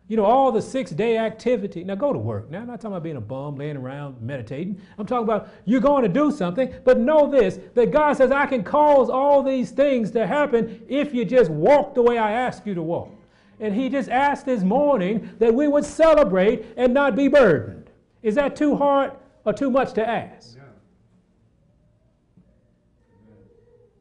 You 0.07 0.16
know, 0.16 0.24
all 0.24 0.51
the 0.51 0.61
six 0.61 0.91
day 0.91 1.18
activity. 1.18 1.84
Now 1.84 1.95
go 1.95 2.12
to 2.12 2.18
work. 2.18 2.51
Now, 2.51 2.61
I'm 2.61 2.66
not 2.66 2.80
talking 2.80 2.95
about 2.95 3.05
being 3.05 3.16
a 3.16 3.20
bum, 3.20 3.55
laying 3.55 3.76
around 3.76 4.20
meditating. 4.20 4.80
I'm 4.99 5.07
talking 5.07 5.22
about 5.22 5.49
you're 5.64 5.80
going 5.80 6.03
to 6.03 6.09
do 6.09 6.32
something, 6.32 6.74
but 6.84 6.99
know 6.99 7.30
this 7.30 7.61
that 7.74 7.93
God 7.93 8.16
says, 8.16 8.32
I 8.32 8.47
can 8.47 8.64
cause 8.64 9.09
all 9.09 9.43
these 9.43 9.70
things 9.70 10.11
to 10.11 10.26
happen 10.26 10.84
if 10.88 11.14
you 11.14 11.24
just 11.24 11.49
walk 11.51 11.95
the 11.95 12.03
way 12.03 12.18
I 12.18 12.32
ask 12.32 12.66
you 12.66 12.74
to 12.74 12.82
walk. 12.82 13.20
And 13.61 13.74
He 13.74 13.88
just 13.88 14.08
asked 14.08 14.46
this 14.46 14.62
morning 14.62 15.30
that 15.38 15.54
we 15.54 15.68
would 15.68 15.84
celebrate 15.84 16.66
and 16.76 16.92
not 16.92 17.14
be 17.14 17.28
burdened. 17.28 17.90
Is 18.22 18.34
that 18.34 18.56
too 18.56 18.74
hard 18.74 19.12
or 19.44 19.52
too 19.52 19.70
much 19.70 19.92
to 19.94 20.08
ask? 20.08 20.56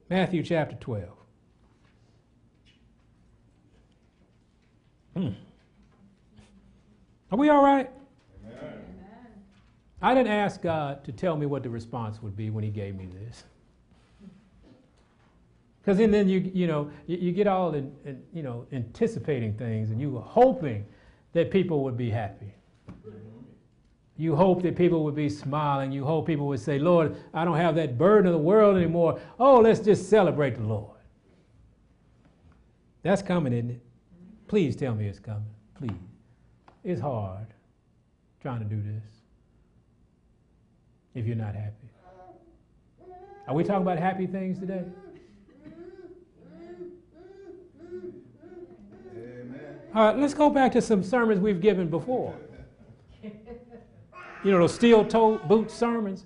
Matthew 0.09 0.41
chapter 0.41 0.75
12. 0.77 1.07
Hmm. 5.15 5.27
Are 7.31 7.37
we 7.37 7.49
all 7.49 7.63
right? 7.63 7.91
Amen. 8.47 8.73
I 10.01 10.15
didn't 10.15 10.31
ask 10.31 10.61
God 10.61 11.03
to 11.03 11.11
tell 11.11 11.37
me 11.37 11.45
what 11.45 11.61
the 11.61 11.69
response 11.69 12.23
would 12.23 12.35
be 12.35 12.49
when 12.49 12.63
He 12.63 12.71
gave 12.71 12.95
me 12.95 13.05
this. 13.05 13.43
Because 15.81 15.97
then, 15.97 16.11
then 16.11 16.27
you, 16.27 16.51
you 16.53 16.67
know, 16.67 16.91
you, 17.07 17.17
you 17.17 17.31
get 17.31 17.47
all 17.47 17.73
in, 17.73 17.91
in, 18.05 18.21
you 18.33 18.43
know, 18.43 18.67
anticipating 18.71 19.53
things 19.53 19.91
and 19.91 19.99
you 19.99 20.11
were 20.11 20.21
hoping 20.21 20.85
that 21.33 21.51
people 21.51 21.83
would 21.83 21.97
be 21.97 22.09
happy. 22.09 22.53
You 24.17 24.35
hope 24.35 24.61
that 24.63 24.75
people 24.75 25.05
would 25.05 25.15
be 25.15 25.29
smiling. 25.29 25.93
You 25.93 26.03
hope 26.03 26.27
people 26.27 26.47
would 26.47 26.59
say, 26.59 26.77
Lord, 26.77 27.15
I 27.33 27.45
don't 27.45 27.55
have 27.55 27.75
that 27.75 27.97
burden 27.97 28.27
of 28.27 28.33
the 28.33 28.45
world 28.45 28.75
anymore. 28.75 29.19
Oh, 29.39 29.61
let's 29.61 29.79
just 29.79 30.09
celebrate 30.09 30.55
the 30.55 30.63
Lord. 30.63 30.97
That's 33.01 33.21
coming, 33.21 33.53
isn't 33.53 33.71
it? 33.71 33.81
Please 34.49 34.75
tell 34.75 34.93
me 34.93 35.07
it's 35.07 35.19
coming. 35.19 35.53
Please. 35.77 35.91
It's 36.83 36.99
hard 36.99 37.47
trying 38.41 38.59
to 38.59 38.65
do 38.65 38.81
this 38.81 39.03
if 41.15 41.25
you're 41.25 41.35
not 41.35 41.55
happy. 41.55 41.89
Are 43.47 43.55
we 43.55 43.63
talking 43.63 43.81
about 43.81 43.97
happy 43.97 44.27
things 44.27 44.59
today? 44.59 44.83
All 49.95 50.05
right, 50.05 50.17
let's 50.17 50.33
go 50.33 50.49
back 50.49 50.71
to 50.73 50.81
some 50.81 51.03
sermons 51.03 51.39
we've 51.39 51.61
given 51.61 51.89
before 51.89 52.35
you 54.43 54.51
know, 54.51 54.59
those 54.59 54.73
steel 54.73 55.05
toe 55.05 55.37
boot 55.37 55.71
sermons. 55.71 56.25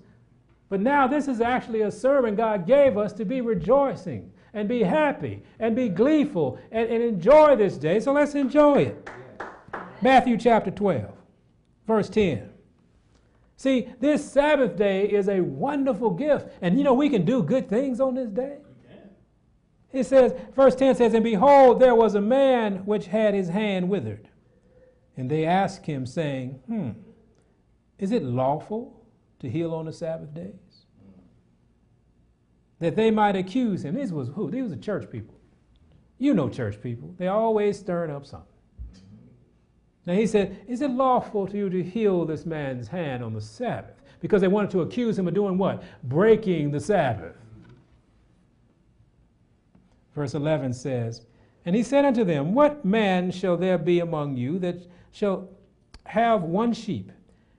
But 0.68 0.80
now 0.80 1.06
this 1.06 1.28
is 1.28 1.40
actually 1.40 1.82
a 1.82 1.90
sermon 1.90 2.34
God 2.34 2.66
gave 2.66 2.96
us 2.96 3.12
to 3.14 3.24
be 3.24 3.40
rejoicing 3.40 4.32
and 4.52 4.68
be 4.68 4.82
happy 4.82 5.42
and 5.58 5.74
be 5.74 5.88
gleeful 5.88 6.58
and, 6.70 6.88
and 6.88 7.02
enjoy 7.02 7.56
this 7.56 7.76
day. 7.76 8.00
So 8.00 8.12
let's 8.12 8.34
enjoy 8.34 8.82
it. 8.82 9.10
Matthew 10.00 10.36
chapter 10.36 10.70
12, 10.70 11.10
verse 11.86 12.08
10. 12.08 12.50
See, 13.56 13.88
this 14.00 14.28
Sabbath 14.28 14.76
day 14.76 15.06
is 15.06 15.28
a 15.28 15.40
wonderful 15.40 16.10
gift. 16.10 16.48
And 16.60 16.76
you 16.76 16.84
know, 16.84 16.94
we 16.94 17.08
can 17.08 17.24
do 17.24 17.42
good 17.42 17.68
things 17.68 18.00
on 18.00 18.14
this 18.14 18.30
day. 18.30 18.58
It 19.94 20.06
says, 20.06 20.34
verse 20.56 20.74
10 20.74 20.96
says, 20.96 21.14
And 21.14 21.22
behold, 21.22 21.78
there 21.78 21.94
was 21.94 22.16
a 22.16 22.20
man 22.20 22.78
which 22.84 23.06
had 23.06 23.32
his 23.32 23.48
hand 23.48 23.88
withered. 23.88 24.28
And 25.16 25.30
they 25.30 25.44
asked 25.44 25.86
him, 25.86 26.04
saying, 26.04 26.60
Hmm, 26.66 26.90
is 28.00 28.10
it 28.10 28.24
lawful 28.24 29.06
to 29.38 29.48
heal 29.48 29.72
on 29.72 29.86
the 29.86 29.92
Sabbath 29.92 30.34
days? 30.34 30.86
That 32.80 32.96
they 32.96 33.12
might 33.12 33.36
accuse 33.36 33.84
him. 33.84 33.94
This 33.94 34.10
was 34.10 34.28
who? 34.34 34.50
These 34.50 34.64
were 34.64 34.68
the 34.70 34.76
church 34.76 35.08
people. 35.10 35.36
You 36.18 36.34
know 36.34 36.48
church 36.48 36.82
people. 36.82 37.14
They 37.16 37.28
always 37.28 37.78
stirring 37.78 38.10
up 38.10 38.26
something. 38.26 38.48
Now 40.06 40.14
he 40.14 40.26
said, 40.26 40.58
Is 40.66 40.82
it 40.82 40.90
lawful 40.90 41.46
to 41.46 41.56
you 41.56 41.70
to 41.70 41.82
heal 41.84 42.24
this 42.24 42.44
man's 42.44 42.88
hand 42.88 43.22
on 43.22 43.32
the 43.32 43.40
Sabbath? 43.40 44.02
Because 44.20 44.40
they 44.40 44.48
wanted 44.48 44.70
to 44.72 44.80
accuse 44.80 45.16
him 45.16 45.28
of 45.28 45.34
doing 45.34 45.56
what? 45.56 45.84
Breaking 46.02 46.72
the 46.72 46.80
Sabbath. 46.80 47.36
Verse 50.14 50.34
11 50.34 50.72
says, 50.74 51.26
And 51.64 51.74
he 51.74 51.82
said 51.82 52.04
unto 52.04 52.24
them, 52.24 52.54
What 52.54 52.84
man 52.84 53.30
shall 53.30 53.56
there 53.56 53.78
be 53.78 54.00
among 54.00 54.36
you 54.36 54.58
that 54.60 54.86
shall 55.10 55.48
have 56.06 56.42
one 56.42 56.72
sheep? 56.72 57.10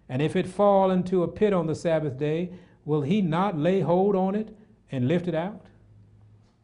And 0.08 0.22
if 0.22 0.36
it 0.36 0.48
fall 0.48 0.92
into 0.92 1.24
a 1.24 1.28
pit 1.28 1.54
on 1.54 1.68
the 1.68 1.76
Sabbath 1.76 2.18
day, 2.18 2.52
will 2.86 3.02
he 3.02 3.22
not 3.22 3.58
lay 3.58 3.82
hold 3.82 4.16
on 4.16 4.36
it 4.36 4.56
and 4.92 5.08
lift 5.08 5.28
it 5.28 5.36
out? 5.36 5.66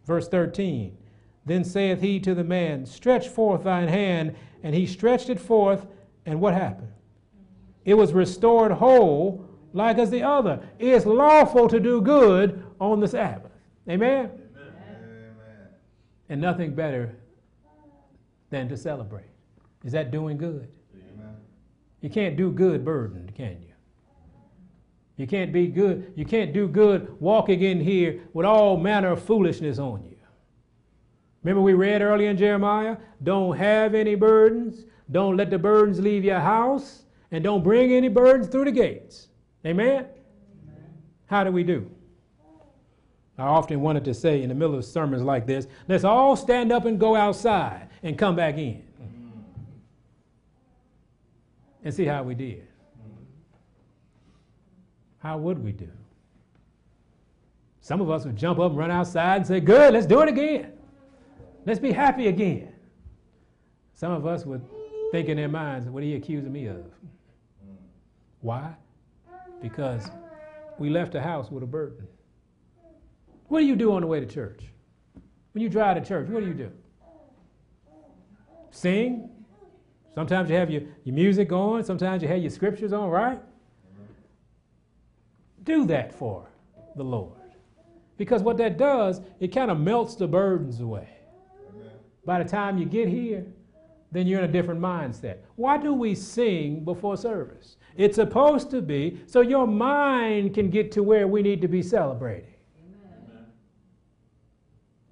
Verse 0.05 0.27
13 0.27 0.95
Then 1.45 1.63
saith 1.63 2.01
he 2.01 2.19
to 2.19 2.35
the 2.35 2.43
man, 2.43 2.85
Stretch 2.85 3.27
forth 3.27 3.63
thine 3.63 3.87
hand. 3.87 4.35
And 4.63 4.75
he 4.75 4.85
stretched 4.85 5.29
it 5.29 5.39
forth, 5.39 5.87
and 6.25 6.39
what 6.39 6.53
happened? 6.53 6.91
It 7.83 7.95
was 7.95 8.13
restored 8.13 8.71
whole, 8.71 9.43
like 9.73 9.97
as 9.97 10.11
the 10.11 10.21
other. 10.23 10.61
It's 10.77 11.05
lawful 11.05 11.67
to 11.67 11.79
do 11.79 11.99
good 12.01 12.63
on 12.79 12.99
the 12.99 13.07
Sabbath. 13.07 13.51
Amen? 13.89 14.25
Amen. 14.25 14.40
And 16.31 16.39
nothing 16.39 16.73
better 16.73 17.13
than 18.51 18.69
to 18.69 18.77
celebrate. 18.77 19.25
Is 19.83 19.91
that 19.91 20.11
doing 20.11 20.37
good? 20.37 20.69
Amen. 20.95 21.35
You 21.99 22.09
can't 22.09 22.37
do 22.37 22.53
good 22.53 22.85
burdened, 22.85 23.35
can 23.35 23.61
you? 23.61 23.73
You 25.17 25.27
can't 25.27 25.51
be 25.51 25.67
good. 25.67 26.13
You 26.15 26.23
can't 26.23 26.53
do 26.53 26.69
good 26.69 27.19
walking 27.19 27.61
in 27.61 27.81
here 27.81 28.21
with 28.31 28.45
all 28.45 28.77
manner 28.77 29.11
of 29.11 29.21
foolishness 29.21 29.77
on 29.77 30.05
you. 30.05 30.15
Remember, 31.43 31.61
we 31.61 31.73
read 31.73 32.01
earlier 32.01 32.29
in 32.29 32.37
Jeremiah 32.37 32.95
don't 33.21 33.57
have 33.57 33.93
any 33.93 34.15
burdens, 34.15 34.85
don't 35.11 35.35
let 35.35 35.49
the 35.49 35.59
burdens 35.59 35.99
leave 35.99 36.23
your 36.23 36.39
house, 36.39 37.03
and 37.31 37.43
don't 37.43 37.61
bring 37.61 37.91
any 37.91 38.07
burdens 38.07 38.47
through 38.47 38.65
the 38.65 38.71
gates. 38.71 39.27
Amen? 39.65 40.05
Amen? 40.05 40.85
How 41.25 41.43
do 41.43 41.51
we 41.51 41.63
do? 41.65 41.91
I 43.37 43.43
often 43.43 43.81
wanted 43.81 44.05
to 44.05 44.13
say 44.13 44.43
in 44.43 44.49
the 44.49 44.55
middle 44.55 44.75
of 44.75 44.85
sermons 44.85 45.23
like 45.23 45.47
this 45.47 45.67
let's 45.87 46.03
all 46.03 46.35
stand 46.35 46.71
up 46.71 46.85
and 46.85 46.99
go 46.99 47.15
outside 47.15 47.89
and 48.03 48.17
come 48.17 48.35
back 48.35 48.57
in 48.57 48.83
and 51.83 51.93
see 51.93 52.05
how 52.05 52.23
we 52.23 52.35
did. 52.35 52.67
How 55.19 55.37
would 55.37 55.63
we 55.63 55.71
do? 55.71 55.89
Some 57.81 58.01
of 58.01 58.09
us 58.09 58.25
would 58.25 58.35
jump 58.35 58.59
up 58.59 58.71
and 58.71 58.77
run 58.77 58.91
outside 58.91 59.37
and 59.37 59.47
say, 59.47 59.59
Good, 59.59 59.93
let's 59.93 60.05
do 60.05 60.21
it 60.21 60.29
again. 60.29 60.73
Let's 61.65 61.79
be 61.79 61.91
happy 61.91 62.27
again. 62.27 62.73
Some 63.93 64.11
of 64.11 64.25
us 64.25 64.45
would 64.45 64.63
think 65.11 65.29
in 65.29 65.37
their 65.37 65.47
minds, 65.47 65.87
what 65.87 66.01
are 66.01 66.05
you 66.05 66.17
accusing 66.17 66.51
me 66.51 66.67
of? 66.67 66.85
Why? 68.41 68.73
Because 69.61 70.09
we 70.79 70.89
left 70.89 71.11
the 71.11 71.21
house 71.21 71.51
with 71.51 71.61
a 71.63 71.67
burden. 71.67 72.07
What 73.51 73.59
do 73.59 73.65
you 73.65 73.75
do 73.75 73.91
on 73.91 73.99
the 73.99 74.07
way 74.07 74.21
to 74.21 74.25
church? 74.25 74.61
When 75.51 75.61
you 75.61 75.67
drive 75.67 76.01
to 76.01 76.07
church, 76.07 76.29
what 76.29 76.39
do 76.39 76.47
you 76.47 76.53
do? 76.53 76.71
Sing. 78.69 79.29
Sometimes 80.15 80.49
you 80.49 80.55
have 80.55 80.71
your, 80.71 80.83
your 81.03 81.13
music 81.13 81.51
on, 81.51 81.83
sometimes 81.83 82.23
you 82.23 82.29
have 82.29 82.37
your 82.37 82.49
scriptures 82.49 82.93
on, 82.93 83.09
right? 83.09 83.41
Do 85.63 85.85
that 85.87 86.13
for 86.13 86.47
the 86.95 87.03
Lord. 87.03 87.41
Because 88.15 88.41
what 88.41 88.55
that 88.55 88.77
does, 88.77 89.19
it 89.41 89.49
kind 89.49 89.69
of 89.69 89.77
melts 89.77 90.15
the 90.15 90.27
burdens 90.27 90.79
away. 90.79 91.09
By 92.23 92.41
the 92.41 92.49
time 92.49 92.77
you 92.77 92.85
get 92.85 93.09
here, 93.09 93.45
then 94.13 94.27
you're 94.27 94.39
in 94.39 94.49
a 94.49 94.53
different 94.53 94.79
mindset. 94.79 95.39
Why 95.57 95.77
do 95.77 95.93
we 95.93 96.15
sing 96.15 96.85
before 96.85 97.17
service? 97.17 97.75
It's 97.97 98.15
supposed 98.15 98.71
to 98.71 98.81
be 98.81 99.19
so 99.25 99.41
your 99.41 99.67
mind 99.67 100.53
can 100.53 100.69
get 100.69 100.89
to 100.93 101.03
where 101.03 101.27
we 101.27 101.41
need 101.41 101.59
to 101.61 101.67
be 101.67 101.83
celebrating. 101.83 102.45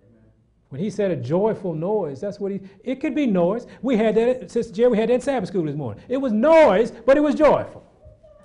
Amen. 0.02 0.24
When 0.70 0.80
he 0.80 0.92
said 0.92 1.10
a 1.10 1.16
joyful 1.16 1.74
noise, 1.74 2.22
that's 2.22 2.40
what 2.40 2.52
he, 2.52 2.62
it 2.84 3.02
could 3.02 3.16
be 3.16 3.26
noise. 3.26 3.66
We 3.82 3.98
had 3.98 4.16
that, 4.16 4.52
Sister 4.52 4.72
Jerry, 4.74 4.90
we 4.90 4.98
had 4.98 5.10
that 5.10 5.16
in 5.16 5.22
Sabbath 5.22 5.50
school 5.50 5.64
this 5.64 5.76
morning. 5.76 6.04
It 6.08 6.18
was 6.18 6.32
noise, 6.32 6.92
but 6.92 7.18
it 7.18 7.22
was 7.22 7.34
joyful 7.34 7.84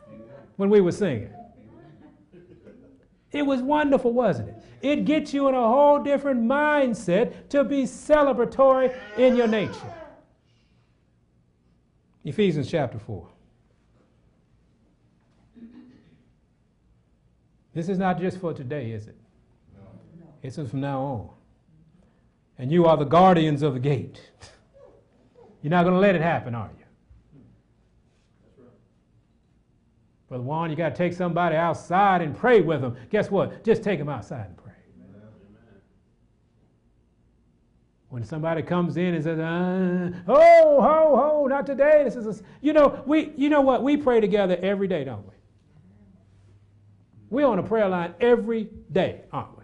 Amen. 0.09 0.27
when 0.57 0.71
we 0.71 0.81
were 0.81 0.93
singing. 0.93 1.31
It 3.31 3.45
was 3.45 3.61
wonderful, 3.61 4.13
wasn't 4.13 4.51
it? 4.51 4.55
It 4.81 5.05
gets 5.05 5.35
you 5.35 5.49
in 5.49 5.55
a 5.55 5.69
whole 5.69 6.03
different 6.03 6.43
mindset 6.43 7.49
to 7.51 7.65
be 7.65 7.83
celebratory 7.83 8.97
in 9.19 9.37
your 9.37 9.49
nature. 9.49 9.93
Ephesians 12.25 12.71
chapter 12.71 12.99
4. 12.99 13.29
This 17.75 17.89
is 17.89 17.99
not 17.99 18.21
just 18.21 18.39
for 18.39 18.55
today, 18.55 18.93
is 18.93 19.09
it? 19.09 19.17
No. 19.75 20.27
It's 20.43 20.57
from 20.57 20.81
now 20.81 21.01
on. 21.01 21.31
And 22.59 22.71
you 22.71 22.87
are 22.87 22.97
the 22.97 23.05
guardians 23.05 23.63
of 23.63 23.75
the 23.75 23.81
gate. 23.81 24.21
You're 25.63 25.71
not 25.71 25.83
going 25.83 25.95
to 25.95 26.01
let 26.01 26.15
it 26.15 26.23
happen, 26.23 26.55
are 26.55 26.71
you? 26.79 26.85
Brother 30.29 30.45
Juan, 30.45 30.71
you 30.71 30.77
got 30.77 30.91
to 30.91 30.95
take 30.95 31.13
somebody 31.13 31.57
outside 31.57 32.23
and 32.23 32.37
pray 32.37 32.61
with 32.61 32.81
them. 32.81 32.97
Guess 33.11 33.31
what? 33.31 33.65
Just 33.65 33.83
take 33.83 33.99
them 33.99 34.09
outside 34.09 34.47
and 34.47 34.57
pray. 34.57 34.73
When 38.09 38.23
somebody 38.25 38.63
comes 38.63 38.97
in 38.97 39.15
and 39.15 39.25
says, 39.25 39.41
uh, 39.41 40.11
"Oh, 40.29 40.81
ho, 40.81 41.17
ho, 41.17 41.47
not 41.49 41.67
today," 41.67 42.03
this 42.05 42.15
is, 42.15 42.41
a, 42.41 42.45
you 42.61 42.73
know, 42.73 43.03
we, 43.07 43.33
you 43.37 43.49
know 43.49 43.61
what? 43.61 43.83
We 43.83 43.97
pray 43.97 44.21
together 44.21 44.57
every 44.63 44.87
day, 44.87 45.03
don't 45.03 45.27
we? 45.27 45.35
We're 47.29 47.47
on 47.47 47.59
a 47.59 47.63
prayer 47.65 47.89
line 47.89 48.15
every 48.21 48.69
day, 48.93 49.23
aren't 49.33 49.59
we? 49.59 49.64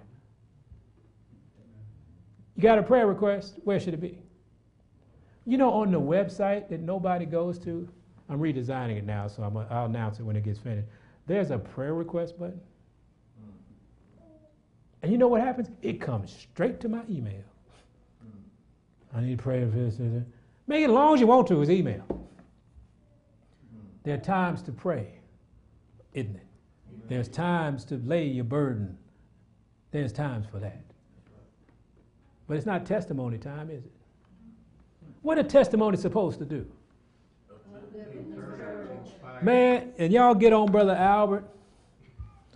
You 2.57 2.63
got 2.63 2.79
a 2.79 2.83
prayer 2.83 3.07
request? 3.07 3.55
Where 3.65 3.81
should 3.81 3.95
it 3.95 4.01
be? 4.01 4.19
You 5.47 5.59
know, 5.59 5.71
on 5.73 5.91
the 5.91 6.01
website 6.01 6.69
that 6.69 6.81
nobody 6.81 7.27
goes 7.27 7.59
to, 7.61 7.89
I'm 8.29 8.39
redesigning 8.39 8.97
it 8.97 9.05
now, 9.05 9.27
so 9.27 9.43
i 9.43 9.49
will 9.49 9.67
announce 9.85 10.21
it 10.21 10.23
when 10.23 10.37
it 10.37 10.45
gets 10.45 10.59
finished. 10.59 10.87
There's 11.27 11.51
a 11.51 11.59
prayer 11.59 11.95
request 11.95 12.39
button. 12.39 12.61
And 15.03 15.11
you 15.11 15.19
know 15.19 15.29
what 15.29 15.41
happens? 15.41 15.71
It 15.83 16.01
comes 16.01 16.31
straight 16.33 16.81
to 16.81 16.89
my 16.89 17.03
email. 17.09 17.43
I 19.15 19.21
need 19.23 19.39
prayer 19.39 19.69
for 19.69 19.77
this. 19.77 19.99
Make 20.67 20.83
it 20.83 20.85
as 20.85 20.91
long 20.91 21.15
as 21.15 21.21
you 21.21 21.27
want 21.27 21.49
to, 21.49 21.61
it's 21.63 21.71
email. 21.71 22.05
There 24.05 24.15
are 24.15 24.19
times 24.19 24.63
to 24.63 24.73
pray, 24.73 25.19
isn't 26.15 26.37
it? 26.37 26.47
There's 27.09 27.29
times 27.29 27.85
to 27.87 27.97
lay 27.97 28.27
your 28.27 28.45
burden. 28.45 28.97
There's 29.91 30.13
times 30.13 30.47
for 30.51 30.61
that. 30.61 30.85
But 32.51 32.57
it's 32.57 32.67
not 32.67 32.85
testimony 32.85 33.39
time, 33.39 33.71
is 33.71 33.85
it? 33.85 33.93
What 35.23 35.39
a 35.39 35.45
testimony 35.45 35.97
supposed 35.97 36.41
to 36.41 36.45
do? 36.45 36.67
Man, 39.41 39.93
and 39.99 40.13
y'all 40.13 40.35
get 40.35 40.53
on 40.53 40.67
Brother 40.67 40.97
Albert. 40.97 41.45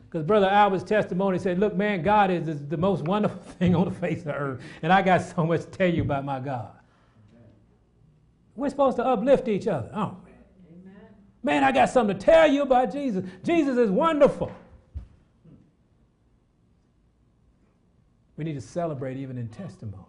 Because 0.07 0.27
Brother 0.27 0.49
Albert's 0.49 0.83
testimony 0.83 1.39
said, 1.39 1.61
Look, 1.61 1.77
man, 1.77 2.03
God 2.03 2.33
is 2.33 2.49
is 2.49 2.67
the 2.67 2.77
most 2.77 3.05
wonderful 3.05 3.41
thing 3.61 3.77
on 3.77 3.85
the 3.85 3.93
face 3.93 4.19
of 4.19 4.25
the 4.25 4.35
earth. 4.35 4.63
And 4.83 4.93
I 4.93 5.01
got 5.01 5.23
so 5.23 5.47
much 5.47 5.61
to 5.61 5.67
tell 5.69 5.89
you 5.89 6.03
about 6.03 6.25
my 6.25 6.41
God. 6.41 6.73
We're 8.57 8.71
supposed 8.71 8.97
to 8.97 9.05
uplift 9.05 9.47
each 9.47 9.69
other, 9.69 9.91
aren't 9.95 10.25
we? 10.25 10.33
Man, 11.45 11.63
I 11.63 11.71
got 11.71 11.89
something 11.89 12.19
to 12.19 12.25
tell 12.25 12.51
you 12.51 12.63
about 12.63 12.91
Jesus. 12.91 13.25
Jesus 13.45 13.79
is 13.79 13.93
wonderful. 13.93 14.51
We 18.37 18.45
need 18.45 18.55
to 18.55 18.61
celebrate 18.61 19.17
even 19.17 19.39
in 19.39 19.49
testimonies. 19.49 20.09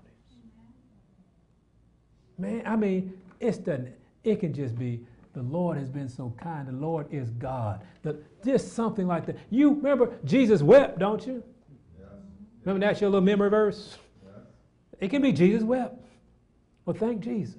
Man, 2.38 2.64
I 2.66 2.76
mean, 2.76 3.14
it's 3.40 3.58
the, 3.58 3.88
it 4.24 4.40
can 4.40 4.54
just 4.54 4.78
be 4.78 5.06
the 5.34 5.44
Lord 5.44 5.78
has 5.78 5.90
been 5.90 6.08
so 6.08 6.34
kind. 6.42 6.68
The 6.68 6.72
Lord 6.72 7.14
is 7.14 7.30
God. 7.32 7.84
The, 8.04 8.18
just 8.44 8.74
something 8.74 9.06
like 9.06 9.26
that. 9.26 9.38
You 9.50 9.74
remember 9.74 10.14
Jesus 10.24 10.62
wept, 10.62 10.98
don't 10.98 11.26
you? 11.28 11.44
Yes. 12.00 12.10
Remember 12.64 12.86
that's 12.86 13.02
your 13.02 13.10
little 13.10 13.26
memory 13.26 13.50
verse? 13.50 13.98
Yes. 14.24 14.44
It 15.02 15.10
can 15.10 15.22
be 15.22 15.34
Jesus 15.34 15.64
wept. 15.64 16.06
Well, 16.86 16.96
thank 16.96 17.22
Jesus. 17.22 17.58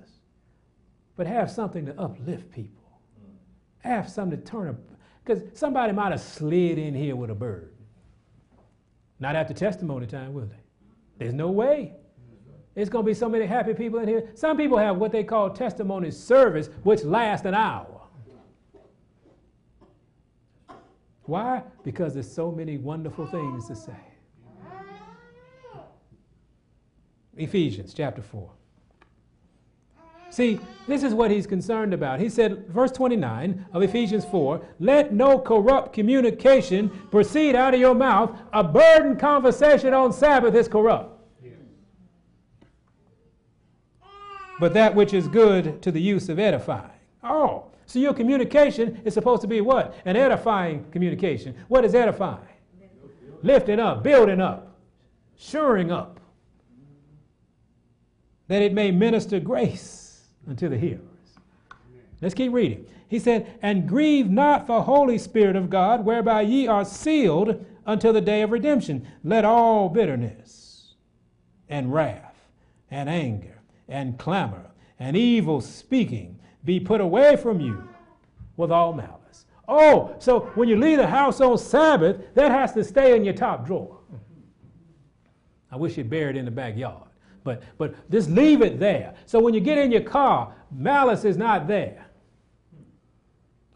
But 1.17 1.27
have 1.27 1.51
something 1.51 1.85
to 1.87 2.01
uplift 2.01 2.51
people. 2.51 2.83
Have 3.81 4.09
something 4.09 4.41
to 4.41 4.45
turn 4.45 4.69
up. 4.69 4.77
Because 5.23 5.43
somebody 5.53 5.93
might 5.93 6.13
have 6.13 6.21
slid 6.21 6.79
in 6.79 6.95
here 6.95 7.15
with 7.15 7.31
a 7.31 7.35
bird. 7.35 7.76
Not 9.19 9.37
after 9.37 9.55
testimony 9.55 10.07
time, 10.07 10.35
will 10.35 10.47
they? 10.47 10.57
There's 11.19 11.35
no 11.35 11.51
way. 11.51 11.95
It's 12.75 12.91
going 12.91 13.05
to 13.05 13.07
be 13.07 13.15
so 13.15 13.29
many 13.29 13.47
happy 13.47 13.73
people 13.73 13.99
in 14.01 14.09
here. 14.09 14.29
Some 14.35 14.57
people 14.59 14.77
have 14.77 14.99
what 14.99 15.11
they 15.11 15.25
call 15.25 15.51
testimony 15.51 16.11
service, 16.11 16.69
which 16.83 17.05
lasts 17.05 17.47
an 17.47 17.55
hour. 17.55 18.03
Why? 21.23 21.63
Because 21.83 22.15
there's 22.15 22.31
so 22.31 22.53
many 22.53 22.77
wonderful 22.77 23.27
things 23.27 23.67
to 23.69 23.75
say. 23.75 23.93
See, 30.31 30.61
this 30.87 31.03
is 31.03 31.15
what 31.15 31.31
he's 31.31 31.47
concerned 31.47 31.95
about. 31.95 32.21
He 32.21 32.29
said, 32.29 32.67
verse 32.69 32.93
29 32.93 33.67
of 33.73 33.83
Ephesians 33.83 34.25
4 34.25 34.61
Let 34.79 35.13
no 35.13 35.39
corrupt 35.39 35.93
communication 35.93 36.91
proceed 37.11 37.55
out 37.55 37.75
of 37.75 37.81
your 37.81 37.95
mouth. 37.95 38.39
A 38.53 38.63
burdened 38.63 39.19
conversation 39.19 39.95
on 39.95 40.13
Sabbath 40.13 40.55
is 40.55 40.69
corrupt. 40.69 41.13
But 44.59 44.73
that 44.75 44.95
which 44.95 45.13
is 45.13 45.29
good 45.29 45.83
to 45.83 45.93
the 45.93 46.01
use 46.01 46.29
of 46.29 46.39
edifying. 46.39 46.91
Oh, 47.23 47.67
so 47.85 47.99
your 47.99 48.15
communication 48.15 49.01
is 49.05 49.13
supposed 49.13 49.43
to 49.43 49.49
be 49.49 49.61
what? 49.61 49.95
An 50.07 50.17
edifying 50.17 50.87
communication. 50.93 51.55
What 51.69 51.85
is 51.85 51.95
edifying? 51.95 52.39
Lifting 53.43 53.79
up, 53.79 54.03
building 54.03 54.41
up, 54.41 54.77
shoring 55.37 55.93
up, 55.93 56.19
that 58.49 58.63
it 58.63 58.73
may 58.73 58.91
minister 58.91 59.39
grace 59.41 60.06
unto 60.49 60.69
the 60.69 60.79
hearers. 60.79 61.01
Let's 62.21 62.35
keep 62.35 62.53
reading. 62.53 62.87
He 63.09 63.19
said, 63.19 63.59
And 63.63 63.89
grieve 63.89 64.31
not 64.31 64.67
the 64.67 64.83
Holy 64.83 65.19
Spirit 65.19 65.57
of 65.57 65.71
God, 65.71 66.05
whereby 66.05 66.43
ye 66.43 66.67
are 66.67 66.85
sealed 66.85 67.65
until 67.85 68.13
the 68.13 68.21
day 68.21 68.43
of 68.43 68.51
redemption. 68.51 69.07
Let 69.23 69.45
all 69.45 69.89
bitterness 69.89 70.95
and 71.69 71.93
wrath 71.93 72.35
and 72.91 73.09
anger 73.09 73.61
and 73.89 74.19
clamor 74.19 74.71
and 74.99 75.17
evil 75.17 75.61
speaking 75.61 76.39
be 76.65 76.81
put 76.81 77.01
away 77.01 77.37
from 77.37 77.61
you 77.61 77.89
with 78.57 78.73
all 78.73 78.93
malice. 78.93 79.45
Oh, 79.69 80.15
so 80.19 80.41
when 80.55 80.69
you 80.69 80.77
leave 80.77 80.99
the 80.99 81.07
house 81.07 81.41
on 81.41 81.59
Sabbath, 81.59 82.35
that 82.35 82.51
has 82.51 82.73
to 82.73 82.85
stay 82.85 83.17
in 83.17 83.25
your 83.25 83.35
top 83.35 83.67
drawer. 83.67 83.99
I 85.71 85.77
wish 85.77 85.99
it 85.99 86.13
in 86.13 86.45
the 86.45 86.51
backyard. 86.51 87.06
But, 87.47 87.63
but 87.79 88.11
just 88.11 88.29
leave 88.29 88.61
it 88.61 88.81
there. 88.81 89.15
So 89.25 89.39
when 89.41 89.55
you 89.55 89.61
get 89.61 89.79
in 89.79 89.93
your 89.93 90.03
car, 90.03 90.53
malice 90.73 91.25
is 91.25 91.37
not 91.37 91.69
there. 91.69 92.05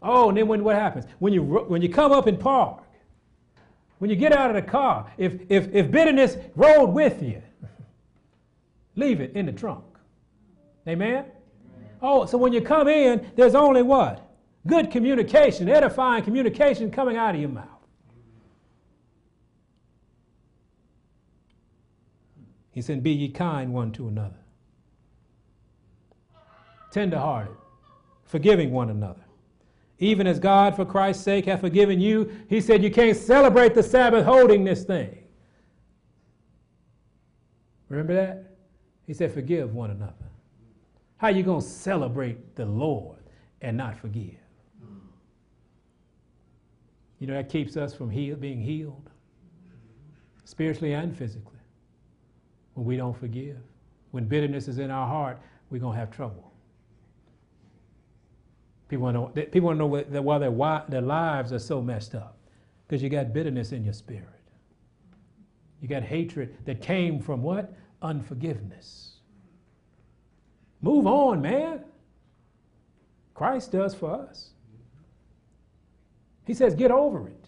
Oh, 0.01 0.27
and 0.27 0.37
then 0.37 0.47
when, 0.47 0.61
what 0.63 0.75
happens? 0.75 1.05
When 1.19 1.31
you, 1.31 1.41
when 1.41 1.81
you 1.81 1.87
come 1.87 2.11
up 2.11 2.27
and 2.27 2.37
park, 2.37 2.83
when 3.99 4.09
you 4.09 4.17
get 4.17 4.33
out 4.33 4.49
of 4.49 4.55
the 4.57 4.69
car, 4.69 5.09
if, 5.17 5.39
if, 5.47 5.73
if 5.73 5.89
bitterness 5.89 6.35
rode 6.55 6.89
with 6.89 7.23
you, 7.23 7.41
leave 8.95 9.21
it 9.21 9.33
in 9.35 9.45
the 9.45 9.53
trunk. 9.53 9.85
Amen? 10.87 11.25
Oh, 12.01 12.25
so 12.25 12.37
when 12.37 12.51
you 12.51 12.61
come 12.61 12.89
in, 12.89 13.31
there's 13.37 13.55
only 13.55 13.83
what? 13.83 14.27
Good 14.67 14.91
communication, 14.91 15.69
edifying 15.69 16.23
communication 16.23 16.91
coming 16.91 17.15
out 17.15 17.35
of 17.35 17.41
your 17.41 17.49
mouth. 17.49 17.80
He 22.71 22.81
said, 22.81 23.03
Be 23.03 23.11
ye 23.11 23.29
kind 23.29 23.73
one 23.73 23.91
to 23.93 24.07
another, 24.07 24.39
tenderhearted, 26.91 27.55
forgiving 28.23 28.71
one 28.71 28.89
another. 28.89 29.21
Even 29.99 30.25
as 30.25 30.39
God, 30.39 30.75
for 30.75 30.83
Christ's 30.83 31.23
sake, 31.23 31.45
hath 31.45 31.61
forgiven 31.61 31.99
you, 31.99 32.31
he 32.49 32.59
said, 32.59 32.81
You 32.81 32.89
can't 32.89 33.15
celebrate 33.15 33.75
the 33.75 33.83
Sabbath 33.83 34.25
holding 34.25 34.63
this 34.63 34.83
thing. 34.83 35.17
Remember 37.89 38.15
that? 38.15 38.55
He 39.05 39.13
said, 39.13 39.31
Forgive 39.31 39.75
one 39.75 39.91
another. 39.91 40.13
How 41.17 41.27
you 41.27 41.43
going 41.43 41.61
to 41.61 41.67
celebrate 41.67 42.55
the 42.55 42.65
Lord 42.65 43.19
and 43.61 43.77
not 43.77 43.95
forgive? 43.95 44.37
You 47.19 47.27
know, 47.27 47.35
that 47.35 47.49
keeps 47.49 47.77
us 47.77 47.93
from 47.93 48.09
heal, 48.09 48.35
being 48.35 48.59
healed, 48.59 49.11
spiritually 50.45 50.93
and 50.93 51.15
physically. 51.15 51.60
When 52.73 52.85
we 52.85 52.97
don't 52.97 53.17
forgive, 53.17 53.57
when 54.11 54.25
bitterness 54.25 54.67
is 54.67 54.79
in 54.79 54.91
our 54.91 55.07
heart, 55.07 55.39
we're 55.69 55.79
going 55.79 55.93
to 55.93 55.99
have 55.99 56.11
trouble. 56.11 56.51
People 58.87 59.05
want 59.05 59.15
to 59.37 59.75
know, 59.75 60.03
know 60.09 60.21
why 60.21 60.37
their, 60.37 60.51
why 60.51 60.83
their 60.89 61.01
lives 61.01 61.53
are 61.53 61.59
so 61.59 61.81
messed 61.81 62.13
up 62.13 62.37
because 62.87 63.01
you 63.01 63.09
got 63.09 63.33
bitterness 63.33 63.71
in 63.71 63.85
your 63.85 63.93
spirit. 63.93 64.27
You 65.81 65.87
got 65.87 66.03
hatred 66.03 66.57
that 66.65 66.81
came 66.81 67.21
from 67.21 67.41
what? 67.41 67.73
Unforgiveness. 68.01 69.13
Move 70.81 71.07
on, 71.07 71.41
man. 71.41 71.85
Christ 73.33 73.71
does 73.71 73.95
for 73.95 74.11
us. 74.11 74.49
He 76.45 76.53
says, 76.53 76.75
get 76.75 76.91
over 76.91 77.27
it. 77.29 77.45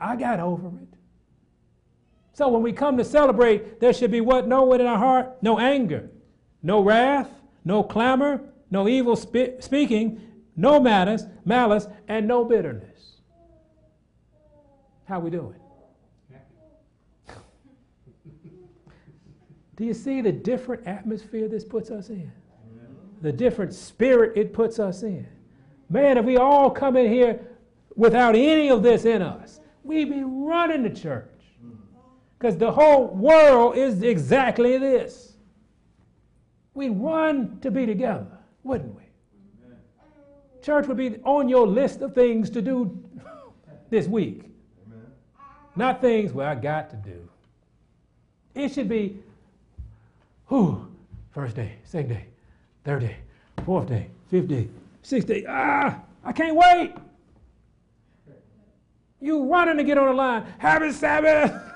I 0.00 0.16
got 0.16 0.40
over 0.40 0.68
it. 0.68 0.87
So 2.38 2.46
when 2.46 2.62
we 2.62 2.72
come 2.72 2.96
to 2.98 3.04
celebrate, 3.04 3.80
there 3.80 3.92
should 3.92 4.12
be 4.12 4.20
what? 4.20 4.46
No 4.46 4.72
in 4.72 4.80
our 4.82 4.96
heart? 4.96 5.42
No 5.42 5.58
anger, 5.58 6.08
no 6.62 6.80
wrath, 6.80 7.28
no 7.64 7.82
clamor, 7.82 8.40
no 8.70 8.86
evil 8.86 9.16
spe- 9.16 9.58
speaking, 9.58 10.20
no 10.54 10.78
malice, 10.78 11.24
malice, 11.44 11.88
and 12.06 12.28
no 12.28 12.44
bitterness. 12.44 13.16
How 15.06 15.18
we 15.18 15.30
doing? 15.30 15.58
Do 19.76 19.84
you 19.84 19.92
see 19.92 20.20
the 20.20 20.30
different 20.30 20.86
atmosphere 20.86 21.48
this 21.48 21.64
puts 21.64 21.90
us 21.90 22.08
in? 22.08 22.30
The 23.20 23.32
different 23.32 23.74
spirit 23.74 24.36
it 24.36 24.52
puts 24.52 24.78
us 24.78 25.02
in. 25.02 25.26
Man, 25.90 26.16
if 26.16 26.24
we 26.24 26.36
all 26.36 26.70
come 26.70 26.96
in 26.96 27.10
here 27.10 27.40
without 27.96 28.36
any 28.36 28.70
of 28.70 28.84
this 28.84 29.06
in 29.06 29.22
us, 29.22 29.58
we'd 29.82 30.08
be 30.08 30.22
running 30.22 30.84
the 30.84 30.90
church. 30.90 31.37
Because 32.38 32.56
the 32.56 32.70
whole 32.70 33.08
world 33.08 33.76
is 33.76 34.02
exactly 34.02 34.78
this. 34.78 35.32
We 36.74 36.90
want 36.90 37.62
to 37.62 37.70
be 37.70 37.84
together, 37.84 38.26
wouldn't 38.62 38.94
we? 38.94 39.02
Church 40.62 40.86
would 40.86 40.96
be 40.96 41.16
on 41.24 41.48
your 41.48 41.66
list 41.66 42.00
of 42.02 42.14
things 42.14 42.48
to 42.50 42.62
do 42.62 43.02
this 43.90 44.06
week. 44.06 44.44
Not 45.74 46.00
things, 46.00 46.32
well, 46.32 46.48
I 46.48 46.54
got 46.54 46.90
to 46.90 46.96
do. 46.96 47.28
It 48.54 48.72
should 48.72 48.88
be 48.88 49.18
who? 50.46 50.86
First 51.30 51.56
day, 51.56 51.72
second 51.84 52.10
day, 52.10 52.24
third 52.84 53.00
day, 53.00 53.16
fourth 53.64 53.88
day, 53.88 54.08
fifth 54.30 54.48
day, 54.48 54.68
sixth 55.02 55.28
day. 55.28 55.44
Ah, 55.48 56.00
I 56.24 56.32
can't 56.32 56.56
wait. 56.56 56.94
You 59.20 59.44
running 59.44 59.76
to 59.76 59.84
get 59.84 59.98
on 59.98 60.06
the 60.06 60.12
line. 60.14 60.46
Happy 60.58 60.90
Sabbath. 60.92 61.67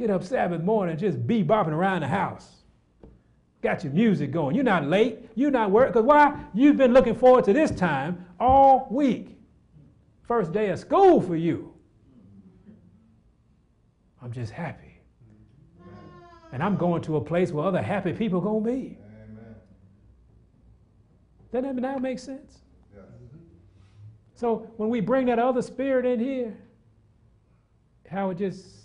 Get 0.00 0.10
up 0.10 0.24
Sabbath 0.24 0.62
morning, 0.62 0.96
just 0.96 1.26
be 1.26 1.44
bopping 1.44 1.68
around 1.68 2.00
the 2.00 2.08
house. 2.08 2.56
Got 3.62 3.84
your 3.84 3.92
music 3.92 4.32
going. 4.32 4.54
You're 4.54 4.64
not 4.64 4.86
late. 4.86 5.18
You're 5.34 5.50
not 5.50 5.70
worried. 5.70 5.88
Because 5.88 6.06
why? 6.06 6.42
You've 6.54 6.78
been 6.78 6.94
looking 6.94 7.14
forward 7.14 7.44
to 7.44 7.52
this 7.52 7.70
time 7.70 8.24
all 8.40 8.88
week. 8.90 9.36
First 10.22 10.52
day 10.52 10.70
of 10.70 10.78
school 10.78 11.20
for 11.20 11.36
you. 11.36 11.74
I'm 14.22 14.32
just 14.32 14.52
happy. 14.52 15.00
And 16.52 16.62
I'm 16.62 16.76
going 16.76 17.02
to 17.02 17.16
a 17.16 17.20
place 17.20 17.52
where 17.52 17.66
other 17.66 17.82
happy 17.82 18.12
people 18.12 18.40
are 18.40 18.42
going 18.42 18.64
to 18.64 18.70
be. 18.70 18.98
Amen. 18.98 19.54
Doesn't 21.52 21.76
that 21.76 21.82
now 21.82 21.98
make 21.98 22.18
sense? 22.18 22.58
So 24.34 24.70
when 24.78 24.88
we 24.88 25.00
bring 25.00 25.26
that 25.26 25.38
other 25.38 25.60
spirit 25.60 26.06
in 26.06 26.18
here, 26.18 26.56
how 28.10 28.30
it 28.30 28.38
just. 28.38 28.79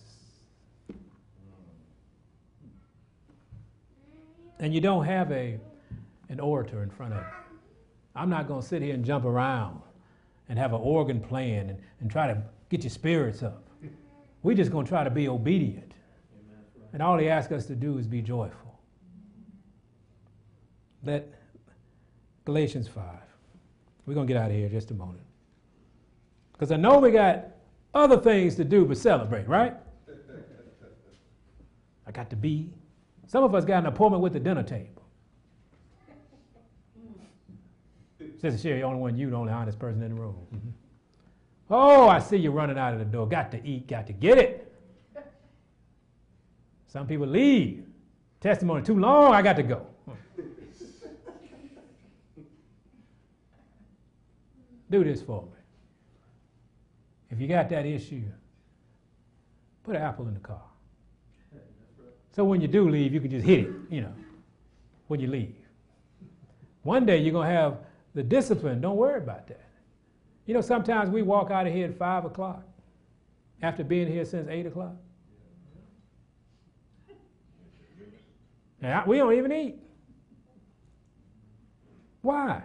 And 4.60 4.74
you 4.74 4.82
don't 4.82 5.06
have 5.06 5.32
a, 5.32 5.60
an 6.30 6.40
orator 6.40 6.84
in 6.84 6.90
front 6.90 7.14
of 7.14 7.20
you. 7.20 7.26
I'm 8.16 8.30
not 8.30 8.48
going 8.48 8.62
to 8.62 8.68
sit 8.68 8.82
here 8.82 8.94
and 8.94 9.04
jump 9.04 9.26
around 9.26 9.82
and 10.48 10.58
have 10.58 10.74
an 10.74 10.80
organ 10.82 11.20
playing 11.20 11.70
and, 11.70 11.80
and 12.00 12.10
try 12.10 12.28
to 12.28 12.42
get 12.70 12.84
your 12.84 12.92
spirits 12.92 13.44
up. 13.44 13.64
We're 14.44 14.56
just 14.56 14.72
going 14.72 14.86
to 14.86 14.90
try 14.90 15.04
to 15.04 15.10
be 15.10 15.28
obedient. 15.28 15.94
And 16.94 17.02
all 17.02 17.18
he 17.18 17.28
asks 17.28 17.52
us 17.52 17.66
to 17.66 17.76
do 17.76 17.98
is 17.98 18.08
be 18.08 18.22
joyful. 18.22 18.80
Let 21.04 21.28
Galatians 22.46 22.88
5. 22.88 23.04
We're 24.06 24.14
going 24.14 24.28
to 24.28 24.34
get 24.34 24.42
out 24.42 24.52
of 24.52 24.56
here 24.56 24.70
just 24.70 24.92
a 24.92 24.94
moment. 24.94 25.24
Because 26.54 26.72
I 26.72 26.78
know 26.78 27.00
we 27.00 27.12
got 27.12 27.48
other 27.94 28.18
things 28.18 28.56
to 28.56 28.64
do 28.64 28.86
but 28.86 28.98
celebrate, 28.98 29.48
right? 29.48 29.74
I 32.08 32.12
got 32.12 32.30
to 32.30 32.36
be. 32.36 32.72
Some 33.28 33.44
of 33.44 33.56
us 33.56 33.66
got 33.66 33.80
an 33.80 33.88
appointment 33.88 34.22
with 34.22 34.34
the 34.34 34.40
dinner 34.40 34.64
table. 34.64 35.02
Sister 38.40 38.58
Sherry, 38.58 38.80
the 38.80 38.86
only 38.86 39.00
one 39.00 39.18
you, 39.18 39.30
the 39.30 39.36
only 39.36 39.52
honest 39.52 39.80
person 39.80 40.02
in 40.02 40.16
the 40.16 40.22
room. 40.22 40.36
Mm-hmm. 40.54 40.70
Oh, 41.72 42.08
I 42.08 42.20
see 42.20 42.38
you 42.38 42.52
running 42.52 42.78
out 42.78 42.94
of 42.94 43.00
the 43.00 43.06
door. 43.06 43.28
Got 43.28 43.52
to 43.52 43.68
eat, 43.68 43.88
got 43.88 44.06
to 44.08 44.14
get 44.14 44.38
it. 44.38 44.74
Some 46.88 47.08
people 47.08 47.28
leave. 47.28 47.86
Testimony 48.40 48.84
too 48.84 49.00
long, 49.00 49.34
I 49.34 49.42
got 49.42 49.56
to 49.56 49.64
go. 49.64 49.88
Do 54.92 55.04
this 55.04 55.22
for 55.22 55.42
me. 55.42 55.50
If 57.32 57.42
you 57.42 57.48
got 57.48 57.70
that 57.70 57.88
issue, 57.88 58.22
put 59.84 59.96
an 59.96 60.04
apple 60.04 60.28
in 60.28 60.36
the 60.36 60.40
car. 60.40 60.62
So 62.36 62.44
when 62.44 62.60
you 62.60 62.68
do 62.68 62.90
leave, 62.90 63.14
you 63.14 63.22
can 63.22 63.32
just 63.32 63.46
hit 63.46 63.60
it, 63.60 63.70
you 63.90 64.02
know, 64.02 64.14
when 65.08 65.22
you 65.22 65.28
leave. 65.28 65.56
One 66.84 67.06
day 67.06 67.18
you're 67.18 67.32
going 67.32 67.48
to 67.48 67.54
have 67.54 67.78
the 68.14 68.24
discipline. 68.24 68.82
Don't 68.82 68.98
worry 68.98 69.20
about 69.20 69.48
that. 69.48 69.70
You 70.46 70.54
know, 70.54 70.60
sometimes 70.60 71.10
we 71.10 71.22
walk 71.22 71.50
out 71.50 71.66
of 71.66 71.74
here 71.74 71.86
at 71.86 71.98
5 71.98 72.26
o'clock 72.26 72.62
after 73.62 73.86
being 73.86 74.12
here 74.12 74.26
since 74.26 74.50
8 74.50 74.66
o'clock. 74.66 74.96
And 78.82 79.08
we 79.08 79.18
don't 79.18 79.34
even 79.34 79.54
eat. 79.54 79.80
Why? 82.22 82.64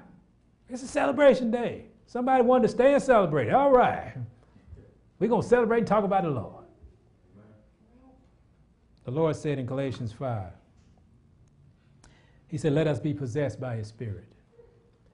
It's 0.68 0.82
a 0.82 0.88
celebration 0.88 1.52
day. 1.52 1.84
Somebody 2.06 2.42
wanted 2.42 2.62
to 2.62 2.68
stay 2.70 2.92
and 2.92 3.02
celebrate. 3.02 3.50
All 3.50 3.70
right. 3.70 4.14
We're 5.20 5.28
going 5.28 5.42
to 5.42 5.48
celebrate 5.48 5.78
and 5.78 5.86
talk 5.86 6.02
about 6.02 6.24
the 6.24 6.30
Lord. 6.30 6.59
The 9.10 9.16
Lord 9.16 9.34
said 9.34 9.58
in 9.58 9.66
Galatians 9.66 10.12
5, 10.12 10.52
He 12.46 12.56
said, 12.56 12.74
Let 12.74 12.86
us 12.86 13.00
be 13.00 13.12
possessed 13.12 13.60
by 13.60 13.74
His 13.74 13.88
Spirit. 13.88 14.28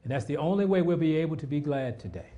And 0.03 0.13
that's 0.13 0.27
the 0.27 0.37
only 0.37 0.67
way 0.67 0.83
we'll 0.83 0.99
be 0.99 1.17
able 1.17 1.35
to 1.39 1.47
be 1.47 1.61
glad 1.61 1.99
today 1.99 2.29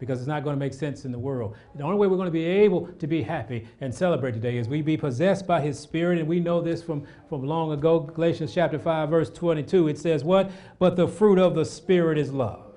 because 0.00 0.18
it's 0.18 0.26
not 0.26 0.42
going 0.42 0.56
to 0.56 0.58
make 0.58 0.74
sense 0.74 1.04
in 1.04 1.12
the 1.12 1.18
world. 1.18 1.56
The 1.76 1.84
only 1.84 1.96
way 1.96 2.08
we're 2.08 2.16
going 2.16 2.26
to 2.26 2.32
be 2.32 2.44
able 2.44 2.88
to 2.88 3.06
be 3.06 3.22
happy 3.22 3.68
and 3.80 3.94
celebrate 3.94 4.32
today 4.32 4.56
is 4.56 4.68
we 4.68 4.82
be 4.82 4.96
possessed 4.96 5.46
by 5.46 5.60
His 5.60 5.78
Spirit. 5.78 6.18
And 6.18 6.26
we 6.26 6.40
know 6.40 6.60
this 6.60 6.82
from, 6.82 7.06
from 7.28 7.46
long 7.46 7.70
ago. 7.70 8.00
Galatians 8.00 8.52
chapter 8.52 8.78
5, 8.80 9.08
verse 9.08 9.30
22, 9.30 9.86
it 9.86 9.98
says, 9.98 10.24
What? 10.24 10.50
But 10.80 10.96
the 10.96 11.06
fruit 11.06 11.38
of 11.38 11.54
the 11.54 11.64
Spirit 11.64 12.18
is 12.18 12.32
love. 12.32 12.74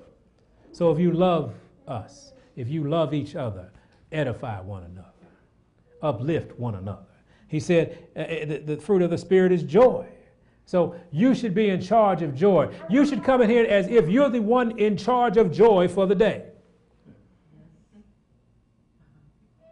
So 0.70 0.92
if 0.92 1.00
you 1.00 1.10
love 1.10 1.52
us, 1.88 2.32
if 2.54 2.68
you 2.68 2.84
love 2.84 3.12
each 3.12 3.34
other, 3.34 3.72
edify 4.12 4.60
one 4.60 4.84
another, 4.84 5.08
uplift 6.00 6.56
one 6.56 6.76
another. 6.76 7.09
He 7.50 7.58
said, 7.58 7.98
uh, 8.14 8.20
uh, 8.20 8.44
the, 8.46 8.58
the 8.58 8.76
fruit 8.76 9.02
of 9.02 9.10
the 9.10 9.18
Spirit 9.18 9.50
is 9.50 9.64
joy. 9.64 10.06
So 10.66 10.94
you 11.10 11.34
should 11.34 11.52
be 11.52 11.68
in 11.68 11.80
charge 11.80 12.22
of 12.22 12.32
joy. 12.32 12.72
You 12.88 13.04
should 13.04 13.24
come 13.24 13.42
in 13.42 13.50
here 13.50 13.64
as 13.64 13.88
if 13.88 14.08
you're 14.08 14.28
the 14.28 14.40
one 14.40 14.78
in 14.78 14.96
charge 14.96 15.36
of 15.36 15.50
joy 15.50 15.88
for 15.88 16.06
the 16.06 16.14
day. 16.14 16.44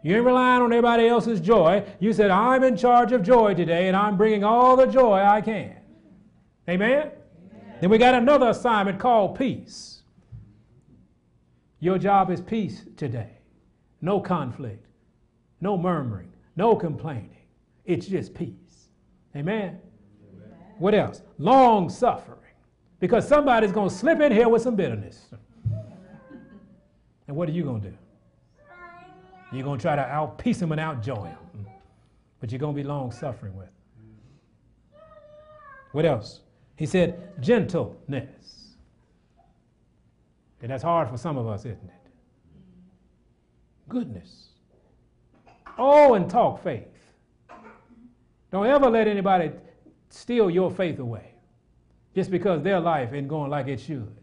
You 0.03 0.17
ain't 0.17 0.25
relying 0.25 0.61
on 0.61 0.73
everybody 0.73 1.07
else's 1.07 1.39
joy. 1.39 1.85
You 2.01 2.11
said, 2.11 2.31
I'm 2.31 2.65
in 2.65 2.75
charge 2.75 3.13
of 3.13 3.23
joy 3.23 3.53
today 3.53 3.87
and 3.87 3.95
I'm 3.95 4.17
bringing 4.17 4.43
all 4.43 4.75
the 4.75 4.85
joy 4.85 5.19
I 5.19 5.39
can. 5.39 5.77
Amen? 6.67 6.91
Amen? 6.91 7.11
Then 7.79 7.89
we 7.89 7.97
got 7.97 8.13
another 8.13 8.49
assignment 8.49 8.99
called 8.99 9.39
peace. 9.39 10.01
Your 11.79 11.97
job 11.97 12.29
is 12.29 12.41
peace 12.41 12.83
today. 12.97 13.37
No 14.01 14.19
conflict, 14.19 14.85
no 15.61 15.77
murmuring, 15.77 16.33
no 16.57 16.75
complaining. 16.75 17.38
It's 17.89 18.05
just 18.05 18.35
peace. 18.35 18.89
Amen? 19.35 19.79
Amen. 20.31 20.57
What 20.77 20.93
else? 20.93 21.23
Long 21.39 21.89
suffering. 21.89 22.37
Because 22.99 23.27
somebody's 23.27 23.71
going 23.71 23.89
to 23.89 23.95
slip 23.95 24.21
in 24.21 24.31
here 24.31 24.47
with 24.47 24.61
some 24.61 24.75
bitterness. 24.75 25.33
and 27.27 27.35
what 27.35 27.49
are 27.49 27.51
you 27.51 27.63
going 27.63 27.81
to 27.81 27.89
do? 27.89 27.97
You're 29.51 29.63
going 29.63 29.79
to 29.79 29.81
try 29.81 29.95
to 29.95 30.03
outpeace 30.03 30.59
them 30.59 30.71
and 30.71 30.79
outjoy 30.79 31.23
them. 31.23 31.65
But 32.39 32.51
you're 32.51 32.59
going 32.59 32.75
to 32.75 32.79
be 32.79 32.87
long 32.87 33.11
suffering 33.11 33.55
with. 33.55 33.69
What 35.91 36.05
else? 36.05 36.41
He 36.75 36.85
said, 36.85 37.41
gentleness. 37.41 38.75
And 40.61 40.69
that's 40.69 40.83
hard 40.83 41.09
for 41.09 41.17
some 41.17 41.39
of 41.39 41.47
us, 41.47 41.61
isn't 41.61 41.71
it? 41.71 42.11
Goodness. 43.87 44.49
Oh, 45.79 46.13
and 46.13 46.29
talk 46.29 46.63
faith. 46.63 46.85
Don't 48.51 48.65
ever 48.65 48.89
let 48.89 49.07
anybody 49.07 49.51
steal 50.09 50.49
your 50.49 50.71
faith 50.71 50.99
away 50.99 51.33
just 52.15 52.31
because 52.31 52.63
their 52.63 52.79
life 52.79 53.13
ain't 53.13 53.27
going 53.27 53.51
like 53.51 53.67
it 53.67 53.79
should. 53.79 54.15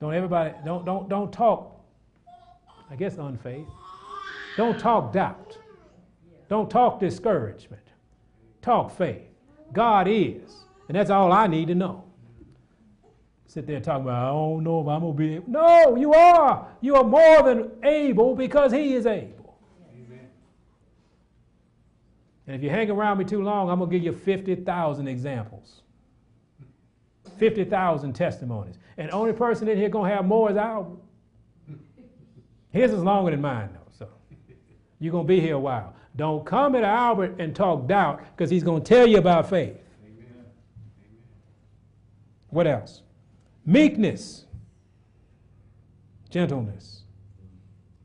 Don't 0.00 0.14
everybody 0.14 0.54
don't 0.64 0.84
don't 0.84 1.08
don't 1.08 1.32
talk 1.32 1.80
I 2.90 2.96
guess 2.96 3.18
unfaith. 3.18 3.68
Don't 4.56 4.78
talk 4.78 5.12
doubt. 5.12 5.56
Don't 6.48 6.68
talk 6.68 6.98
discouragement. 6.98 7.82
Talk 8.62 8.90
faith. 8.90 9.28
God 9.72 10.08
is. 10.08 10.64
And 10.88 10.96
that's 10.96 11.10
all 11.10 11.32
I 11.32 11.46
need 11.46 11.68
to 11.68 11.76
know. 11.76 12.04
Sit 13.46 13.66
there 13.66 13.80
talking 13.80 14.04
about, 14.04 14.24
I 14.24 14.30
don't 14.30 14.64
know 14.64 14.80
if 14.80 14.88
I'm 14.88 15.00
going 15.00 15.12
to 15.12 15.18
be 15.18 15.34
able. 15.36 15.50
No, 15.50 15.96
you 15.96 16.12
are. 16.12 16.68
You 16.80 16.96
are 16.96 17.04
more 17.04 17.42
than 17.42 17.70
able 17.84 18.34
because 18.34 18.72
He 18.72 18.94
is 18.94 19.06
able. 19.06 19.58
Amen. 19.92 20.28
And 22.50 22.56
if 22.56 22.64
you 22.64 22.68
hang 22.68 22.90
around 22.90 23.18
me 23.18 23.24
too 23.24 23.44
long, 23.44 23.70
I'm 23.70 23.78
going 23.78 23.88
to 23.88 23.96
give 23.96 24.04
you 24.04 24.10
50,000 24.10 25.06
examples. 25.06 25.82
50,000 27.38 28.12
testimonies. 28.12 28.74
And 28.96 29.08
the 29.08 29.12
only 29.12 29.32
person 29.32 29.68
in 29.68 29.78
here 29.78 29.88
going 29.88 30.10
to 30.10 30.16
have 30.16 30.26
more 30.26 30.50
is 30.50 30.56
Albert. 30.56 30.98
His 32.72 32.92
is 32.92 33.04
longer 33.04 33.30
than 33.30 33.40
mine, 33.40 33.68
though. 33.72 33.92
So 33.96 34.08
you're 34.98 35.12
going 35.12 35.28
to 35.28 35.28
be 35.28 35.38
here 35.38 35.54
a 35.54 35.60
while. 35.60 35.94
Don't 36.16 36.44
come 36.44 36.74
at 36.74 36.82
Albert 36.82 37.36
and 37.38 37.54
talk 37.54 37.86
doubt 37.86 38.20
because 38.34 38.50
he's 38.50 38.64
going 38.64 38.82
to 38.82 38.88
tell 38.88 39.06
you 39.06 39.18
about 39.18 39.48
faith. 39.48 39.76
Amen. 40.04 40.44
What 42.48 42.66
else? 42.66 43.02
Meekness, 43.64 44.46
gentleness. 46.30 47.02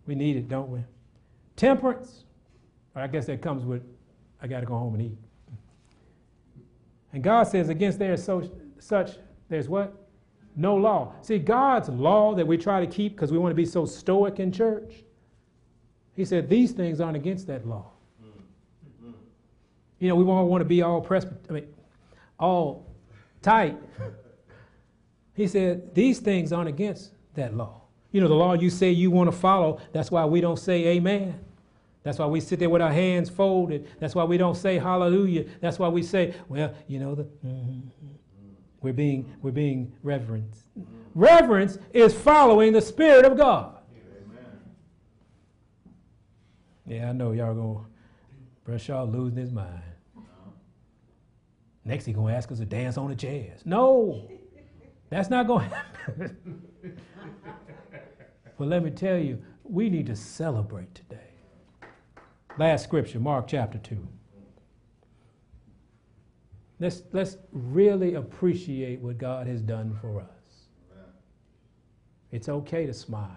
We 0.05 0.13
need 0.13 0.35
it, 0.35 0.47
don't 0.47 0.69
we? 0.69 0.81
Temperance. 1.55 2.25
I 2.93 3.07
guess 3.07 3.25
that 3.25 3.41
comes 3.41 3.65
with, 3.65 3.81
I 4.41 4.47
got 4.47 4.59
to 4.61 4.65
go 4.65 4.77
home 4.77 4.93
and 4.95 5.03
eat. 5.03 5.17
And 7.13 7.23
God 7.23 7.43
says, 7.43 7.69
against 7.69 7.99
there 7.99 8.13
is 8.13 8.23
so, 8.23 8.49
such, 8.79 9.17
there's 9.49 9.69
what? 9.69 9.93
No 10.55 10.75
law. 10.75 11.13
See, 11.21 11.39
God's 11.39 11.89
law 11.89 12.36
that 12.36 12.45
we 12.45 12.57
try 12.57 12.79
to 12.79 12.88
keep 12.88 13.15
because 13.15 13.31
we 13.31 13.38
want 13.38 13.51
to 13.51 13.55
be 13.55 13.65
so 13.65 13.86
stoic 13.86 14.39
in 14.39 14.51
church 14.51 15.05
he 16.15 16.23
said, 16.25 16.49
These 16.49 16.71
things 16.71 17.01
aren't 17.01 17.17
against 17.17 17.47
that 17.47 17.67
law. 17.67 17.91
You 19.99 20.09
know, 20.09 20.15
we 20.15 20.25
all 20.25 20.47
want 20.47 20.61
to 20.61 20.65
be 20.65 20.81
all 20.81 21.01
press, 21.01 21.25
I 21.49 21.53
mean, 21.53 21.67
all 22.39 22.86
tight. 23.41 23.77
He 25.33 25.47
said, 25.47 25.93
These 25.93 26.19
things 26.19 26.53
aren't 26.53 26.69
against 26.69 27.11
that 27.33 27.55
law. 27.55 27.81
You 28.11 28.21
know, 28.21 28.27
the 28.29 28.36
law 28.36 28.53
you 28.53 28.69
say 28.69 28.91
you 28.91 29.11
want 29.11 29.29
to 29.29 29.36
follow, 29.36 29.81
that's 29.91 30.09
why 30.09 30.23
we 30.25 30.39
don't 30.39 30.59
say 30.59 30.88
amen. 30.88 31.39
That's 32.06 32.20
why 32.20 32.28
we 32.28 32.39
sit 32.39 32.60
there 32.60 32.70
with 32.70 32.84
our 32.84 32.91
hands 32.91 33.32
folded. 33.32 33.89
That's 33.99 34.14
why 34.14 34.24
we 34.26 34.38
don't 34.38 34.56
say 34.56 34.78
hallelujah. 34.78 35.45
That's 35.60 35.80
why 35.80 35.88
we 35.88 36.03
say, 36.03 36.36
well, 36.47 36.72
you 36.88 36.99
know, 36.99 37.16
the, 37.16 37.24
mm-hmm. 37.24 37.80
we're 38.82 38.93
being 38.93 39.34
we're 39.41 39.49
being 39.49 39.91
reverence. 40.03 40.70
Reverence 41.16 41.80
is 41.93 42.14
following 42.14 42.74
the 42.74 42.82
Spirit 42.82 43.26
of 43.26 43.36
God. 43.36 43.80
Yeah, 46.86 47.10
I 47.10 47.12
know 47.14 47.32
y'all 47.32 47.56
gonna, 47.56 47.88
Brother 48.64 48.78
Shaw 48.78 49.03
losing 49.03 49.39
his 49.39 49.51
mind. 49.51 49.82
Next, 51.84 52.06
he 52.06 52.14
gonna 52.14 52.36
ask 52.36 52.51
us 52.51 52.60
to 52.60 52.66
dance 52.66 52.99
on 52.99 53.10
the 53.10 53.16
chairs. 53.16 53.62
No, 53.66 54.30
that's 55.10 55.32
not 55.32 55.47
gonna 55.47 55.64
happen. 55.64 56.62
but 58.60 58.68
let 58.68 58.84
me 58.84 58.91
tell 58.91 59.18
you, 59.18 59.41
we 59.64 59.89
need 59.89 60.06
to 60.06 60.16
celebrate 60.16 60.93
today. 60.93 61.24
Last 62.58 62.84
scripture, 62.84 63.20
Mark 63.20 63.47
chapter 63.47 63.78
2. 63.78 64.08
Let's, 66.80 67.03
let's 67.12 67.38
really 67.51 68.16
appreciate 68.16 69.01
what 69.01 69.18
God 69.18 69.47
has 69.47 69.62
done 69.62 69.97
for 70.01 70.22
us. 70.22 70.28
It's 72.32 72.49
okay 72.49 72.86
to 72.86 72.93
smile. 72.93 73.30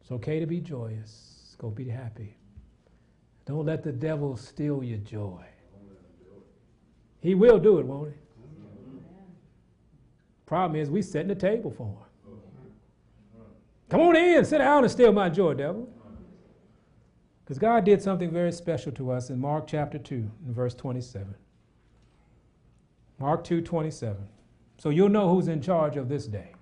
It's 0.00 0.10
okay 0.12 0.38
to 0.40 0.46
be 0.46 0.60
joyous. 0.60 1.56
Go 1.58 1.70
be 1.70 1.88
happy. 1.88 2.36
Don't 3.46 3.66
let 3.66 3.82
the 3.82 3.92
devil 3.92 4.36
steal 4.36 4.82
your 4.82 4.98
joy. 4.98 5.44
He 7.20 7.34
will 7.34 7.58
do 7.58 7.78
it, 7.78 7.86
won't 7.86 8.10
he? 8.10 8.18
Problem 10.46 10.80
is, 10.80 10.90
we 10.90 11.02
setting 11.02 11.28
the 11.28 11.34
table 11.34 11.70
for 11.70 11.86
him. 11.86 12.38
Come 13.88 14.00
on 14.00 14.16
in, 14.16 14.44
sit 14.44 14.58
down 14.58 14.82
and 14.82 14.90
steal 14.90 15.12
my 15.12 15.28
joy, 15.28 15.54
devil. 15.54 15.88
Because 17.44 17.58
God 17.58 17.84
did 17.84 18.00
something 18.00 18.30
very 18.30 18.52
special 18.52 18.90
to 18.92 19.10
us 19.10 19.28
in 19.28 19.38
Mark 19.38 19.66
chapter 19.66 19.98
2, 19.98 20.14
in 20.14 20.54
verse 20.54 20.74
27. 20.74 21.34
Mark 23.18 23.44
2 23.44 23.60
27. 23.60 24.16
So 24.78 24.88
you'll 24.88 25.08
know 25.08 25.32
who's 25.32 25.48
in 25.48 25.60
charge 25.60 25.96
of 25.96 26.08
this 26.08 26.26
day 26.26 26.52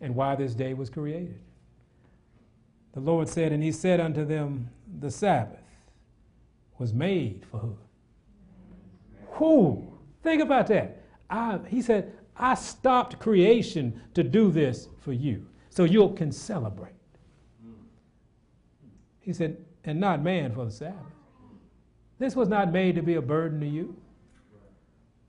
and 0.00 0.14
why 0.14 0.36
this 0.36 0.54
day 0.54 0.72
was 0.72 0.88
created. 0.88 1.40
The 2.92 3.00
Lord 3.00 3.28
said, 3.28 3.52
And 3.52 3.62
he 3.62 3.72
said 3.72 4.00
unto 4.00 4.24
them, 4.24 4.70
The 5.00 5.10
Sabbath 5.10 5.60
was 6.78 6.94
made 6.94 7.44
for 7.50 7.58
who? 7.58 7.76
Who? 9.32 9.98
Think 10.22 10.42
about 10.42 10.68
that. 10.68 11.02
I, 11.28 11.58
he 11.68 11.82
said, 11.82 12.12
I 12.36 12.54
stopped 12.54 13.18
creation 13.18 14.00
to 14.14 14.22
do 14.22 14.50
this 14.50 14.88
for 15.00 15.12
you, 15.12 15.46
so 15.70 15.84
you 15.84 16.08
can 16.10 16.32
celebrate. 16.32 16.97
He 19.28 19.34
said, 19.34 19.58
and 19.84 20.00
not 20.00 20.22
man 20.22 20.54
for 20.54 20.64
the 20.64 20.70
Sabbath. 20.70 20.96
This 22.18 22.34
was 22.34 22.48
not 22.48 22.72
made 22.72 22.94
to 22.94 23.02
be 23.02 23.16
a 23.16 23.20
burden 23.20 23.60
to 23.60 23.66
you. 23.66 23.94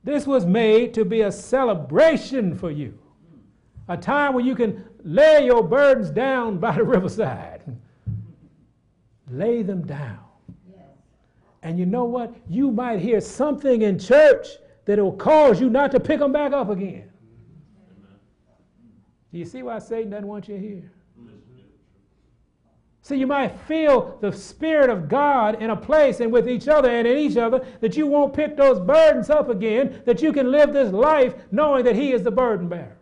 This 0.06 0.26
was 0.26 0.46
made 0.46 0.94
to 0.94 1.04
be 1.04 1.20
a 1.20 1.32
celebration 1.34 2.56
for 2.56 2.72
you. 2.72 2.98
A 3.90 3.98
time 3.98 4.36
when 4.36 4.46
you 4.46 4.56
can 4.56 4.86
lay 5.04 5.46
your 5.46 5.62
burdens 5.62 6.12
down 6.12 6.60
by 6.60 6.78
the 6.78 6.84
riverside. 6.86 7.62
lay 9.30 9.64
them 9.64 9.86
down. 9.86 10.20
And 11.62 11.78
you 11.78 11.86
know 11.86 12.06
what? 12.06 12.34
You 12.48 12.72
might 12.72 13.02
hear 13.02 13.20
something 13.20 13.82
in 13.82 14.00
church 14.00 14.48
that 14.86 14.98
will 14.98 15.12
cause 15.12 15.60
you 15.60 15.70
not 15.70 15.92
to 15.92 16.00
pick 16.00 16.22
them 16.22 16.32
back 16.32 16.54
up 16.54 16.70
again. 16.70 17.12
Do 19.34 19.40
you 19.40 19.44
see 19.44 19.62
why 19.62 19.80
Satan 19.80 20.12
doesn't 20.12 20.26
want 20.26 20.48
you 20.48 20.56
here? 20.56 20.90
See, 23.10 23.16
you 23.16 23.26
might 23.26 23.60
feel 23.62 24.20
the 24.22 24.32
Spirit 24.32 24.92
of 24.92 25.10
God 25.10 25.60
in 25.64 25.72
a 25.72 25.76
place 25.76 26.20
and 26.20 26.32
with 26.32 26.48
each 26.48 26.68
other 26.68 26.92
and 26.92 27.08
in 27.08 27.18
each 27.18 27.38
other 27.38 27.66
that 27.82 27.98
you 27.98 28.06
won't 28.06 28.36
pick 28.36 28.56
those 28.56 28.80
burdens 28.80 29.32
up 29.32 29.50
again, 29.50 30.04
that 30.06 30.22
you 30.22 30.32
can 30.32 30.52
live 30.52 30.74
this 30.74 30.94
life 30.94 31.34
knowing 31.50 31.84
that 31.86 31.96
He 31.96 32.12
is 32.12 32.22
the 32.22 32.30
burden 32.30 32.70
bearer. 32.70 32.96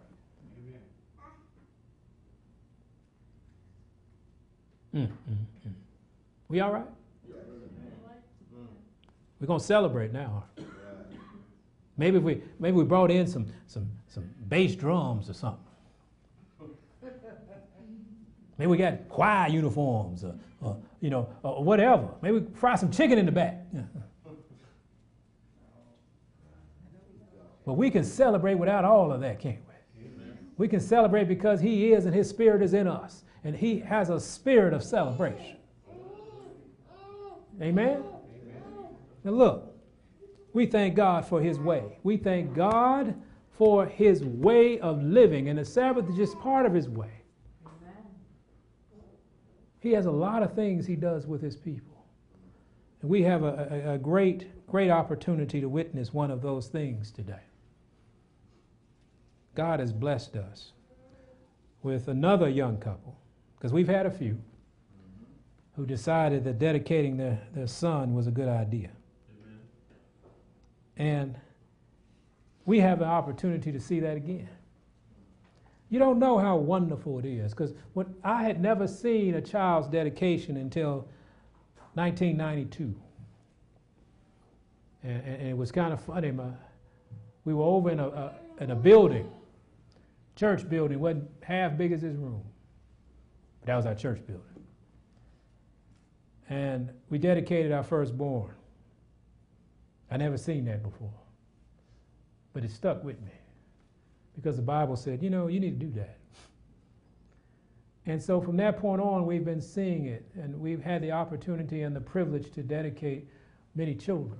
Mm, 4.95 5.07
mm, 5.07 5.09
mm. 5.67 5.73
We 6.47 6.61
all 6.61 6.71
right? 6.71 6.87
We're 9.41 9.47
going 9.47 9.59
to 9.59 9.65
celebrate 9.65 10.13
now. 10.13 10.45
Maybe 11.97 12.15
if 12.15 12.23
we 12.23 12.41
maybe 12.59 12.77
we 12.77 12.85
brought 12.85 13.11
in 13.11 13.27
some 13.27 13.47
some 13.65 13.89
some 14.07 14.29
bass 14.47 14.73
drums 14.73 15.29
or 15.29 15.33
something. 15.33 15.66
Maybe 18.57 18.67
we 18.67 18.77
got 18.77 19.07
choir 19.09 19.49
uniforms 19.49 20.23
or, 20.23 20.35
or 20.61 20.77
you 20.99 21.09
know 21.09 21.29
or 21.43 21.63
whatever. 21.63 22.07
Maybe 22.21 22.39
we 22.39 22.47
fry 22.55 22.75
some 22.75 22.91
chicken 22.91 23.17
in 23.17 23.25
the 23.25 23.31
back. 23.31 23.65
But 27.65 27.73
we 27.73 27.91
can 27.91 28.05
celebrate 28.05 28.55
without 28.55 28.85
all 28.85 29.11
of 29.11 29.19
that, 29.19 29.39
can't 29.41 29.59
we? 29.67 30.05
Amen. 30.05 30.37
We 30.57 30.69
can 30.69 30.79
celebrate 30.79 31.25
because 31.25 31.59
He 31.59 31.91
is 31.91 32.05
and 32.05 32.15
His 32.15 32.29
Spirit 32.29 32.61
is 32.61 32.73
in 32.73 32.87
us. 32.87 33.25
And 33.43 33.53
He 33.53 33.79
has 33.79 34.09
a 34.09 34.21
spirit 34.21 34.73
of 34.73 34.81
celebration. 34.81 35.57
Amen? 37.61 38.03
Now 39.23 39.31
look, 39.31 39.75
we 40.53 40.65
thank 40.65 40.95
God 40.95 41.25
for 41.25 41.41
his 41.41 41.59
way. 41.59 41.99
We 42.03 42.17
thank 42.17 42.53
God 42.53 43.15
for 43.57 43.85
his 43.85 44.23
way 44.23 44.79
of 44.79 45.03
living, 45.03 45.49
and 45.49 45.57
the 45.57 45.65
Sabbath 45.65 46.07
is 46.09 46.15
just 46.15 46.39
part 46.39 46.65
of 46.65 46.73
his 46.73 46.87
way. 46.87 47.11
Amen. 49.87 49.91
He 49.91 49.95
has 49.95 50.05
a 50.05 50.11
lot 50.11 50.43
of 50.43 50.53
things 50.53 50.85
he 50.85 50.95
does 50.95 51.25
with 51.25 51.41
his 51.41 51.55
people. 51.55 52.05
And 53.01 53.09
we 53.09 53.23
have 53.23 53.43
a, 53.43 53.83
a, 53.85 53.93
a 53.93 53.97
great, 53.97 54.67
great 54.67 54.89
opportunity 54.89 55.61
to 55.61 55.69
witness 55.69 56.13
one 56.13 56.31
of 56.31 56.41
those 56.41 56.67
things 56.67 57.11
today. 57.11 57.43
God 59.55 59.79
has 59.79 59.93
blessed 59.93 60.35
us 60.35 60.73
with 61.83 62.07
another 62.09 62.49
young 62.49 62.77
couple, 62.77 63.17
because 63.55 63.71
we've 63.71 63.87
had 63.87 64.05
a 64.05 64.11
few, 64.11 64.37
who 65.75 65.85
decided 65.85 66.43
that 66.43 66.59
dedicating 66.59 67.17
their, 67.17 67.39
their 67.53 67.67
son 67.67 68.13
was 68.13 68.27
a 68.27 68.31
good 68.31 68.47
idea. 68.47 68.89
And 70.97 71.35
we 72.65 72.79
have 72.79 73.01
an 73.01 73.07
opportunity 73.07 73.71
to 73.71 73.79
see 73.79 73.99
that 73.99 74.17
again. 74.17 74.49
You 75.89 75.99
don't 75.99 76.19
know 76.19 76.37
how 76.37 76.57
wonderful 76.57 77.19
it 77.19 77.25
is 77.25 77.51
because 77.51 77.73
I 78.23 78.43
had 78.43 78.61
never 78.61 78.87
seen 78.87 79.35
a 79.35 79.41
child's 79.41 79.87
dedication 79.87 80.57
until 80.57 81.07
1992. 81.93 82.93
And, 85.03 85.23
and 85.23 85.47
it 85.49 85.57
was 85.57 85.71
kind 85.71 85.93
of 85.93 86.01
funny. 86.01 86.31
My, 86.31 86.49
we 87.45 87.53
were 87.53 87.63
over 87.63 87.89
in 87.89 87.99
a, 87.99 88.07
a, 88.07 88.33
in 88.59 88.71
a 88.71 88.75
building, 88.75 89.31
church 90.35 90.67
building, 90.67 90.99
wasn't 90.99 91.29
half 91.41 91.77
big 91.77 91.93
as 91.93 92.01
this 92.01 92.15
room. 92.15 92.43
But 93.61 93.67
that 93.67 93.75
was 93.77 93.85
our 93.85 93.95
church 93.95 94.19
building. 94.27 94.43
And 96.49 96.91
we 97.09 97.17
dedicated 97.17 97.71
our 97.71 97.83
firstborn. 97.83 98.53
I 100.11 100.17
never 100.17 100.37
seen 100.37 100.65
that 100.65 100.83
before. 100.83 101.13
But 102.53 102.65
it 102.65 102.71
stuck 102.71 103.03
with 103.03 103.21
me 103.21 103.36
because 104.37 104.55
the 104.55 104.61
Bible 104.61 104.95
said, 104.95 105.21
you 105.21 105.29
know, 105.29 105.47
you 105.47 105.59
need 105.59 105.79
to 105.79 105.85
do 105.85 105.91
that. 105.93 106.17
And 108.05 108.21
so 108.21 108.39
from 108.39 108.55
that 108.57 108.79
point 108.79 109.01
on, 109.01 109.25
we've 109.25 109.43
been 109.43 109.59
seeing 109.59 110.05
it, 110.05 110.25
and 110.35 110.57
we've 110.57 110.81
had 110.81 111.01
the 111.01 111.11
opportunity 111.11 111.81
and 111.81 111.93
the 111.93 111.99
privilege 111.99 112.51
to 112.51 112.63
dedicate 112.63 113.27
many 113.75 113.95
children. 113.95 114.39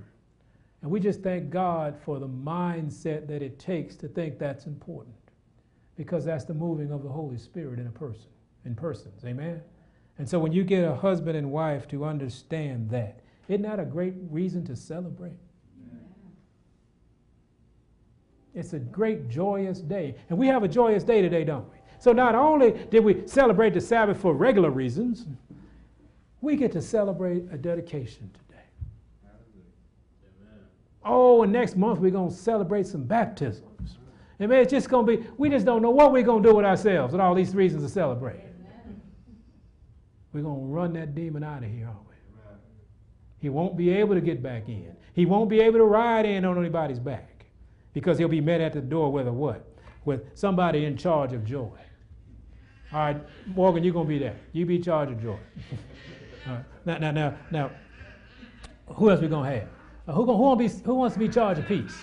And 0.81 0.91
we 0.91 1.01
just 1.01 1.21
thank 1.21 1.49
God 1.49 1.97
for 2.05 2.19
the 2.19 2.29
mindset 2.29 3.27
that 3.27 3.41
it 3.41 3.59
takes 3.59 3.95
to 3.97 4.07
think 4.07 4.39
that's 4.39 4.67
important, 4.67 5.15
because 5.97 6.23
that's 6.23 6.45
the 6.45 6.53
moving 6.53 6.91
of 6.91 7.03
the 7.03 7.09
Holy 7.09 7.37
Spirit 7.37 7.79
in 7.79 7.87
a 7.87 7.91
person, 7.91 8.29
in 8.63 8.75
persons. 8.75 9.25
Amen? 9.25 9.61
And 10.17 10.29
so 10.29 10.39
when 10.39 10.53
you 10.53 10.63
get 10.63 10.85
a 10.85 10.95
husband 10.95 11.35
and 11.35 11.51
wife 11.51 11.87
to 11.89 12.05
understand 12.05 12.89
that, 12.91 13.19
isn't 13.49 13.63
that 13.63 13.79
a 13.79 13.85
great 13.85 14.13
reason 14.29 14.63
to 14.65 14.75
celebrate? 14.75 15.37
It's 18.57 18.73
a 18.73 18.79
great, 18.79 19.29
joyous 19.29 19.81
day. 19.81 20.15
And 20.29 20.37
we 20.37 20.47
have 20.47 20.63
a 20.63 20.67
joyous 20.67 21.03
day 21.03 21.21
today, 21.21 21.43
don't 21.43 21.69
we? 21.69 21.77
So 21.99 22.11
not 22.11 22.33
only 22.33 22.71
did 22.89 23.03
we 23.03 23.27
celebrate 23.27 23.75
the 23.75 23.81
Sabbath 23.81 24.19
for 24.19 24.33
regular 24.33 24.71
reasons, 24.71 25.27
we 26.41 26.55
get 26.55 26.71
to 26.71 26.81
celebrate 26.81 27.43
a 27.51 27.57
dedication 27.57 28.31
today. 28.33 28.63
Oh, 31.05 31.43
and 31.43 31.53
next 31.53 31.77
month 31.77 31.99
we're 31.99 32.09
going 32.09 32.31
to 32.31 32.35
celebrate 32.35 32.87
some 32.87 33.03
baptisms. 33.03 33.99
And 34.39 34.49
man, 34.49 34.61
it's 34.61 34.71
just 34.71 34.89
going 34.89 35.05
to 35.05 35.17
be, 35.17 35.29
we 35.37 35.49
just 35.49 35.65
don't 35.65 35.83
know 35.83 35.91
what 35.91 36.11
we're 36.11 36.23
going 36.23 36.41
to 36.41 36.49
do 36.49 36.55
with 36.55 36.65
ourselves 36.65 37.11
with 37.11 37.21
all 37.21 37.35
these 37.35 37.53
reasons 37.53 37.83
to 37.83 37.89
celebrate. 37.89 38.41
We're 40.33 40.41
going 40.41 40.59
to 40.59 40.65
run 40.65 40.93
that 40.93 41.13
demon 41.13 41.43
out 41.43 41.63
of 41.63 41.69
here, 41.69 41.85
aren't 41.85 42.07
we? 42.07 42.15
He 43.39 43.49
won't 43.49 43.77
be 43.77 43.91
able 43.91 44.15
to 44.15 44.21
get 44.21 44.41
back 44.41 44.67
in. 44.67 44.95
He 45.13 45.27
won't 45.27 45.47
be 45.47 45.59
able 45.59 45.77
to 45.77 45.85
ride 45.85 46.25
in 46.25 46.43
on 46.43 46.57
anybody's 46.57 46.99
back 46.99 47.36
because 47.99 48.19
he'll 48.19 48.27
be 48.27 48.39
met 48.39 48.61
at 48.61 48.73
the 48.73 48.79
door 48.79 49.11
with 49.11 49.27
a 49.27 49.33
what? 49.33 49.67
With 50.05 50.37
somebody 50.37 50.85
in 50.85 50.97
charge 50.97 51.33
of 51.33 51.43
joy. 51.43 51.71
All 52.93 52.99
right, 52.99 53.17
Morgan, 53.47 53.83
you're 53.83 53.91
going 53.91 54.05
to 54.05 54.09
be 54.09 54.19
there. 54.19 54.35
You 54.53 54.67
be 54.67 54.75
in 54.75 54.83
charge 54.83 55.09
of 55.09 55.19
joy. 55.19 55.39
Now, 56.85 56.99
now, 56.99 57.11
now, 57.11 57.37
now, 57.51 57.71
who 58.85 59.09
else 59.09 59.19
we 59.19 59.27
going 59.27 59.51
to 59.51 59.59
have? 59.59 59.69
Uh, 60.07 60.13
who, 60.13 60.25
gonna, 60.25 60.37
who, 60.37 60.55
be, 60.55 60.69
who 60.85 60.95
wants 60.95 61.15
to 61.15 61.19
be 61.19 61.25
in 61.25 61.31
charge 61.31 61.57
of 61.57 61.67
peace? 61.67 61.93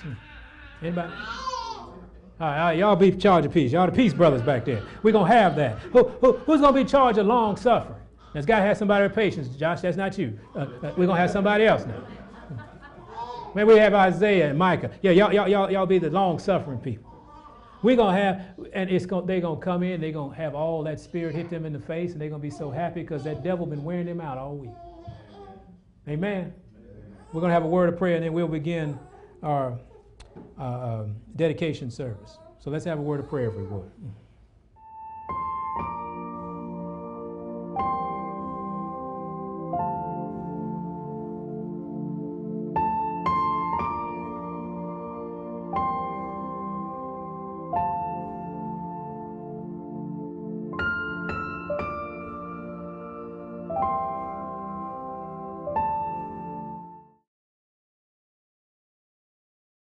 Anybody? 0.82 1.10
All 1.14 1.94
right, 2.40 2.58
all 2.58 2.66
right, 2.66 2.76
y'all 2.76 2.94
be 2.94 3.08
in 3.08 3.18
charge 3.18 3.46
of 3.46 3.54
peace. 3.54 3.72
Y'all 3.72 3.86
the 3.86 3.92
peace 3.92 4.12
brothers 4.12 4.42
back 4.42 4.66
there. 4.66 4.82
We're 5.02 5.12
going 5.12 5.30
to 5.30 5.34
have 5.34 5.56
that. 5.56 5.78
Who, 5.78 6.04
who, 6.04 6.32
who's 6.32 6.60
going 6.60 6.74
to 6.74 6.76
be 6.76 6.80
in 6.82 6.86
charge 6.86 7.16
of 7.16 7.24
long 7.24 7.56
suffering? 7.56 8.02
This 8.34 8.44
guy 8.44 8.60
has 8.60 8.78
somebody 8.78 9.04
with 9.04 9.14
patience. 9.14 9.48
Josh, 9.56 9.80
that's 9.80 9.96
not 9.96 10.18
you. 10.18 10.38
Uh, 10.54 10.58
uh, 10.58 10.66
we're 10.82 11.06
going 11.06 11.16
to 11.16 11.22
have 11.22 11.30
somebody 11.30 11.64
else 11.64 11.86
now. 11.86 12.04
Maybe 13.54 13.72
we 13.72 13.78
have 13.78 13.94
Isaiah 13.94 14.50
and 14.50 14.58
Micah. 14.58 14.90
Yeah, 15.00 15.12
y'all, 15.12 15.32
y'all, 15.32 15.48
y'all, 15.48 15.70
y'all 15.70 15.86
be 15.86 15.98
the 15.98 16.10
long 16.10 16.38
suffering 16.38 16.78
people. 16.78 17.12
We're 17.82 17.96
gonna 17.96 18.16
have, 18.16 18.42
and 18.72 18.90
it's 18.90 19.06
gonna, 19.06 19.26
they're 19.26 19.40
gonna 19.40 19.60
come 19.60 19.82
in, 19.82 20.00
they're 20.00 20.10
gonna 20.10 20.34
have 20.34 20.54
all 20.54 20.82
that 20.84 20.98
spirit 20.98 21.34
hit 21.34 21.50
them 21.50 21.66
in 21.66 21.72
the 21.72 21.78
face, 21.78 22.12
and 22.12 22.20
they're 22.20 22.30
gonna 22.30 22.42
be 22.42 22.50
so 22.50 22.70
happy 22.70 23.02
because 23.02 23.22
that 23.24 23.44
devil 23.44 23.66
been 23.66 23.84
wearing 23.84 24.06
them 24.06 24.20
out 24.20 24.38
all 24.38 24.56
week. 24.56 24.70
Amen. 26.08 26.52
We're 27.32 27.40
gonna 27.40 27.52
have 27.52 27.64
a 27.64 27.68
word 27.68 27.90
of 27.90 27.98
prayer, 27.98 28.16
and 28.16 28.24
then 28.24 28.32
we'll 28.32 28.48
begin 28.48 28.98
our 29.42 29.78
uh, 30.58 30.62
um, 30.62 31.16
dedication 31.36 31.90
service. 31.90 32.38
So 32.58 32.70
let's 32.70 32.86
have 32.86 32.98
a 32.98 33.02
word 33.02 33.20
of 33.20 33.28
prayer 33.28 33.46
everyone. 33.46 33.90